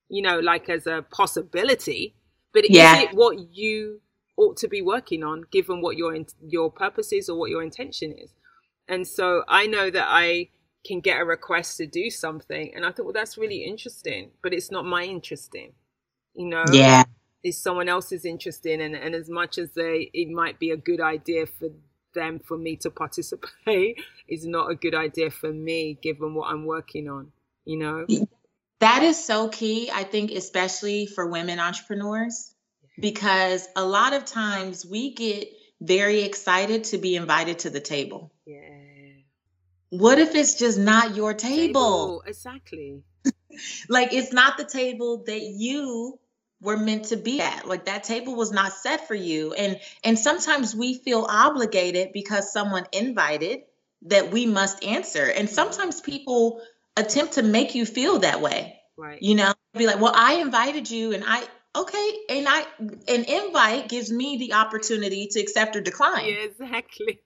You 0.09 0.23
know, 0.23 0.39
like 0.39 0.69
as 0.69 0.87
a 0.87 1.05
possibility, 1.11 2.15
but 2.53 2.71
yeah. 2.71 2.97
is 2.97 3.03
it 3.05 3.15
what 3.15 3.39
you 3.53 4.01
ought 4.37 4.57
to 4.59 4.69
be 4.69 4.83
working 4.83 5.25
on, 5.25 5.45
given 5.51 5.81
what 5.81 5.97
your 5.97 6.17
your 6.47 6.71
purpose 6.71 7.12
is 7.12 7.29
or 7.29 7.39
what 7.39 7.51
your 7.51 7.62
intention 7.62 8.12
is? 8.12 8.33
And 8.89 9.07
so 9.07 9.43
I 9.49 9.67
know 9.67 9.91
that 9.91 10.07
I 10.09 10.51
can 10.87 11.01
get 11.01 11.20
a 11.20 11.25
request 11.25 11.77
to 11.79 11.87
do 11.87 12.11
something. 12.11 12.72
And 12.75 12.85
I 12.85 12.92
thought, 12.92 13.05
well, 13.05 13.12
that's 13.12 13.37
really 13.37 13.64
interesting, 13.64 14.31
but 14.42 14.53
it's 14.53 14.70
not 14.70 14.85
my 14.85 15.05
interesting, 15.05 15.72
you 16.35 16.46
know? 16.46 16.64
Yeah. 16.72 17.05
It's 17.42 17.59
someone 17.59 17.88
else's 17.88 18.25
interesting. 18.25 18.81
And, 18.81 18.94
and 18.94 19.14
as 19.14 19.29
much 19.29 19.59
as 19.59 19.70
they, 19.72 20.11
it 20.12 20.29
might 20.29 20.59
be 20.59 20.70
a 20.70 20.77
good 20.77 21.01
idea 21.01 21.46
for 21.46 21.68
them 22.14 22.40
for 22.40 22.57
me 22.57 22.77
to 22.77 22.90
participate, 22.90 24.03
is 24.29 24.46
not 24.46 24.70
a 24.70 24.75
good 24.75 24.94
idea 24.94 25.31
for 25.31 25.53
me, 25.53 25.99
given 26.01 26.35
what 26.35 26.51
I'm 26.51 26.64
working 26.64 27.09
on, 27.09 27.33
you 27.64 27.79
know? 27.79 28.07
That 28.81 29.03
is 29.03 29.22
so 29.22 29.49
key, 29.49 29.90
I 29.92 30.05
think, 30.05 30.31
especially 30.33 31.07
for 31.07 31.27
women 31.27 31.59
entrepreneurs, 31.59 32.55
because 33.01 33.66
a 33.75 33.85
lot 33.85 34.12
of 34.12 34.25
times 34.25 34.85
we 34.85 35.14
get 35.14 35.49
very 35.81 36.22
excited 36.22 36.85
to 36.85 36.99
be 36.99 37.16
invited 37.16 37.61
to 37.61 37.70
the 37.70 37.81
table. 37.81 38.33
Yeah 38.46 38.95
what 39.90 40.18
if 40.18 40.35
it's 40.35 40.55
just 40.55 40.79
not 40.79 41.16
your 41.16 41.35
table? 41.35 41.57
table. 41.57 42.22
Exactly. 42.27 43.03
like 43.88 44.12
it's 44.12 44.33
not 44.33 44.57
the 44.57 44.64
table 44.64 45.25
that 45.27 45.40
you 45.40 46.18
were 46.61 46.77
meant 46.77 47.07
to 47.07 47.16
be 47.16 47.40
at. 47.40 47.66
Like 47.66 47.87
that 47.87 48.05
table 48.05 48.35
was 48.35 48.53
not 48.53 48.72
set 48.72 49.07
for 49.07 49.14
you. 49.14 49.53
And 49.53 49.79
and 50.03 50.18
sometimes 50.18 50.75
we 50.75 50.94
feel 50.94 51.27
obligated 51.29 52.12
because 52.12 52.53
someone 52.53 52.87
invited 52.92 53.61
that 54.03 54.33
we 54.33 54.46
must 54.46 54.85
answer. 54.85 55.25
And 55.25 55.49
sometimes 55.49 56.01
people 56.01 56.62
attempt 56.96 57.35
to 57.35 57.42
make 57.42 57.75
you 57.75 57.87
feel 57.87 58.20
that 58.20 58.40
way. 58.40 58.81
Right. 58.96 59.20
You 59.20 59.35
know, 59.35 59.55
be 59.75 59.87
like, 59.87 60.01
"Well, 60.01 60.14
I 60.14 60.35
invited 60.35 60.90
you 60.90 61.12
and 61.12 61.22
I 61.27 61.44
okay, 61.75 62.18
and 62.31 62.46
I 62.49 62.66
an 63.09 63.25
invite 63.25 63.88
gives 63.88 64.11
me 64.11 64.38
the 64.38 64.55
opportunity 64.55 65.29
to 65.33 65.40
accept 65.40 65.77
or 65.77 65.81
decline." 65.81 66.27
Yeah, 66.27 66.44
exactly 66.44 67.20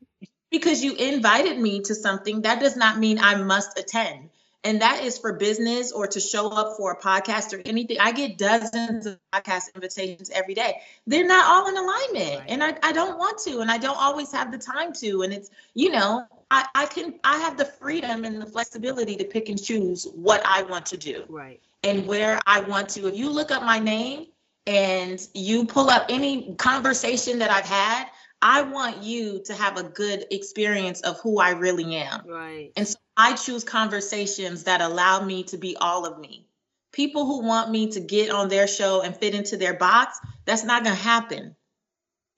because 0.50 0.82
you 0.82 0.94
invited 0.94 1.58
me 1.58 1.80
to 1.82 1.94
something, 1.94 2.42
that 2.42 2.60
does 2.60 2.76
not 2.76 2.98
mean 2.98 3.18
I 3.18 3.36
must 3.36 3.78
attend. 3.78 4.30
And 4.62 4.82
that 4.82 5.02
is 5.02 5.16
for 5.16 5.32
business 5.32 5.90
or 5.90 6.06
to 6.08 6.20
show 6.20 6.48
up 6.48 6.76
for 6.76 6.92
a 6.92 7.00
podcast 7.00 7.54
or 7.56 7.62
anything. 7.64 7.96
I 7.98 8.12
get 8.12 8.36
dozens 8.36 9.06
of 9.06 9.18
podcast 9.32 9.74
invitations 9.74 10.28
every 10.28 10.52
day. 10.52 10.82
They're 11.06 11.26
not 11.26 11.46
all 11.46 11.68
in 11.68 11.76
alignment. 11.78 12.42
And 12.46 12.62
I, 12.62 12.76
I 12.82 12.92
don't 12.92 13.18
want 13.18 13.38
to, 13.44 13.60
and 13.60 13.70
I 13.70 13.78
don't 13.78 13.96
always 13.96 14.30
have 14.32 14.52
the 14.52 14.58
time 14.58 14.92
to. 14.94 15.22
And 15.22 15.32
it's, 15.32 15.50
you 15.72 15.90
know, 15.90 16.26
I, 16.50 16.66
I 16.74 16.86
can 16.86 17.18
I 17.24 17.38
have 17.38 17.56
the 17.56 17.64
freedom 17.64 18.24
and 18.24 18.40
the 18.40 18.46
flexibility 18.46 19.16
to 19.16 19.24
pick 19.24 19.48
and 19.48 19.62
choose 19.62 20.06
what 20.14 20.42
I 20.44 20.62
want 20.64 20.84
to 20.86 20.98
do. 20.98 21.24
Right. 21.28 21.60
And 21.82 22.06
where 22.06 22.38
I 22.46 22.60
want 22.60 22.90
to. 22.90 23.06
If 23.06 23.16
you 23.16 23.30
look 23.30 23.50
up 23.50 23.62
my 23.62 23.78
name 23.78 24.26
and 24.66 25.26
you 25.32 25.64
pull 25.64 25.88
up 25.88 26.06
any 26.10 26.54
conversation 26.56 27.38
that 27.38 27.50
I've 27.50 27.64
had, 27.64 28.08
I 28.42 28.62
want 28.62 29.02
you 29.02 29.42
to 29.46 29.54
have 29.54 29.76
a 29.76 29.82
good 29.82 30.26
experience 30.30 31.02
of 31.02 31.20
who 31.20 31.38
I 31.38 31.50
really 31.50 31.96
am. 31.96 32.22
Right. 32.26 32.72
And 32.76 32.88
so 32.88 32.96
I 33.16 33.34
choose 33.34 33.64
conversations 33.64 34.64
that 34.64 34.80
allow 34.80 35.22
me 35.22 35.44
to 35.44 35.58
be 35.58 35.76
all 35.76 36.06
of 36.06 36.18
me. 36.18 36.46
People 36.92 37.26
who 37.26 37.46
want 37.46 37.70
me 37.70 37.90
to 37.92 38.00
get 38.00 38.30
on 38.30 38.48
their 38.48 38.66
show 38.66 39.02
and 39.02 39.14
fit 39.14 39.34
into 39.34 39.56
their 39.56 39.74
box, 39.74 40.18
that's 40.46 40.64
not 40.64 40.84
going 40.84 40.96
to 40.96 41.02
happen. 41.02 41.54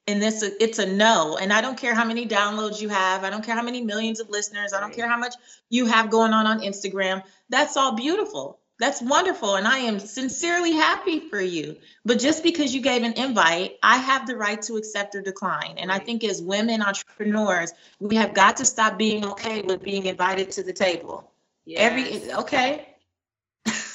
And 0.09 0.21
this 0.21 0.43
it's 0.43 0.81
a 0.81 0.87
no. 0.87 1.39
And 1.41 1.53
I 1.53 1.61
don't 1.61 1.79
care 1.79 1.95
how 1.95 2.05
many 2.05 2.27
downloads 2.27 2.81
you 2.81 2.89
have. 2.89 3.23
I 3.23 3.31
don't 3.31 3.45
care 3.45 3.55
how 3.55 3.63
many 3.63 3.83
millions 3.83 4.19
of 4.19 4.29
listeners. 4.29 4.73
I 4.73 4.81
don't 4.81 4.93
care 4.93 5.09
how 5.09 5.17
much 5.17 5.35
you 5.71 5.87
have 5.87 6.11
going 6.11 6.33
on 6.33 6.47
on 6.47 6.61
Instagram. 6.61 7.23
That's 7.49 7.77
all 7.77 7.95
beautiful. 7.95 8.59
That's 8.83 9.01
wonderful. 9.01 9.55
And 9.55 9.69
I 9.69 9.79
am 9.79 10.01
sincerely 10.01 10.73
happy 10.73 11.21
for 11.31 11.41
you. 11.41 11.77
But 12.05 12.19
just 12.19 12.43
because 12.43 12.75
you 12.75 12.81
gave 12.81 13.05
an 13.05 13.13
invite, 13.13 13.77
I 13.81 13.97
have 13.97 14.27
the 14.27 14.37
right 14.37 14.61
to 14.63 14.75
accept 14.75 15.15
or 15.15 15.23
decline. 15.23 15.79
And. 15.79 15.93
I 15.93 16.01
think 16.01 16.25
as 16.25 16.43
women 16.43 16.83
entrepreneurs, 16.83 17.73
we 18.01 18.17
have 18.17 18.35
got 18.35 18.57
to 18.57 18.65
stop 18.65 18.99
being 18.99 19.25
okay 19.25 19.63
with 19.63 19.83
being 19.83 20.07
invited 20.07 20.51
to 20.53 20.65
the 20.65 20.73
table. 20.73 21.31
Yes. 21.65 21.81
Every 21.81 22.33
okay. 22.33 22.89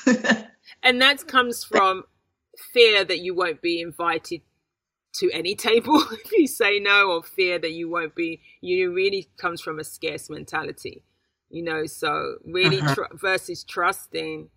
and 0.84 1.02
that 1.02 1.28
comes 1.28 1.66
from 1.66 2.04
fear 2.72 3.04
that 3.04 3.20
you 3.20 3.36
won't 3.36 3.62
be 3.62 3.82
invited 3.82 4.42
to 5.16 5.30
any 5.34 5.54
table 5.56 6.02
if 6.14 6.32
you 6.32 6.48
say 6.48 6.80
no 6.80 7.12
or 7.12 7.24
fear 7.24 7.60
that 7.60 7.72
you 7.72 7.90
won't 7.90 8.16
be 8.16 8.40
you 8.62 8.94
really 8.94 9.28
comes 9.38 9.60
from 9.60 9.80
a 9.80 9.84
scarce 9.84 10.30
mentality 10.30 11.04
you 11.50 11.64
know 11.64 11.86
so 11.86 12.38
really 12.46 12.80
uh-huh. 12.80 12.96
tr- 12.96 13.16
versus 13.16 13.64
trusting 13.64 14.50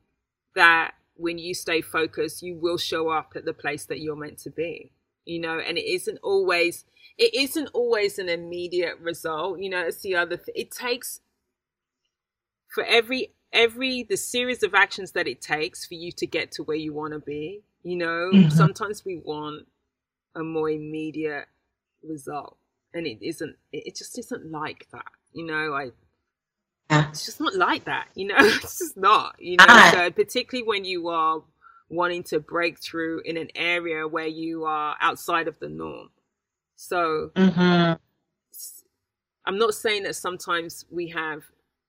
that 0.55 0.93
when 1.15 1.39
you 1.39 1.55
stay 1.55 1.81
focused 1.81 2.43
you 2.43 2.57
will 2.57 2.79
show 2.79 3.09
up 3.09 3.33
at 3.37 3.45
the 3.45 3.53
place 3.53 3.85
that 3.85 4.01
you're 4.01 4.17
meant 4.17 4.39
to 4.39 4.51
be 4.51 4.93
you 5.25 5.39
know? 5.39 5.59
And 5.59 5.79
it 5.79 5.85
isn't 5.85 6.19
always 6.23 6.85
it 7.19 7.35
isn't 7.35 7.69
always 7.73 8.19
an 8.19 8.29
immediate 8.29 8.99
result 9.01 9.61
you 9.61 9.71
know? 9.71 9.87
It's 9.87 10.01
the 10.01 10.17
other 10.17 10.37
th- 10.37 10.57
it 10.57 10.71
takes 10.71 11.21
for 12.69 12.85
every 12.85 13.33
every 13.53 14.03
the 14.03 14.17
series 14.17 14.63
of 14.63 14.75
actions 14.75 15.13
that 15.13 15.27
it 15.27 15.41
takes 15.41 15.85
for 15.87 15.95
you 15.95 16.13
to 16.13 16.27
get 16.27 16.53
to 16.53 16.63
where 16.63 16.77
you 16.77 16.93
want 16.93 17.13
to 17.13 17.19
be 17.21 17.63
you 17.83 17.97
know? 17.97 18.31
Mm-hmm. 18.33 18.51
sometimes 18.51 19.05
we 19.05 19.17
want 19.17 19.67
a 20.35 20.43
more 20.43 20.71
immediate 20.71 21.47
result 22.03 22.57
and 22.95 23.07
it 23.07 23.19
isn't 23.21 23.57
it 23.73 23.95
just 23.95 24.19
isn't 24.19 24.51
like 24.51 24.87
that 24.93 25.13
you 25.33 25.47
know? 25.47 25.75
I 25.75 25.91
yeah. 26.91 27.09
it's 27.09 27.25
just 27.25 27.41
not 27.41 27.55
like 27.55 27.85
that 27.85 28.09
you 28.15 28.27
know 28.27 28.37
it's 28.39 28.79
just 28.79 28.97
not 28.97 29.35
you 29.39 29.57
know 29.57 29.91
so 29.93 30.11
particularly 30.11 30.67
when 30.67 30.85
you 30.85 31.09
are 31.09 31.43
wanting 31.89 32.23
to 32.23 32.39
break 32.39 32.81
through 32.81 33.21
in 33.25 33.37
an 33.37 33.49
area 33.55 34.07
where 34.07 34.27
you 34.27 34.65
are 34.65 34.97
outside 35.01 35.49
of 35.49 35.59
the 35.59 35.69
norm 35.69 36.09
so 36.77 37.31
mm-hmm. 37.35 37.93
i'm 39.47 39.59
not 39.59 39.75
saying 39.75 40.03
that 40.03 40.15
sometimes 40.15 40.85
we 40.91 41.09
have 41.09 41.43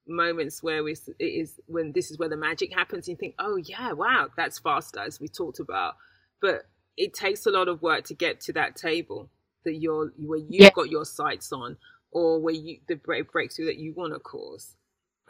moments 0.07 0.63
where 0.63 0.83
we 0.83 0.93
it 1.19 1.25
is 1.25 1.59
when 1.67 1.91
this 1.91 2.11
is 2.11 2.17
where 2.17 2.29
the 2.29 2.37
magic 2.37 2.73
happens 2.73 3.07
and 3.07 3.15
you 3.15 3.19
think 3.19 3.35
oh 3.39 3.55
yeah 3.57 3.91
wow 3.91 4.27
that's 4.35 4.59
faster 4.59 4.99
as 4.99 5.19
we 5.19 5.27
talked 5.27 5.59
about 5.59 5.95
but 6.41 6.65
it 6.97 7.13
takes 7.13 7.45
a 7.45 7.49
lot 7.49 7.67
of 7.67 7.81
work 7.81 8.03
to 8.03 8.13
get 8.13 8.41
to 8.41 8.51
that 8.51 8.75
table 8.75 9.29
that 9.63 9.75
you're 9.75 10.11
where 10.17 10.39
you've 10.39 10.49
yeah. 10.49 10.69
got 10.71 10.89
your 10.89 11.05
sights 11.05 11.51
on 11.51 11.77
or 12.11 12.39
where 12.39 12.53
you 12.53 12.77
the 12.87 12.95
break, 12.95 13.31
breakthrough 13.31 13.65
that 13.65 13.77
you 13.77 13.93
want 13.93 14.13
to 14.13 14.19
cause 14.19 14.75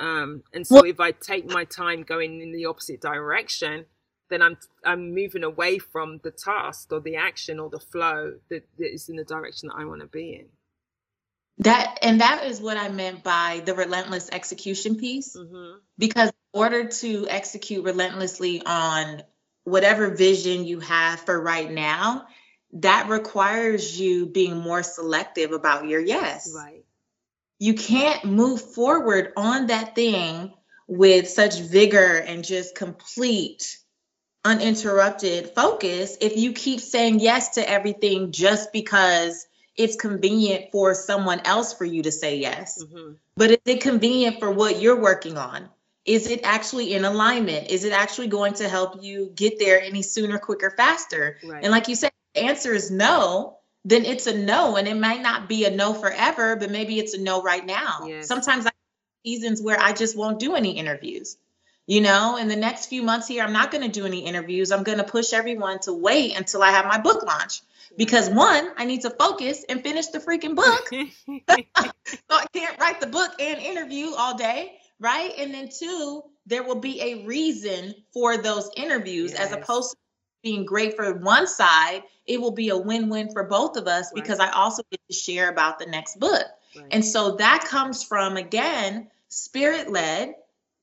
um 0.02 0.44
and 0.54 0.68
so 0.68 0.76
well, 0.76 0.86
if 0.86 1.00
i 1.00 1.12
take 1.12 1.50
my 1.50 1.64
time 1.64 2.04
going 2.04 2.42
in 2.42 2.52
the 2.52 2.66
opposite 2.66 3.00
direction 3.00 3.86
then 4.30 4.42
i'm 4.42 4.58
i'm 4.84 5.14
moving 5.14 5.44
away 5.44 5.78
from 5.78 6.20
the 6.24 6.32
task 6.32 6.92
or 6.92 7.00
the 7.00 7.16
action 7.16 7.60
or 7.60 7.70
the 7.70 7.80
flow 7.80 8.34
that, 8.50 8.64
that 8.78 8.94
is 8.94 9.08
in 9.08 9.16
the 9.16 9.24
direction 9.24 9.70
that 9.70 9.76
i 9.78 9.86
want 9.86 10.02
to 10.02 10.08
be 10.08 10.34
in 10.34 10.48
that 11.62 12.00
and 12.02 12.22
that 12.22 12.46
is 12.46 12.60
what 12.60 12.78
I 12.78 12.90
meant 12.90 13.24
by 13.24 13.62
the 13.66 13.76
relentless 13.76 14.30
execution 14.32 14.96
piece. 14.96 15.36
Mm-hmm. 15.36 15.78
Because 15.98 16.30
in 16.30 16.60
order 16.60 16.88
to 16.88 17.28
execute 17.30 17.86
relentlessly 17.86 18.64
on 18.66 19.22
whatever 19.64 20.10
vision 20.10 20.66
you 20.66 20.80
have 20.80 21.20
for 21.20 21.40
right 21.40 21.70
now, 21.70 22.26
that 22.74 23.10
requires 23.10 24.00
you 24.00 24.26
being 24.26 24.58
more 24.58 24.82
selective 24.82 25.52
about 25.52 25.88
your 25.88 26.00
yes. 26.00 26.52
Right. 26.56 26.84
You 27.62 27.76
can't 27.76 28.26
move 28.26 28.60
forward 28.60 29.34
on 29.38 29.68
that 29.68 29.94
thing 29.94 30.52
with 30.88 31.30
such 31.30 31.60
vigor 31.60 32.18
and 32.18 32.44
just 32.44 32.74
complete 32.74 33.78
uninterrupted 34.44 35.52
focus 35.54 36.18
if 36.22 36.38
you 36.38 36.54
keep 36.54 36.80
saying 36.80 37.20
yes 37.20 37.50
to 37.50 37.70
everything 37.70 38.32
just 38.32 38.74
because 38.74 39.46
it's 39.78 39.96
convenient 39.96 40.72
for 40.72 40.96
someone 40.96 41.40
else 41.46 41.72
for 41.72 41.86
you 41.86 42.02
to 42.02 42.12
say 42.12 42.38
yes. 42.38 42.84
Mm-hmm. 42.84 43.12
But 43.38 43.52
is 43.52 43.60
it 43.68 43.82
convenient 43.82 44.40
for 44.40 44.50
what 44.50 44.82
you're 44.82 45.00
working 45.00 45.38
on? 45.38 45.70
Is 46.04 46.32
it 46.32 46.42
actually 46.44 46.96
in 46.96 47.06
alignment? 47.06 47.70
Is 47.70 47.84
it 47.84 47.94
actually 47.94 48.30
going 48.30 48.56
to 48.56 48.68
help 48.68 49.04
you 49.04 49.32
get 49.36 49.60
there 49.60 49.80
any 49.80 50.02
sooner, 50.02 50.40
quicker, 50.40 50.72
faster? 50.72 51.38
Right. 51.44 51.64
And 51.64 51.72
like 51.72 51.88
you 51.90 51.94
said, 51.94 52.12
the 52.34 52.42
answer 52.42 52.74
is 52.74 52.90
no, 52.90 53.60
then 53.86 54.06
it's 54.06 54.28
a 54.28 54.38
no. 54.38 54.76
And 54.76 54.88
it 54.88 54.98
might 54.98 55.22
not 55.22 55.50
be 55.50 55.66
a 55.66 55.72
no 55.72 55.94
forever, 55.94 56.56
but 56.56 56.72
maybe 56.72 57.00
it's 57.00 57.14
a 57.14 57.22
no 57.22 57.42
right 57.42 57.66
now. 57.66 58.06
Yes. 58.08 58.28
Sometimes 58.28 58.66
I 58.66 58.72
seasons 59.24 59.62
where 59.62 59.80
I 59.80 59.94
just 59.94 60.18
won't 60.18 60.40
do 60.40 60.56
any 60.56 60.78
interviews. 60.78 61.38
You 61.88 62.02
know, 62.02 62.38
in 62.38 62.48
the 62.48 62.56
next 62.56 62.88
few 62.88 63.04
months 63.04 63.28
here, 63.28 63.44
I'm 63.44 63.54
not 63.54 63.72
going 63.72 63.84
to 63.84 63.90
do 63.90 64.06
any 64.06 64.26
interviews. 64.26 64.72
I'm 64.72 64.84
going 64.84 65.00
to 65.00 65.04
push 65.04 65.34
everyone 65.34 65.80
to 65.80 65.94
wait 65.94 66.38
until 66.38 66.64
I 66.64 66.72
have 66.72 66.86
my 66.86 67.00
book 67.00 67.24
launch 67.24 67.62
because 67.98 68.30
one, 68.30 68.70
I 68.78 68.86
need 68.86 69.02
to 69.02 69.10
focus 69.10 69.66
and 69.68 69.84
finish 69.84 70.08
the 70.08 70.20
freaking 70.20 70.56
book. 70.56 70.88
so 72.08 72.20
I 72.30 72.46
can't 72.54 72.80
write 72.80 73.02
the 73.02 73.08
book 73.08 73.32
and 73.40 73.60
interview 73.60 74.14
all 74.16 74.38
day, 74.38 74.78
right? 75.00 75.34
And 75.38 75.54
then 75.54 75.70
two, 75.70 76.24
there 76.46 76.64
will 76.64 76.80
be 76.80 77.02
a 77.02 77.26
reason 77.26 77.96
for 78.14 78.38
those 78.38 78.70
interviews 78.78 79.32
yes. 79.32 79.42
as 79.42 79.52
opposed 79.52 79.92
to 79.92 79.98
being 80.42 80.66
great 80.66 80.96
for 80.96 81.14
one 81.14 81.48
side, 81.48 82.04
it 82.26 82.40
will 82.40 82.52
be 82.52 82.70
a 82.70 82.78
win-win 82.78 83.32
for 83.32 83.44
both 83.44 83.78
of 83.78 83.88
us 83.88 84.12
right. 84.14 84.24
because 84.24 84.40
I 84.40 84.50
also 84.52 84.84
get 84.92 85.02
to 85.10 85.14
share 85.14 85.50
about 85.50 85.80
the 85.80 85.86
next 85.86 86.20
book. 86.20 86.46
Right. 86.76 86.88
And 86.92 87.06
so 87.06 87.36
that 87.38 87.66
comes 87.66 88.04
from 88.04 88.38
again, 88.38 89.10
spirit-led 89.30 90.36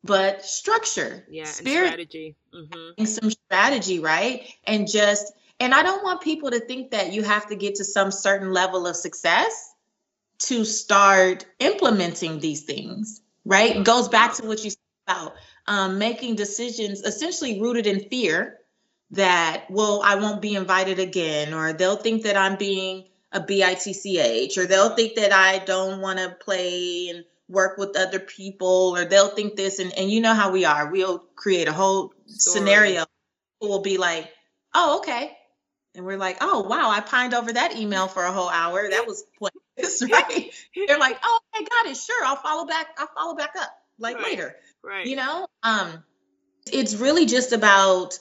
but 0.04 0.44
structure. 0.44 1.24
Yeah, 1.28 1.44
spirit 1.44 1.88
strategy. 1.88 2.36
Mm-hmm. 2.54 3.04
some 3.04 3.30
strategy, 3.30 4.00
right? 4.00 4.46
And 4.64 4.88
just 4.88 5.32
and 5.60 5.74
I 5.74 5.82
don't 5.82 6.04
want 6.04 6.20
people 6.20 6.50
to 6.50 6.60
think 6.60 6.92
that 6.92 7.12
you 7.12 7.22
have 7.24 7.48
to 7.48 7.56
get 7.56 7.76
to 7.76 7.84
some 7.84 8.10
certain 8.10 8.52
level 8.52 8.86
of 8.86 8.96
success 8.96 9.74
to 10.40 10.64
start 10.64 11.46
implementing 11.58 12.38
these 12.38 12.62
things, 12.62 13.20
right? 13.44 13.76
It 13.76 13.84
goes 13.84 14.08
back 14.08 14.34
to 14.34 14.46
what 14.46 14.62
you 14.62 14.70
said 14.70 14.78
about 15.08 15.34
um, 15.66 15.98
making 15.98 16.36
decisions 16.36 17.00
essentially 17.00 17.60
rooted 17.60 17.86
in 17.86 18.08
fear 18.08 18.57
that, 19.12 19.64
well, 19.70 20.02
I 20.04 20.16
won't 20.16 20.42
be 20.42 20.54
invited 20.54 20.98
again, 20.98 21.54
or 21.54 21.72
they'll 21.72 21.96
think 21.96 22.24
that 22.24 22.36
I'm 22.36 22.56
being 22.56 23.04
a 23.32 23.40
bitch, 23.40 24.58
or 24.58 24.66
they'll 24.66 24.94
think 24.94 25.16
that 25.16 25.32
I 25.32 25.58
don't 25.58 26.00
want 26.00 26.18
to 26.18 26.36
play 26.40 27.08
and 27.08 27.24
work 27.48 27.78
with 27.78 27.96
other 27.96 28.20
people, 28.20 28.94
or 28.96 29.04
they'll 29.04 29.34
think 29.34 29.56
this. 29.56 29.78
And, 29.78 29.92
and 29.96 30.10
you 30.10 30.20
know 30.20 30.34
how 30.34 30.50
we 30.50 30.64
are. 30.64 30.90
We'll 30.90 31.18
create 31.34 31.68
a 31.68 31.72
whole 31.72 32.12
Story. 32.26 32.58
scenario. 32.58 33.04
Will 33.60 33.82
be 33.82 33.98
like, 33.98 34.30
oh, 34.72 34.98
okay 34.98 35.36
and 35.98 36.06
we're 36.06 36.16
like, 36.16 36.38
oh 36.40 36.60
wow, 36.60 36.90
I 36.90 37.00
pined 37.00 37.34
over 37.34 37.52
that 37.52 37.76
email 37.76 38.06
for 38.06 38.24
a 38.24 38.32
whole 38.32 38.48
hour. 38.48 38.88
That 38.88 39.06
was 39.06 39.24
pointless, 39.38 40.02
right? 40.10 40.50
They're 40.86 40.98
like, 40.98 41.18
oh, 41.22 41.40
I 41.54 41.64
got 41.64 41.90
it. 41.90 41.96
Sure, 41.96 42.24
I'll 42.24 42.36
follow 42.36 42.66
back. 42.66 42.86
I'll 42.96 43.10
follow 43.14 43.34
back 43.34 43.54
up 43.58 43.70
like 43.98 44.16
right. 44.16 44.24
later. 44.24 44.54
Right. 44.82 45.06
You 45.06 45.16
know, 45.16 45.48
um, 45.64 46.04
it's 46.72 46.94
really 46.94 47.26
just 47.26 47.52
about 47.52 48.16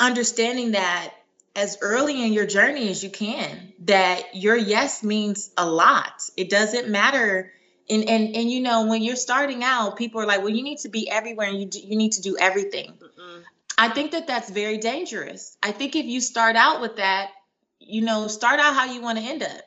understanding 0.00 0.72
that 0.72 1.12
as 1.58 1.76
early 1.80 2.24
in 2.24 2.32
your 2.32 2.46
journey 2.46 2.88
as 2.88 3.02
you 3.02 3.10
can. 3.10 3.72
That 3.80 4.36
your 4.36 4.56
yes 4.56 5.02
means 5.02 5.50
a 5.56 5.68
lot. 5.68 6.22
It 6.36 6.50
doesn't 6.50 6.88
matter. 6.88 7.52
And, 7.90 8.08
and 8.08 8.36
and 8.36 8.50
you 8.50 8.60
know 8.60 8.86
when 8.86 9.02
you're 9.02 9.16
starting 9.16 9.64
out, 9.64 9.96
people 9.96 10.20
are 10.20 10.26
like, 10.26 10.40
well, 10.40 10.50
you 10.50 10.62
need 10.62 10.78
to 10.80 10.88
be 10.88 11.10
everywhere, 11.10 11.48
and 11.48 11.60
you 11.60 11.66
do, 11.66 11.80
you 11.80 11.96
need 11.96 12.12
to 12.12 12.22
do 12.22 12.36
everything. 12.38 12.92
Mm-mm. 12.92 13.42
I 13.76 13.88
think 13.88 14.12
that 14.12 14.26
that's 14.26 14.50
very 14.50 14.78
dangerous. 14.78 15.56
I 15.62 15.72
think 15.72 15.96
if 15.96 16.04
you 16.04 16.20
start 16.20 16.56
out 16.56 16.80
with 16.80 16.96
that, 16.96 17.30
you 17.80 18.02
know, 18.02 18.26
start 18.26 18.60
out 18.60 18.74
how 18.74 18.92
you 18.92 19.00
want 19.00 19.18
to 19.18 19.24
end 19.24 19.42
up. 19.42 19.62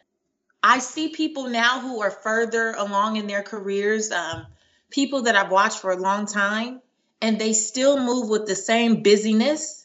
I 0.62 0.80
see 0.80 1.10
people 1.10 1.48
now 1.48 1.80
who 1.80 2.02
are 2.02 2.12
further 2.12 2.72
along 2.72 3.16
in 3.16 3.26
their 3.26 3.42
careers, 3.42 4.12
um, 4.12 4.46
people 4.92 5.24
that 5.24 5.36
I've 5.36 5.50
watched 5.50 5.80
for 5.80 5.92
a 5.92 5.98
long 5.98 6.28
time, 6.28 6.82
and 7.22 7.40
they 7.40 7.54
still 7.54 7.98
move 7.98 8.30
with 8.30 8.46
the 8.46 8.56
same 8.56 9.02
busyness 9.02 9.81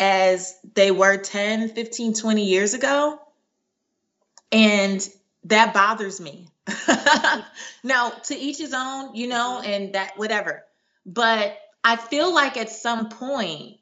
as 0.00 0.58
they 0.74 0.90
were 0.90 1.18
10, 1.18 1.68
15, 1.68 2.14
20 2.14 2.44
years 2.44 2.74
ago. 2.74 3.20
And 4.50 5.06
that 5.44 5.74
bothers 5.74 6.20
me. 6.20 6.48
now, 7.84 8.10
to 8.10 8.34
each 8.34 8.58
his 8.58 8.74
own, 8.74 9.14
you 9.14 9.28
know, 9.28 9.60
mm-hmm. 9.62 9.70
and 9.70 9.92
that 9.94 10.16
whatever. 10.16 10.64
But 11.06 11.56
I 11.84 11.96
feel 11.96 12.34
like 12.34 12.56
at 12.56 12.70
some 12.70 13.10
point 13.10 13.76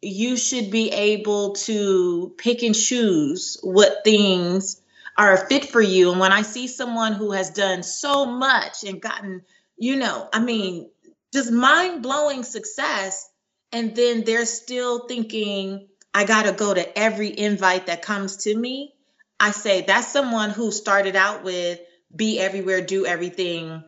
you 0.00 0.36
should 0.36 0.70
be 0.70 0.90
able 0.90 1.54
to 1.54 2.34
pick 2.38 2.62
and 2.62 2.74
choose 2.74 3.58
what 3.62 4.04
things 4.04 4.80
are 5.16 5.34
a 5.34 5.46
fit 5.46 5.64
for 5.66 5.80
you. 5.80 6.12
And 6.12 6.20
when 6.20 6.32
I 6.32 6.42
see 6.42 6.68
someone 6.68 7.14
who 7.14 7.32
has 7.32 7.50
done 7.50 7.82
so 7.82 8.24
much 8.24 8.84
and 8.84 9.00
gotten, 9.00 9.42
you 9.76 9.96
know, 9.96 10.28
I 10.32 10.38
mean, 10.38 10.90
just 11.32 11.50
mind 11.50 12.02
blowing 12.02 12.44
success, 12.44 13.28
and 13.72 13.94
then 13.94 14.24
they're 14.24 14.46
still 14.46 15.06
thinking, 15.06 15.88
I 16.14 16.24
got 16.24 16.46
to 16.46 16.52
go 16.52 16.72
to 16.72 16.98
every 16.98 17.36
invite 17.38 17.86
that 17.86 18.02
comes 18.02 18.38
to 18.38 18.56
me. 18.56 18.94
I 19.38 19.50
say 19.50 19.82
that's 19.82 20.08
someone 20.08 20.50
who 20.50 20.72
started 20.72 21.16
out 21.16 21.44
with 21.44 21.80
be 22.14 22.40
everywhere, 22.40 22.80
do 22.80 23.06
everything, 23.06 23.84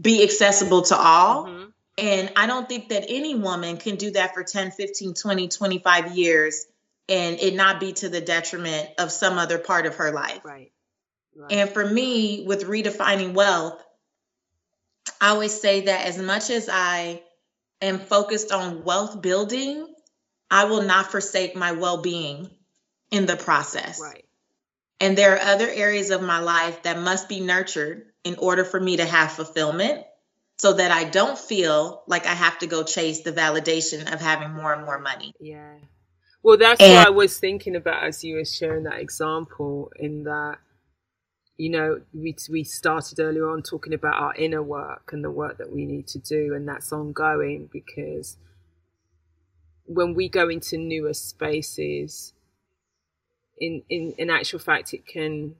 be 0.00 0.22
accessible 0.22 0.82
to 0.82 0.96
all. 0.96 1.46
Mm-hmm. 1.46 1.64
And 1.98 2.32
I 2.36 2.46
don't 2.46 2.68
think 2.68 2.90
that 2.90 3.06
any 3.08 3.34
woman 3.34 3.78
can 3.78 3.96
do 3.96 4.12
that 4.12 4.34
for 4.34 4.44
10, 4.44 4.70
15, 4.70 5.14
20, 5.14 5.48
25 5.48 6.16
years 6.16 6.66
and 7.08 7.38
it 7.40 7.54
not 7.54 7.80
be 7.80 7.92
to 7.94 8.08
the 8.08 8.20
detriment 8.20 8.88
of 8.98 9.12
some 9.12 9.38
other 9.38 9.58
part 9.58 9.86
of 9.86 9.96
her 9.96 10.12
life. 10.12 10.40
Right. 10.44 10.72
right. 11.36 11.52
And 11.52 11.70
for 11.70 11.84
me, 11.84 12.44
with 12.46 12.64
redefining 12.64 13.32
wealth, 13.32 13.82
I 15.20 15.28
always 15.28 15.58
say 15.58 15.82
that 15.82 16.06
as 16.06 16.18
much 16.18 16.50
as 16.50 16.68
I 16.70 17.22
am 17.80 17.98
focused 17.98 18.52
on 18.52 18.84
wealth 18.84 19.20
building, 19.20 19.86
I 20.50 20.64
will 20.64 20.82
not 20.82 21.10
forsake 21.10 21.56
my 21.56 21.72
well 21.72 22.02
being. 22.02 22.50
in 23.10 23.26
the 23.26 23.36
process. 23.36 24.00
Right. 24.00 24.24
And 25.00 25.16
there 25.16 25.34
are 25.34 25.40
other 25.40 25.68
areas 25.68 26.10
of 26.10 26.22
my 26.22 26.40
life 26.40 26.82
that 26.84 26.98
must 26.98 27.28
be 27.28 27.40
nurtured 27.40 28.06
in 28.24 28.36
order 28.36 28.64
for 28.64 28.80
me 28.80 28.96
to 28.96 29.04
have 29.04 29.32
fulfillment 29.32 30.04
so 30.58 30.72
that 30.72 30.90
I 30.90 31.04
don't 31.04 31.38
feel 31.38 32.02
like 32.06 32.26
I 32.26 32.34
have 32.34 32.58
to 32.60 32.66
go 32.66 32.82
chase 32.82 33.20
the 33.20 33.32
validation 33.32 34.12
of 34.12 34.20
having 34.20 34.52
more 34.52 34.72
and 34.72 34.84
more 34.84 34.98
money. 34.98 35.34
Yeah. 35.38 35.74
Well, 36.42 36.56
that's 36.56 36.80
and, 36.80 36.94
what 36.94 37.06
I 37.06 37.10
was 37.10 37.38
thinking 37.38 37.76
about 37.76 38.04
as 38.04 38.24
you 38.24 38.36
were 38.36 38.44
sharing 38.44 38.84
that 38.84 39.00
example 39.00 39.92
in 39.96 40.24
that 40.24 40.58
you 41.58 41.70
know, 41.70 42.02
we 42.12 42.36
we 42.50 42.64
started 42.64 43.18
earlier 43.18 43.48
on 43.48 43.62
talking 43.62 43.94
about 43.94 44.20
our 44.20 44.34
inner 44.34 44.62
work 44.62 45.10
and 45.12 45.24
the 45.24 45.30
work 45.30 45.58
that 45.58 45.72
we 45.72 45.86
need 45.86 46.06
to 46.08 46.18
do, 46.18 46.54
and 46.54 46.68
that's 46.68 46.92
ongoing 46.92 47.68
because 47.72 48.36
when 49.86 50.14
we 50.14 50.28
go 50.28 50.48
into 50.48 50.76
newer 50.76 51.14
spaces, 51.14 52.34
in 53.58 53.82
in 53.88 54.14
in 54.18 54.28
actual 54.28 54.58
fact, 54.58 54.92
it 54.92 55.06
can 55.06 55.54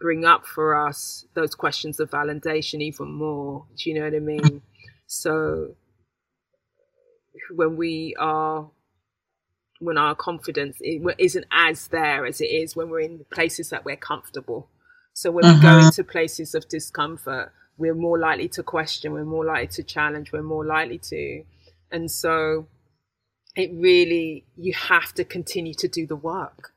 bring 0.00 0.24
up 0.24 0.46
for 0.46 0.78
us 0.86 1.26
those 1.34 1.54
questions 1.54 2.00
of 2.00 2.10
validation 2.10 2.80
even 2.80 3.12
more. 3.12 3.66
Do 3.76 3.90
you 3.90 3.98
know 3.98 4.04
what 4.04 4.14
I 4.14 4.20
mean? 4.20 4.62
So 5.06 5.74
when 7.54 7.76
we 7.76 8.14
are 8.18 8.70
when 9.80 9.98
our 9.98 10.14
confidence 10.14 10.78
isn't 10.82 11.46
as 11.52 11.88
there 11.88 12.26
as 12.26 12.40
it 12.40 12.46
is 12.46 12.74
when 12.74 12.88
we're 12.88 13.00
in 13.00 13.24
places 13.30 13.70
that 13.70 13.84
we're 13.84 13.96
comfortable 13.96 14.68
so 15.18 15.32
when 15.32 15.44
uh-huh. 15.44 15.54
we 15.56 15.62
go 15.62 15.68
uh-huh. 15.70 15.86
into 15.86 16.04
places 16.04 16.54
of 16.54 16.68
discomfort, 16.68 17.50
we're 17.76 17.92
more 17.92 18.20
likely 18.20 18.46
to 18.50 18.62
question, 18.62 19.12
we're 19.12 19.24
more 19.24 19.44
likely 19.44 19.66
to 19.66 19.82
challenge, 19.82 20.30
we're 20.30 20.44
more 20.44 20.64
likely 20.64 20.98
to. 21.10 21.42
And 21.90 22.08
so 22.08 22.68
it 23.56 23.72
really, 23.74 24.44
you 24.56 24.74
have 24.74 25.12
to 25.14 25.24
continue 25.24 25.74
to 25.74 25.88
do 25.88 26.06
the 26.06 26.14
work. 26.14 26.72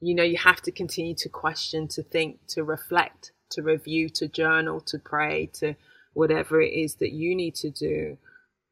You 0.00 0.12
know, 0.16 0.24
you 0.24 0.38
have 0.38 0.60
to 0.62 0.72
continue 0.72 1.14
to 1.14 1.28
question, 1.28 1.86
to 1.86 2.02
think, 2.02 2.40
to 2.48 2.64
reflect, 2.64 3.30
to 3.50 3.62
review, 3.62 4.08
to 4.08 4.26
journal, 4.26 4.80
to 4.80 4.98
pray, 4.98 5.46
to 5.60 5.76
whatever 6.14 6.60
it 6.60 6.72
is 6.72 6.96
that 6.96 7.12
you 7.12 7.36
need 7.36 7.54
to 7.54 7.70
do. 7.70 8.18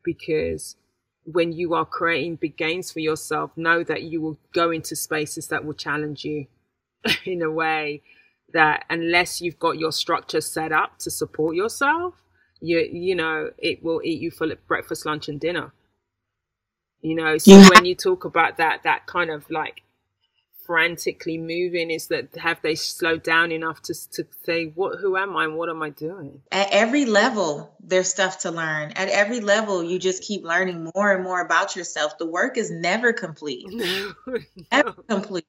Because 0.02 0.74
when 1.22 1.52
you 1.52 1.74
are 1.74 1.86
creating 1.86 2.36
big 2.42 2.56
gains 2.56 2.90
for 2.90 2.98
yourself, 2.98 3.52
know 3.56 3.84
that 3.84 4.02
you 4.02 4.20
will 4.20 4.38
go 4.52 4.72
into 4.72 4.96
spaces 4.96 5.46
that 5.46 5.64
will 5.64 5.74
challenge 5.74 6.24
you 6.24 6.48
in 7.24 7.40
a 7.40 7.52
way 7.52 8.02
that 8.52 8.84
unless 8.90 9.40
you've 9.40 9.58
got 9.58 9.78
your 9.78 9.92
structure 9.92 10.40
set 10.40 10.72
up 10.72 10.98
to 11.00 11.10
support 11.10 11.56
yourself, 11.56 12.14
you 12.60 12.78
you 12.78 13.14
know 13.14 13.50
it 13.58 13.82
will 13.82 14.00
eat 14.04 14.20
you 14.20 14.30
for 14.30 14.46
breakfast, 14.68 15.06
lunch, 15.06 15.28
and 15.28 15.40
dinner. 15.40 15.72
You 17.00 17.16
know, 17.16 17.36
so 17.38 17.50
yeah. 17.50 17.68
when 17.74 17.84
you 17.84 17.96
talk 17.96 18.24
about 18.24 18.58
that, 18.58 18.84
that 18.84 19.06
kind 19.06 19.30
of 19.30 19.50
like 19.50 19.82
frantically 20.64 21.38
moving 21.38 21.90
is 21.90 22.06
that 22.06 22.34
have 22.36 22.60
they 22.62 22.74
slowed 22.74 23.22
down 23.22 23.50
enough 23.50 23.82
to 23.82 23.94
to 24.10 24.24
say 24.44 24.66
what 24.66 24.98
who 25.00 25.16
am 25.16 25.36
I 25.36 25.44
and 25.44 25.56
what 25.56 25.68
am 25.68 25.82
I 25.82 25.90
doing? 25.90 26.40
At 26.50 26.68
every 26.70 27.04
level, 27.04 27.74
there's 27.80 28.08
stuff 28.08 28.40
to 28.40 28.50
learn. 28.50 28.92
At 28.92 29.08
every 29.08 29.40
level, 29.40 29.82
you 29.82 29.98
just 29.98 30.22
keep 30.22 30.44
learning 30.44 30.90
more 30.94 31.12
and 31.12 31.24
more 31.24 31.40
about 31.40 31.76
yourself. 31.76 32.18
The 32.18 32.26
work 32.26 32.56
is 32.56 32.70
never 32.70 33.12
complete. 33.12 33.66
No, 33.68 34.12
no. 34.26 34.38
Never 34.70 34.92
complete. 34.92 35.46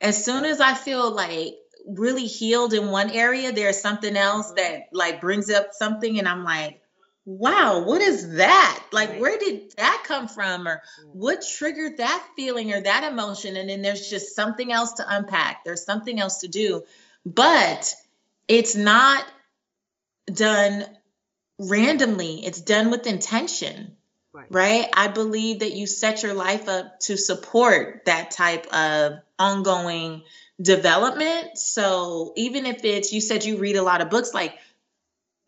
As 0.00 0.24
soon 0.24 0.44
as 0.44 0.60
I 0.60 0.74
feel 0.74 1.10
like 1.10 1.54
really 1.86 2.26
healed 2.26 2.72
in 2.72 2.90
one 2.90 3.10
area, 3.10 3.52
there's 3.52 3.80
something 3.80 4.16
else 4.16 4.46
mm-hmm. 4.46 4.56
that 4.56 4.88
like 4.92 5.20
brings 5.20 5.50
up 5.50 5.68
something, 5.72 6.18
and 6.18 6.28
I'm 6.28 6.44
like, 6.44 6.80
wow, 7.24 7.84
what 7.84 8.00
is 8.00 8.36
that? 8.36 8.82
Like, 8.92 9.10
right. 9.10 9.20
where 9.20 9.38
did 9.38 9.72
that 9.76 10.02
come 10.06 10.26
from? 10.28 10.66
Or 10.66 10.82
what 11.12 11.44
triggered 11.46 11.98
that 11.98 12.26
feeling 12.36 12.72
or 12.72 12.80
that 12.80 13.04
emotion? 13.04 13.56
And 13.56 13.68
then 13.68 13.82
there's 13.82 14.08
just 14.08 14.34
something 14.34 14.72
else 14.72 14.94
to 14.94 15.04
unpack. 15.06 15.64
There's 15.64 15.84
something 15.84 16.18
else 16.18 16.38
to 16.38 16.48
do. 16.48 16.82
But 17.24 17.94
it's 18.48 18.74
not 18.74 19.24
done 20.26 20.84
randomly, 21.58 22.44
it's 22.44 22.60
done 22.60 22.90
with 22.90 23.06
intention. 23.06 23.96
Right. 24.32 24.46
right. 24.50 24.88
I 24.94 25.08
believe 25.08 25.58
that 25.58 25.72
you 25.72 25.88
set 25.88 26.22
your 26.22 26.34
life 26.34 26.68
up 26.68 27.00
to 27.00 27.16
support 27.16 28.04
that 28.06 28.30
type 28.30 28.72
of 28.72 29.14
ongoing 29.40 30.22
development. 30.60 31.58
So 31.58 32.32
even 32.36 32.66
if 32.66 32.84
it's, 32.84 33.12
you 33.12 33.20
said 33.20 33.44
you 33.44 33.58
read 33.58 33.76
a 33.76 33.82
lot 33.82 34.00
of 34.00 34.10
books, 34.10 34.34
like 34.34 34.58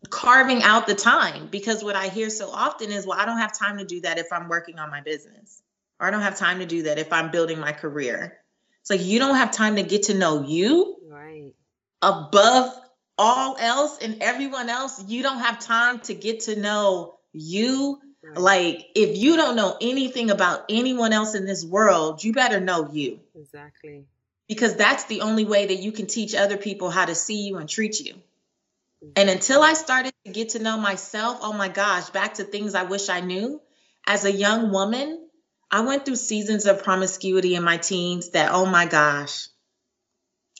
carving 0.09 0.63
out 0.63 0.87
the 0.87 0.95
time, 0.95 1.47
because 1.47 1.83
what 1.83 1.95
I 1.95 2.09
hear 2.09 2.29
so 2.29 2.49
often 2.49 2.91
is, 2.91 3.05
well, 3.05 3.19
I 3.19 3.25
don't 3.25 3.37
have 3.37 3.57
time 3.57 3.77
to 3.77 3.85
do 3.85 4.01
that 4.01 4.17
if 4.17 4.31
I'm 4.31 4.49
working 4.49 4.79
on 4.79 4.89
my 4.89 5.01
business, 5.01 5.61
or 5.99 6.07
I 6.07 6.11
don't 6.11 6.21
have 6.21 6.37
time 6.37 6.59
to 6.59 6.65
do 6.65 6.83
that 6.83 6.99
if 6.99 7.13
I'm 7.13 7.31
building 7.31 7.59
my 7.59 7.71
career. 7.71 8.37
It's 8.81 8.89
like 8.89 9.03
you 9.03 9.19
don't 9.19 9.35
have 9.35 9.51
time 9.51 9.77
to 9.77 9.83
get 9.83 10.03
to 10.03 10.13
know 10.13 10.43
you 10.43 10.97
right. 11.09 11.53
above 12.01 12.73
all 13.17 13.55
else 13.57 13.99
and 13.99 14.21
everyone 14.21 14.69
else. 14.69 15.03
You 15.07 15.23
don't 15.23 15.39
have 15.39 15.59
time 15.59 15.99
to 16.01 16.13
get 16.13 16.41
to 16.41 16.59
know 16.59 17.19
you. 17.31 17.99
Right. 18.21 18.37
Like, 18.37 18.85
if 18.95 19.17
you 19.17 19.35
don't 19.35 19.55
know 19.55 19.77
anything 19.79 20.31
about 20.31 20.65
anyone 20.69 21.13
else 21.13 21.35
in 21.35 21.45
this 21.45 21.63
world, 21.63 22.23
you 22.23 22.33
better 22.33 22.59
know 22.59 22.89
you. 22.91 23.19
Exactly 23.35 24.05
because 24.53 24.75
that's 24.75 25.05
the 25.05 25.21
only 25.21 25.45
way 25.45 25.65
that 25.65 25.75
you 25.75 25.91
can 25.91 26.07
teach 26.07 26.35
other 26.35 26.57
people 26.57 26.89
how 26.89 27.05
to 27.05 27.15
see 27.15 27.47
you 27.47 27.57
and 27.57 27.67
treat 27.67 27.99
you. 27.99 28.13
Mm-hmm. 28.13 29.11
And 29.15 29.29
until 29.29 29.61
I 29.61 29.73
started 29.73 30.13
to 30.25 30.31
get 30.31 30.49
to 30.49 30.59
know 30.59 30.77
myself, 30.77 31.39
oh 31.41 31.53
my 31.53 31.69
gosh, 31.69 32.09
back 32.09 32.35
to 32.35 32.43
things 32.43 32.75
I 32.75 32.83
wish 32.83 33.09
I 33.09 33.19
knew. 33.19 33.61
As 34.05 34.25
a 34.25 34.31
young 34.31 34.71
woman, 34.71 35.27
I 35.71 35.81
went 35.81 36.05
through 36.05 36.17
seasons 36.17 36.65
of 36.65 36.83
promiscuity 36.83 37.55
in 37.55 37.63
my 37.63 37.77
teens 37.77 38.31
that, 38.31 38.51
oh 38.51 38.65
my 38.65 38.85
gosh, 38.85 39.47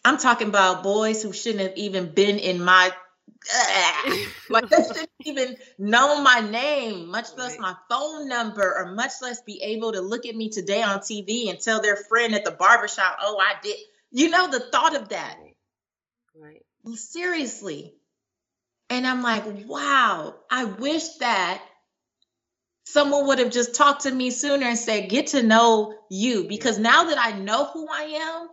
I'm 0.03 0.17
talking 0.17 0.47
about 0.49 0.83
boys 0.83 1.21
who 1.21 1.31
shouldn't 1.31 1.61
have 1.61 1.77
even 1.77 2.13
been 2.13 2.39
in 2.39 2.63
my 2.63 2.91
like 4.49 4.69
they 4.69 4.83
shouldn't 4.83 5.09
even 5.25 5.55
know 5.77 6.21
my 6.21 6.39
name, 6.39 7.09
much 7.09 7.27
less 7.37 7.57
my 7.59 7.75
phone 7.89 8.27
number, 8.27 8.75
or 8.77 8.93
much 8.93 9.13
less 9.21 9.41
be 9.41 9.61
able 9.61 9.91
to 9.93 10.01
look 10.01 10.25
at 10.25 10.35
me 10.35 10.49
today 10.49 10.81
on 10.81 10.99
TV 10.99 11.49
and 11.49 11.59
tell 11.59 11.81
their 11.81 11.95
friend 11.95 12.35
at 12.35 12.45
the 12.45 12.51
barbershop, 12.51 13.17
oh, 13.21 13.37
I 13.39 13.55
did. 13.61 13.77
You 14.11 14.29
know, 14.29 14.49
the 14.49 14.59
thought 14.59 14.95
of 14.95 15.09
that. 15.09 15.37
Right. 16.35 16.63
Seriously. 16.95 17.95
And 18.89 19.07
I'm 19.07 19.21
like, 19.21 19.43
wow, 19.67 20.35
I 20.51 20.65
wish 20.65 21.15
that 21.15 21.61
someone 22.85 23.27
would 23.27 23.39
have 23.39 23.51
just 23.51 23.75
talked 23.75 24.03
to 24.03 24.11
me 24.11 24.29
sooner 24.29 24.67
and 24.67 24.77
said, 24.77 25.09
get 25.09 25.27
to 25.27 25.41
know 25.41 25.95
you. 26.09 26.47
Because 26.47 26.77
now 26.77 27.05
that 27.05 27.17
I 27.17 27.31
know 27.31 27.65
who 27.65 27.87
I 27.91 28.03
am, 28.03 28.49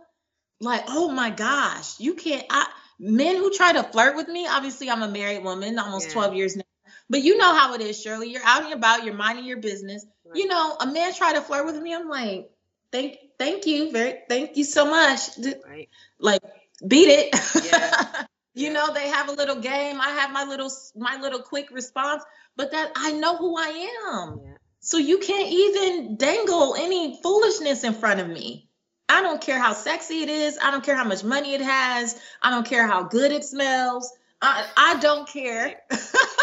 like, 0.59 0.83
oh 0.87 1.11
my 1.11 1.29
gosh, 1.29 1.99
you 1.99 2.15
can't. 2.15 2.45
I, 2.49 2.67
men 3.01 3.37
who 3.37 3.51
try 3.51 3.73
to 3.73 3.83
flirt 3.83 4.15
with 4.15 4.27
me, 4.27 4.47
obviously 4.47 4.89
I'm 4.89 5.01
a 5.01 5.07
married 5.07 5.43
woman, 5.43 5.79
almost 5.79 6.07
yeah. 6.07 6.13
12 6.13 6.35
years 6.35 6.55
now. 6.55 6.63
But 7.09 7.23
you 7.23 7.37
know 7.37 7.53
how 7.53 7.73
it 7.73 7.81
is, 7.81 8.01
Shirley. 8.01 8.29
You're 8.29 8.45
out 8.45 8.63
and 8.63 8.73
about, 8.73 9.03
you're 9.03 9.15
minding 9.15 9.45
your 9.45 9.57
business. 9.57 10.05
Right. 10.23 10.37
You 10.37 10.47
know, 10.47 10.77
a 10.79 10.85
man 10.85 11.13
try 11.13 11.33
to 11.33 11.41
flirt 11.41 11.65
with 11.65 11.75
me, 11.75 11.93
I'm 11.93 12.07
like, 12.07 12.49
thank 12.91 13.17
thank 13.37 13.65
you. 13.65 13.91
Very 13.91 14.19
thank 14.29 14.55
you 14.55 14.63
so 14.63 14.85
much. 14.85 15.21
Right. 15.67 15.89
Like 16.19 16.41
beat 16.87 17.07
it. 17.09 17.35
Yeah. 17.65 18.25
you 18.53 18.67
yeah. 18.67 18.73
know, 18.73 18.93
they 18.93 19.09
have 19.09 19.29
a 19.29 19.33
little 19.33 19.59
game. 19.59 19.99
I 19.99 20.09
have 20.09 20.31
my 20.31 20.43
little 20.45 20.71
my 20.95 21.19
little 21.19 21.39
quick 21.39 21.71
response, 21.71 22.23
but 22.55 22.71
that 22.71 22.91
I 22.95 23.11
know 23.13 23.35
who 23.35 23.57
I 23.57 23.89
am. 24.13 24.39
Yeah. 24.43 24.53
So 24.79 24.97
you 24.97 25.17
can't 25.19 25.51
even 25.51 26.17
dangle 26.17 26.75
any 26.75 27.19
foolishness 27.21 27.83
in 27.83 27.93
front 27.93 28.19
of 28.19 28.27
me. 28.27 28.69
I 29.11 29.21
don't 29.21 29.41
care 29.41 29.59
how 29.59 29.73
sexy 29.73 30.23
it 30.23 30.29
is. 30.29 30.57
I 30.61 30.71
don't 30.71 30.85
care 30.85 30.95
how 30.95 31.03
much 31.03 31.21
money 31.21 31.53
it 31.53 31.61
has. 31.61 32.17
I 32.41 32.49
don't 32.49 32.65
care 32.65 32.87
how 32.87 33.03
good 33.03 33.33
it 33.33 33.43
smells. 33.43 34.09
I, 34.41 34.65
I 34.77 34.99
don't 34.99 35.27
care 35.27 35.81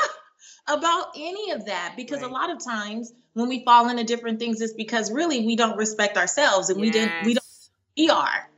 about 0.68 1.12
any 1.16 1.52
of 1.52 1.64
that 1.64 1.94
because 1.96 2.20
right. 2.20 2.30
a 2.30 2.32
lot 2.32 2.50
of 2.50 2.62
times 2.62 3.10
when 3.32 3.48
we 3.48 3.64
fall 3.64 3.88
into 3.88 4.04
different 4.04 4.38
things, 4.38 4.60
it's 4.60 4.74
because 4.74 5.10
really 5.10 5.46
we 5.46 5.56
don't 5.56 5.78
respect 5.78 6.18
ourselves 6.18 6.68
and 6.68 6.78
yes. 6.78 6.84
we 6.84 6.90
didn't, 6.90 7.24
we 7.24 7.34
don't, 7.34 7.46
we 7.96 8.10
are. 8.10 8.50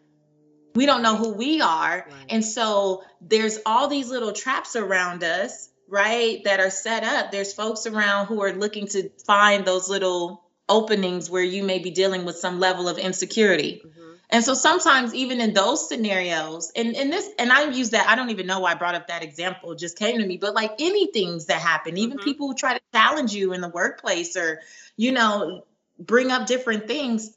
We 0.75 0.87
don't 0.87 1.03
know 1.03 1.15
who 1.15 1.35
we 1.35 1.61
are. 1.61 2.07
Right. 2.09 2.27
And 2.31 2.45
so 2.45 3.05
there's 3.21 3.61
all 3.65 3.87
these 3.87 4.11
little 4.11 4.33
traps 4.33 4.75
around 4.75 5.23
us, 5.23 5.69
right, 5.89 6.43
that 6.45 6.59
are 6.59 6.71
set 6.71 7.05
up. 7.05 7.31
There's 7.31 7.53
folks 7.53 7.87
around 7.87 8.27
who 8.27 8.43
are 8.43 8.53
looking 8.53 8.89
to 8.89 9.09
find 9.25 9.65
those 9.65 9.89
little 9.89 10.43
openings 10.71 11.29
where 11.29 11.43
you 11.43 11.63
may 11.63 11.79
be 11.79 11.91
dealing 11.91 12.25
with 12.25 12.37
some 12.37 12.59
level 12.59 12.89
of 12.89 12.97
insecurity. 12.97 13.83
Mm-hmm. 13.85 14.01
And 14.31 14.45
so 14.45 14.55
sometimes 14.55 15.13
even 15.13 15.41
in 15.41 15.53
those 15.53 15.89
scenarios, 15.89 16.71
and, 16.77 16.95
and 16.95 17.13
this, 17.13 17.29
and 17.39 17.53
I 17.53 17.69
use 17.71 17.91
that, 17.91 18.09
I 18.09 18.15
don't 18.15 18.31
even 18.31 18.47
know 18.47 18.61
why 18.61 18.73
I 18.73 18.75
brought 18.77 18.95
up 18.95 19.09
that 19.09 19.25
example, 19.25 19.75
just 19.75 19.99
came 19.99 20.19
to 20.19 20.27
me, 20.27 20.37
but 20.37 20.55
like 20.55 20.73
any 20.79 21.11
things 21.11 21.47
that 21.47 21.61
happen, 21.61 21.99
even 21.99 22.17
mm-hmm. 22.17 22.25
people 22.25 22.47
who 22.47 22.55
try 22.55 22.75
to 22.75 22.81
challenge 22.95 23.35
you 23.35 23.53
in 23.53 23.61
the 23.61 23.69
workplace 23.69 24.37
or, 24.37 24.61
you 24.97 25.11
know, 25.11 25.67
bring 25.99 26.31
up 26.31 26.47
different 26.47 26.87
things, 26.87 27.37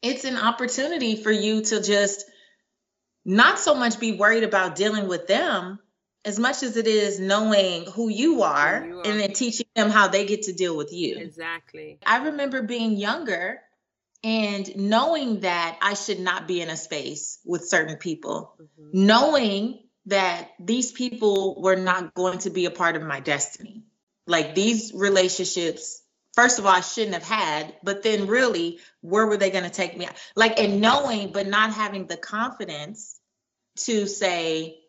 it's 0.00 0.24
an 0.24 0.36
opportunity 0.36 1.16
for 1.16 1.32
you 1.32 1.62
to 1.62 1.82
just 1.82 2.24
not 3.24 3.58
so 3.58 3.74
much 3.74 3.98
be 3.98 4.12
worried 4.12 4.44
about 4.44 4.76
dealing 4.76 5.08
with 5.08 5.26
them 5.26 5.80
as 6.24 6.38
much 6.38 6.62
as 6.62 6.76
it 6.76 6.86
is 6.86 7.18
knowing 7.18 7.84
who 7.86 8.08
you 8.08 8.42
are, 8.42 8.80
who 8.80 8.88
you 8.88 8.98
are. 8.98 9.06
and 9.06 9.20
then 9.20 9.32
teaching 9.32 9.66
them 9.74 9.90
how 9.90 10.08
they 10.08 10.24
get 10.24 10.42
to 10.42 10.52
deal 10.52 10.76
with 10.76 10.92
you. 10.92 11.16
Exactly. 11.18 11.98
I 12.06 12.24
remember 12.26 12.62
being 12.62 12.96
younger 12.96 13.60
and 14.24 14.76
knowing 14.76 15.40
that 15.40 15.78
I 15.82 15.94
should 15.94 16.20
not 16.20 16.46
be 16.46 16.60
in 16.60 16.70
a 16.70 16.76
space 16.76 17.38
with 17.44 17.68
certain 17.68 17.96
people, 17.96 18.54
mm-hmm. 18.60 19.06
knowing 19.06 19.80
that 20.06 20.50
these 20.60 20.92
people 20.92 21.60
were 21.60 21.76
not 21.76 22.14
going 22.14 22.38
to 22.38 22.50
be 22.50 22.66
a 22.66 22.70
part 22.70 22.96
of 22.96 23.02
my 23.02 23.20
destiny. 23.20 23.84
Like 24.26 24.54
these 24.54 24.92
relationships, 24.94 26.02
first 26.34 26.58
of 26.58 26.66
all, 26.66 26.72
I 26.72 26.80
shouldn't 26.80 27.14
have 27.14 27.24
had, 27.24 27.74
but 27.82 28.04
then 28.04 28.28
really, 28.28 28.78
where 29.00 29.26
were 29.26 29.36
they 29.36 29.50
going 29.50 29.64
to 29.64 29.70
take 29.70 29.96
me? 29.96 30.08
Like, 30.36 30.58
and 30.60 30.80
knowing, 30.80 31.32
but 31.32 31.48
not 31.48 31.72
having 31.72 32.06
the 32.06 32.16
confidence 32.16 33.18
to 33.78 34.06
say, 34.06 34.81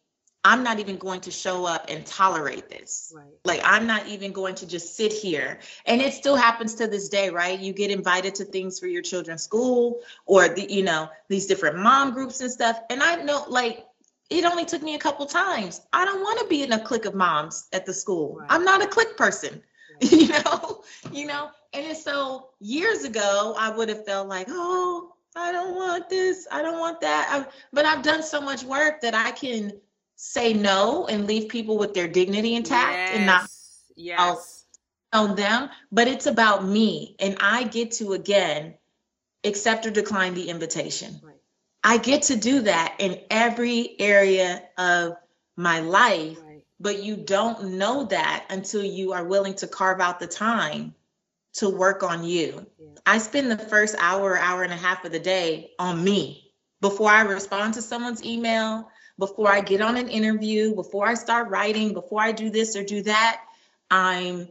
I'm 0.46 0.64
not 0.64 0.80
even 0.80 0.98
going 0.98 1.22
to 1.22 1.32
show 1.32 1.66
up 1.66 1.86
and 1.89 2.06
tolerate 2.06 2.70
this. 2.70 3.14
Right. 3.16 3.26
Like 3.46 3.62
I'm 3.64 3.88
not 3.88 4.08
even 4.08 4.34
going 4.34 4.56
to 4.56 4.68
just 4.68 4.98
sit 4.98 5.14
here. 5.14 5.60
And 5.86 6.02
it 6.02 6.14
still 6.14 6.36
happens 6.36 6.76
to 6.76 6.88
this 6.88 7.08
day, 7.08 7.30
right? 7.30 7.58
You 7.58 7.72
get 7.72 7.91
invited 7.91 8.36
to 8.36 8.46
things 8.46 8.80
for 8.80 8.88
your 8.88 9.02
children's 9.02 9.44
school 9.44 10.02
or 10.26 10.50
the, 10.50 10.70
you 10.70 10.84
know, 10.84 11.10
these 11.30 11.46
different 11.46 11.78
mom 11.78 12.14
groups 12.14 12.41
and 12.41 12.52
stuff. 12.52 12.80
And 12.89 13.02
I 13.02 13.16
know 13.24 13.46
like 13.48 13.86
it 14.30 14.44
only 14.46 14.66
took 14.66 14.82
me 14.82 14.96
a 14.96 15.00
couple 15.00 15.26
times. 15.26 15.82
I 15.94 16.04
don't 16.04 16.22
want 16.22 16.39
to 16.39 16.48
be 16.48 16.64
in 16.64 16.74
a 16.74 16.80
clique 16.80 17.06
of 17.06 17.16
moms 17.16 17.68
at 17.72 17.86
the 17.86 17.94
school. 17.94 18.38
Right. 18.39 18.48
I'm 18.50 18.66
not 18.66 18.84
a 18.84 18.88
clique 18.88 19.16
person. 19.18 19.62
Right. 20.02 20.12
you 20.12 20.28
know, 20.30 20.84
you 21.12 21.28
know, 21.28 21.52
and 21.72 21.96
so 21.96 22.50
years 22.60 23.04
ago 23.04 23.54
I 23.56 23.70
would 23.70 23.89
have 23.89 24.04
felt 24.06 24.28
like, 24.28 24.48
oh, 24.50 25.14
I 25.36 25.52
don't 25.52 25.76
want 25.76 26.10
this, 26.10 26.48
I 26.52 26.64
don't 26.64 26.80
want 26.80 27.02
that. 27.02 27.28
I, 27.30 27.52
but 27.72 27.86
I've 27.86 28.02
done 28.02 28.24
so 28.24 28.41
much 28.41 28.64
work 28.64 29.02
that 29.02 29.14
I 29.14 29.30
can 29.30 29.74
say 30.24 30.53
no 30.53 31.05
and 31.05 31.28
leave 31.28 31.49
people 31.49 31.78
with 31.78 31.93
their 31.93 32.07
dignity 32.07 32.55
intact 32.55 32.93
yes. 32.93 33.11
and 33.13 33.26
not 33.26 33.49
yes. 33.97 34.65
on 35.11 35.36
them. 35.36 35.69
But 35.91 36.07
it's 36.07 36.28
about 36.28 36.65
me. 36.65 37.17
And 37.19 37.38
I 37.41 37.63
get 37.63 37.91
to 37.93 38.13
again 38.13 38.76
accept 39.43 39.86
or 39.86 39.91
decline 39.91 40.34
the 40.34 40.49
invitation. 40.49 41.19
Right. 41.21 41.36
I 41.84 41.97
get 41.97 42.24
to 42.24 42.38
do 42.38 42.61
that 42.61 42.95
in 42.99 43.19
every 43.30 43.99
area 43.99 44.63
of 44.78 45.17
my 45.57 45.82
life. 45.82 46.38
Right. 46.41 46.63
But 46.80 47.03
you 47.03 47.17
don't 47.17 47.74
know 47.74 48.05
that 48.05 48.45
until 48.49 48.84
you 48.84 49.11
are 49.11 49.26
willing 49.26 49.55
to 49.55 49.67
carve 49.67 49.99
out 49.99 50.21
the 50.21 50.28
time 50.28 50.95
to 51.55 51.69
work 51.69 52.01
on 52.01 52.24
you. 52.24 52.65
Yeah. 52.80 52.88
I 53.05 53.17
spend 53.17 53.51
the 53.51 53.57
first 53.57 53.95
hour, 53.99 54.38
hour 54.38 54.63
and 54.63 54.71
a 54.71 54.78
half 54.78 55.03
of 55.03 55.11
the 55.11 55.19
day 55.19 55.71
on 55.78 56.01
me 56.01 56.53
before 56.80 57.09
I 57.09 57.21
respond 57.24 57.74
to 57.74 57.82
someone's 57.82 58.24
email, 58.24 58.89
before 59.28 59.49
I 59.49 59.61
get 59.61 59.82
on 59.82 59.95
an 59.95 60.09
interview, 60.09 60.76
before 60.76 61.07
I 61.07 61.13
start 61.13 61.49
writing, 61.49 61.93
before 61.93 62.21
I 62.21 62.34
do 62.34 62.49
this 62.49 62.76
or 62.76 62.84
do 62.84 63.03
that, 63.03 63.41
I'm 63.89 64.49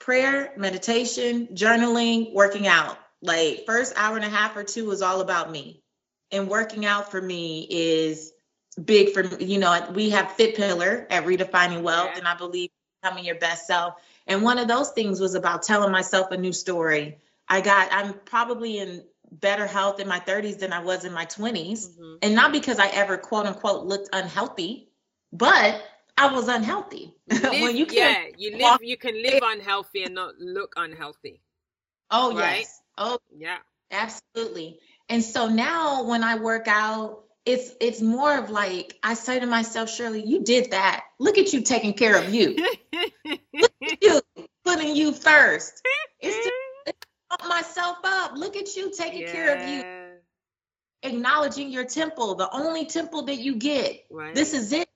prayer, 0.00 0.52
meditation, 0.56 1.48
journaling, 1.52 2.32
working 2.34 2.66
out. 2.66 2.98
Like 3.22 3.66
first 3.66 3.92
hour 3.96 4.16
and 4.16 4.24
a 4.24 4.28
half 4.28 4.56
or 4.56 4.64
two 4.64 4.90
is 4.90 5.00
all 5.00 5.20
about 5.20 5.52
me. 5.52 5.82
And 6.32 6.48
working 6.48 6.86
out 6.86 7.12
for 7.12 7.22
me 7.22 7.66
is 7.70 8.32
big 8.82 9.12
for 9.12 9.22
you 9.40 9.58
know, 9.58 9.92
we 9.94 10.10
have 10.10 10.32
Fit 10.32 10.56
Pillar 10.56 11.06
at 11.08 11.24
Redefining 11.24 11.82
Wealth, 11.82 12.10
yeah. 12.12 12.18
and 12.18 12.26
I 12.26 12.34
believe 12.34 12.70
becoming 13.00 13.24
your 13.24 13.36
best 13.36 13.66
self. 13.66 13.94
And 14.26 14.42
one 14.42 14.58
of 14.58 14.66
those 14.66 14.90
things 14.90 15.20
was 15.20 15.34
about 15.34 15.62
telling 15.62 15.92
myself 15.92 16.32
a 16.32 16.36
new 16.36 16.52
story. 16.52 17.18
I 17.48 17.60
got, 17.60 17.88
I'm 17.92 18.14
probably 18.24 18.78
in 18.78 19.04
better 19.30 19.66
health 19.66 20.00
in 20.00 20.08
my 20.08 20.20
30s 20.20 20.58
than 20.58 20.72
I 20.72 20.80
was 20.80 21.04
in 21.04 21.12
my 21.12 21.26
20s. 21.26 21.88
Mm-hmm. 21.88 22.14
And 22.22 22.34
not 22.34 22.52
because 22.52 22.78
I 22.78 22.88
ever 22.88 23.16
quote 23.16 23.46
unquote 23.46 23.86
looked 23.86 24.08
unhealthy, 24.12 24.88
but 25.32 25.82
I 26.16 26.32
was 26.32 26.48
unhealthy. 26.48 27.14
You 27.26 27.38
live, 27.42 27.62
when 27.62 27.76
you 27.76 27.86
yeah, 27.90 28.24
you 28.36 28.56
live 28.56 28.80
you 28.82 28.96
can 28.96 29.20
live 29.22 29.42
unhealthy 29.42 30.04
and 30.04 30.14
not 30.14 30.36
look 30.38 30.74
unhealthy. 30.76 31.40
Oh 32.10 32.36
right? 32.36 32.60
yes. 32.60 32.80
Oh 32.98 33.18
yeah. 33.36 33.58
Absolutely. 33.90 34.78
And 35.08 35.24
so 35.24 35.48
now 35.48 36.04
when 36.04 36.22
I 36.22 36.36
work 36.36 36.68
out, 36.68 37.24
it's 37.46 37.72
it's 37.80 38.00
more 38.00 38.38
of 38.38 38.50
like 38.50 38.98
I 39.02 39.14
say 39.14 39.40
to 39.40 39.46
myself, 39.46 39.90
Shirley, 39.90 40.24
you 40.24 40.44
did 40.44 40.72
that. 40.72 41.04
Look 41.18 41.38
at 41.38 41.52
you 41.52 41.62
taking 41.62 41.94
care 41.94 42.16
of 42.16 42.32
you. 42.32 42.56
Look 43.54 43.72
at 43.82 44.02
you 44.02 44.20
putting 44.64 44.94
you 44.94 45.12
first. 45.12 45.82
It's 46.20 46.36
just 46.36 46.54
myself 47.46 47.98
up. 48.04 48.32
Look 48.36 48.56
at 48.56 48.76
you 48.76 48.92
taking 48.96 49.22
yeah. 49.22 49.32
care 49.32 49.56
of 49.56 49.68
you. 49.68 49.84
Acknowledging 51.02 51.70
your 51.70 51.84
temple, 51.84 52.34
the 52.34 52.50
only 52.52 52.84
temple 52.86 53.22
that 53.22 53.38
you 53.38 53.56
get. 53.56 54.04
Right. 54.10 54.34
This 54.34 54.52
is 54.52 54.72
it. 54.72 54.88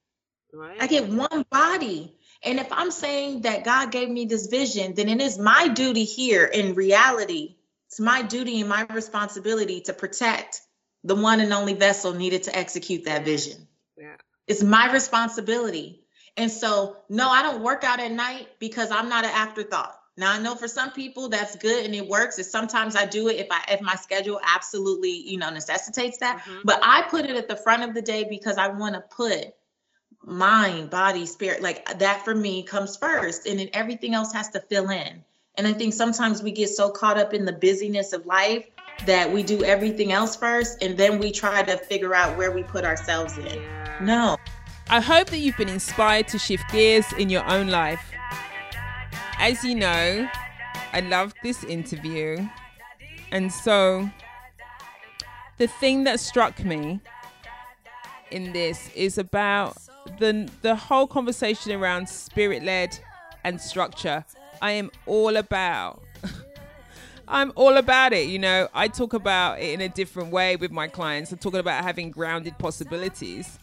Right. 0.52 0.76
I 0.80 0.86
get 0.86 1.08
one 1.08 1.44
body. 1.50 2.16
And 2.42 2.60
if 2.60 2.68
I'm 2.70 2.90
saying 2.90 3.42
that 3.42 3.64
God 3.64 3.90
gave 3.90 4.10
me 4.10 4.26
this 4.26 4.46
vision, 4.46 4.94
then 4.94 5.08
it 5.08 5.20
is 5.20 5.38
my 5.38 5.68
duty 5.68 6.04
here 6.04 6.44
in 6.44 6.74
reality. 6.74 7.56
It's 7.88 8.00
my 8.00 8.22
duty 8.22 8.60
and 8.60 8.68
my 8.68 8.86
responsibility 8.92 9.80
to 9.82 9.92
protect 9.94 10.60
the 11.04 11.14
one 11.14 11.40
and 11.40 11.52
only 11.52 11.74
vessel 11.74 12.12
needed 12.12 12.44
to 12.44 12.56
execute 12.56 13.04
that 13.04 13.24
vision. 13.24 13.66
Yeah. 13.96 14.16
It's 14.46 14.62
my 14.62 14.92
responsibility. 14.92 16.04
And 16.36 16.50
so, 16.50 16.96
no, 17.08 17.28
I 17.28 17.42
don't 17.42 17.62
work 17.62 17.84
out 17.84 18.00
at 18.00 18.10
night 18.10 18.48
because 18.58 18.90
I'm 18.90 19.08
not 19.08 19.24
an 19.24 19.30
afterthought. 19.30 19.94
Now 20.16 20.32
I 20.32 20.38
know 20.38 20.54
for 20.54 20.68
some 20.68 20.92
people 20.92 21.28
that's 21.28 21.56
good 21.56 21.84
and 21.84 21.94
it 21.94 22.06
works. 22.06 22.38
Is 22.38 22.50
sometimes 22.50 22.94
I 22.94 23.04
do 23.04 23.28
it 23.28 23.36
if 23.36 23.48
I 23.50 23.64
if 23.68 23.80
my 23.80 23.96
schedule 23.96 24.40
absolutely 24.44 25.10
you 25.10 25.38
know 25.38 25.50
necessitates 25.50 26.18
that. 26.18 26.38
Mm-hmm. 26.38 26.60
But 26.64 26.80
I 26.82 27.02
put 27.02 27.24
it 27.24 27.36
at 27.36 27.48
the 27.48 27.56
front 27.56 27.82
of 27.82 27.94
the 27.94 28.02
day 28.02 28.24
because 28.28 28.56
I 28.56 28.68
want 28.68 28.94
to 28.94 29.00
put 29.00 29.54
mind, 30.24 30.90
body, 30.90 31.26
spirit 31.26 31.62
like 31.62 31.98
that 31.98 32.24
for 32.24 32.34
me 32.34 32.62
comes 32.62 32.96
first, 32.96 33.46
and 33.46 33.58
then 33.58 33.68
everything 33.72 34.14
else 34.14 34.32
has 34.32 34.48
to 34.50 34.60
fill 34.60 34.90
in. 34.90 35.22
And 35.56 35.66
I 35.66 35.72
think 35.72 35.94
sometimes 35.94 36.42
we 36.42 36.50
get 36.52 36.68
so 36.70 36.90
caught 36.90 37.18
up 37.18 37.34
in 37.34 37.44
the 37.44 37.52
busyness 37.52 38.12
of 38.12 38.24
life 38.26 38.66
that 39.06 39.30
we 39.30 39.42
do 39.42 39.64
everything 39.64 40.12
else 40.12 40.36
first, 40.36 40.82
and 40.82 40.96
then 40.96 41.18
we 41.18 41.32
try 41.32 41.62
to 41.62 41.76
figure 41.76 42.14
out 42.14 42.36
where 42.38 42.52
we 42.52 42.62
put 42.62 42.84
ourselves 42.84 43.36
in. 43.36 43.46
Yeah. 43.46 43.98
No. 44.00 44.36
I 44.88 45.00
hope 45.00 45.28
that 45.28 45.38
you've 45.38 45.56
been 45.56 45.68
inspired 45.68 46.28
to 46.28 46.38
shift 46.38 46.70
gears 46.70 47.06
in 47.18 47.30
your 47.30 47.44
own 47.50 47.68
life 47.68 48.00
as 49.44 49.62
you 49.62 49.74
know, 49.74 50.26
I 50.94 51.00
loved 51.00 51.36
this 51.42 51.64
interview. 51.64 52.48
And 53.30 53.52
so 53.52 54.08
the 55.58 55.66
thing 55.66 56.04
that 56.04 56.18
struck 56.18 56.64
me 56.64 56.98
in 58.30 58.54
this 58.54 58.90
is 58.94 59.18
about 59.18 59.76
the 60.18 60.48
the 60.62 60.74
whole 60.74 61.06
conversation 61.06 61.72
around 61.72 62.08
spirit 62.08 62.62
led 62.62 62.98
and 63.44 63.60
structure. 63.60 64.24
I 64.62 64.70
am 64.72 64.90
all 65.04 65.36
about 65.36 66.02
I'm 67.28 67.52
all 67.54 67.76
about 67.76 68.14
it. 68.14 68.28
You 68.28 68.38
know, 68.38 68.68
I 68.72 68.88
talk 68.88 69.12
about 69.12 69.60
it 69.60 69.74
in 69.74 69.82
a 69.82 69.90
different 69.90 70.32
way 70.32 70.56
with 70.56 70.70
my 70.70 70.88
clients. 70.88 71.32
I'm 71.32 71.38
talking 71.38 71.60
about 71.60 71.84
having 71.84 72.10
grounded 72.10 72.56
possibilities. 72.58 73.58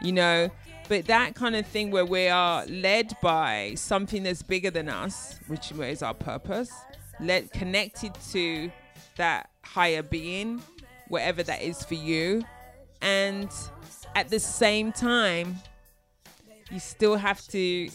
You 0.00 0.12
know, 0.12 0.50
but 0.92 1.06
that 1.06 1.34
kind 1.34 1.56
of 1.56 1.66
thing 1.66 1.90
where 1.90 2.04
we 2.04 2.28
are 2.28 2.66
led 2.66 3.16
by 3.22 3.72
something 3.76 4.24
that's 4.24 4.42
bigger 4.42 4.70
than 4.70 4.90
us, 4.90 5.40
which 5.46 5.72
is 5.72 6.02
our 6.02 6.12
purpose, 6.12 6.70
led 7.18 7.50
connected 7.50 8.12
to 8.30 8.70
that 9.16 9.48
higher 9.62 10.02
being, 10.02 10.60
whatever 11.08 11.42
that 11.42 11.62
is 11.62 11.82
for 11.82 11.94
you. 11.94 12.44
And 13.00 13.50
at 14.14 14.28
the 14.28 14.38
same 14.38 14.92
time, 14.92 15.56
you 16.70 16.78
still 16.78 17.16
have 17.16 17.40
to 17.48 17.88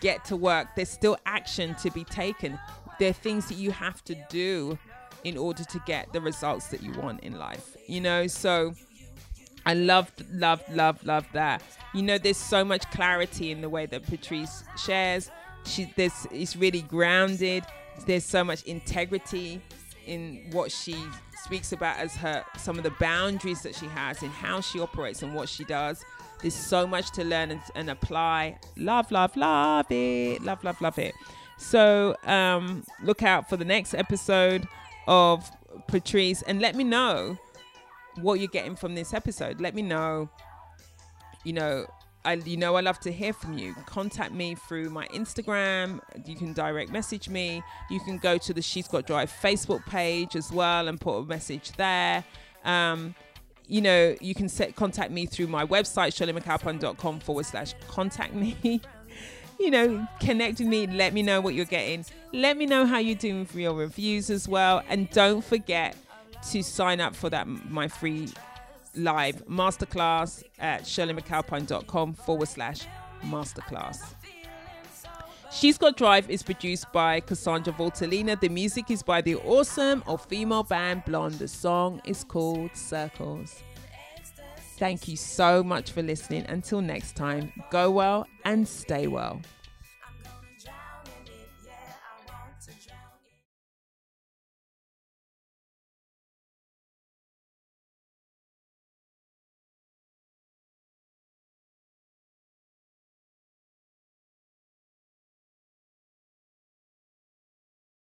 get 0.00 0.24
to 0.24 0.34
work. 0.34 0.68
There's 0.74 0.88
still 0.88 1.18
action 1.26 1.74
to 1.82 1.90
be 1.90 2.04
taken. 2.04 2.58
There 2.98 3.10
are 3.10 3.12
things 3.12 3.46
that 3.48 3.58
you 3.58 3.72
have 3.72 4.02
to 4.04 4.16
do 4.30 4.78
in 5.22 5.36
order 5.36 5.64
to 5.64 5.82
get 5.84 6.14
the 6.14 6.22
results 6.22 6.68
that 6.68 6.82
you 6.82 6.92
want 6.92 7.20
in 7.20 7.38
life. 7.38 7.76
You 7.86 8.00
know, 8.00 8.26
so 8.26 8.72
I 9.66 9.74
loved, 9.74 10.24
loved, 10.32 10.72
loved, 10.74 11.04
loved 11.04 11.32
that. 11.32 11.62
You 11.94 12.02
know, 12.02 12.18
there's 12.18 12.36
so 12.36 12.64
much 12.64 12.90
clarity 12.90 13.50
in 13.50 13.60
the 13.60 13.68
way 13.68 13.86
that 13.86 14.04
Patrice 14.04 14.64
shares. 14.76 15.30
She 15.64 15.92
this 15.96 16.26
is 16.26 16.56
really 16.56 16.82
grounded. 16.82 17.64
There's 18.06 18.24
so 18.24 18.44
much 18.44 18.62
integrity 18.62 19.60
in 20.06 20.46
what 20.52 20.72
she 20.72 20.96
speaks 21.44 21.72
about 21.72 21.98
as 21.98 22.16
her 22.16 22.44
some 22.56 22.78
of 22.78 22.84
the 22.84 22.92
boundaries 22.98 23.62
that 23.62 23.74
she 23.74 23.86
has 23.86 24.22
in 24.22 24.30
how 24.30 24.60
she 24.60 24.80
operates 24.80 25.22
and 25.22 25.34
what 25.34 25.48
she 25.48 25.64
does. 25.64 26.04
There's 26.40 26.54
so 26.54 26.86
much 26.86 27.10
to 27.12 27.24
learn 27.24 27.50
and, 27.50 27.60
and 27.74 27.90
apply. 27.90 28.58
Love, 28.76 29.10
love, 29.10 29.36
love 29.36 29.90
it. 29.90 30.42
Love, 30.42 30.62
love, 30.62 30.80
love 30.80 30.98
it. 30.98 31.14
So 31.58 32.16
um, 32.24 32.84
look 33.02 33.22
out 33.22 33.48
for 33.48 33.56
the 33.56 33.64
next 33.64 33.94
episode 33.94 34.68
of 35.08 35.50
Patrice 35.88 36.42
and 36.42 36.60
let 36.60 36.76
me 36.76 36.84
know 36.84 37.36
what 38.22 38.40
you're 38.40 38.48
getting 38.48 38.76
from 38.76 38.94
this 38.94 39.14
episode. 39.14 39.60
Let 39.60 39.74
me 39.74 39.82
know. 39.82 40.28
You 41.44 41.52
know, 41.54 41.86
I 42.24 42.34
you 42.34 42.56
know 42.56 42.74
I 42.76 42.80
love 42.80 42.98
to 43.00 43.12
hear 43.12 43.32
from 43.32 43.56
you. 43.56 43.74
Contact 43.86 44.32
me 44.32 44.54
through 44.54 44.90
my 44.90 45.06
Instagram. 45.08 46.00
You 46.26 46.36
can 46.36 46.52
direct 46.52 46.90
message 46.90 47.28
me. 47.28 47.62
You 47.90 48.00
can 48.00 48.18
go 48.18 48.38
to 48.38 48.52
the 48.52 48.62
She's 48.62 48.88
Got 48.88 49.06
Drive 49.06 49.32
Facebook 49.32 49.84
page 49.86 50.36
as 50.36 50.52
well 50.52 50.88
and 50.88 51.00
put 51.00 51.18
a 51.18 51.24
message 51.24 51.72
there. 51.72 52.24
Um, 52.64 53.14
you 53.66 53.80
know, 53.80 54.16
you 54.20 54.34
can 54.34 54.48
set 54.48 54.74
contact 54.74 55.10
me 55.10 55.26
through 55.26 55.46
my 55.46 55.64
website, 55.64 56.08
shirleymcalpine.com 56.08 57.20
forward 57.20 57.46
slash 57.46 57.74
contact 57.86 58.34
me. 58.34 58.56
you 59.60 59.70
know, 59.70 60.06
connect 60.20 60.58
with 60.58 60.68
me, 60.68 60.86
let 60.86 61.12
me 61.12 61.22
know 61.22 61.40
what 61.40 61.54
you're 61.54 61.66
getting. 61.66 62.04
Let 62.32 62.56
me 62.56 62.66
know 62.66 62.86
how 62.86 62.98
you're 62.98 63.16
doing 63.16 63.44
for 63.44 63.60
your 63.60 63.74
reviews 63.74 64.30
as 64.30 64.48
well. 64.48 64.82
And 64.88 65.08
don't 65.10 65.44
forget 65.44 65.96
to 66.52 66.62
sign 66.62 67.00
up 67.00 67.14
for 67.14 67.30
that 67.30 67.46
my 67.46 67.88
free 67.88 68.28
live 68.94 69.46
masterclass 69.46 70.42
at 70.58 70.82
shirleymcalpine.com 70.82 72.14
forward 72.14 72.48
slash 72.48 72.80
masterclass. 73.22 74.14
She's 75.50 75.78
Got 75.78 75.96
Drive 75.96 76.28
is 76.28 76.42
produced 76.42 76.92
by 76.92 77.20
Cassandra 77.20 77.72
Voltalina. 77.72 78.38
The 78.38 78.50
music 78.50 78.90
is 78.90 79.02
by 79.02 79.22
the 79.22 79.36
awesome 79.36 80.04
or 80.06 80.18
female 80.18 80.62
band 80.62 81.04
Blonde. 81.06 81.34
The 81.34 81.48
song 81.48 82.02
is 82.04 82.22
called 82.22 82.76
Circles. 82.76 83.62
Thank 84.76 85.08
you 85.08 85.16
so 85.16 85.62
much 85.64 85.90
for 85.90 86.02
listening. 86.02 86.44
Until 86.48 86.80
next 86.82 87.16
time, 87.16 87.52
go 87.70 87.90
well 87.90 88.26
and 88.44 88.68
stay 88.68 89.06
well. 89.06 89.40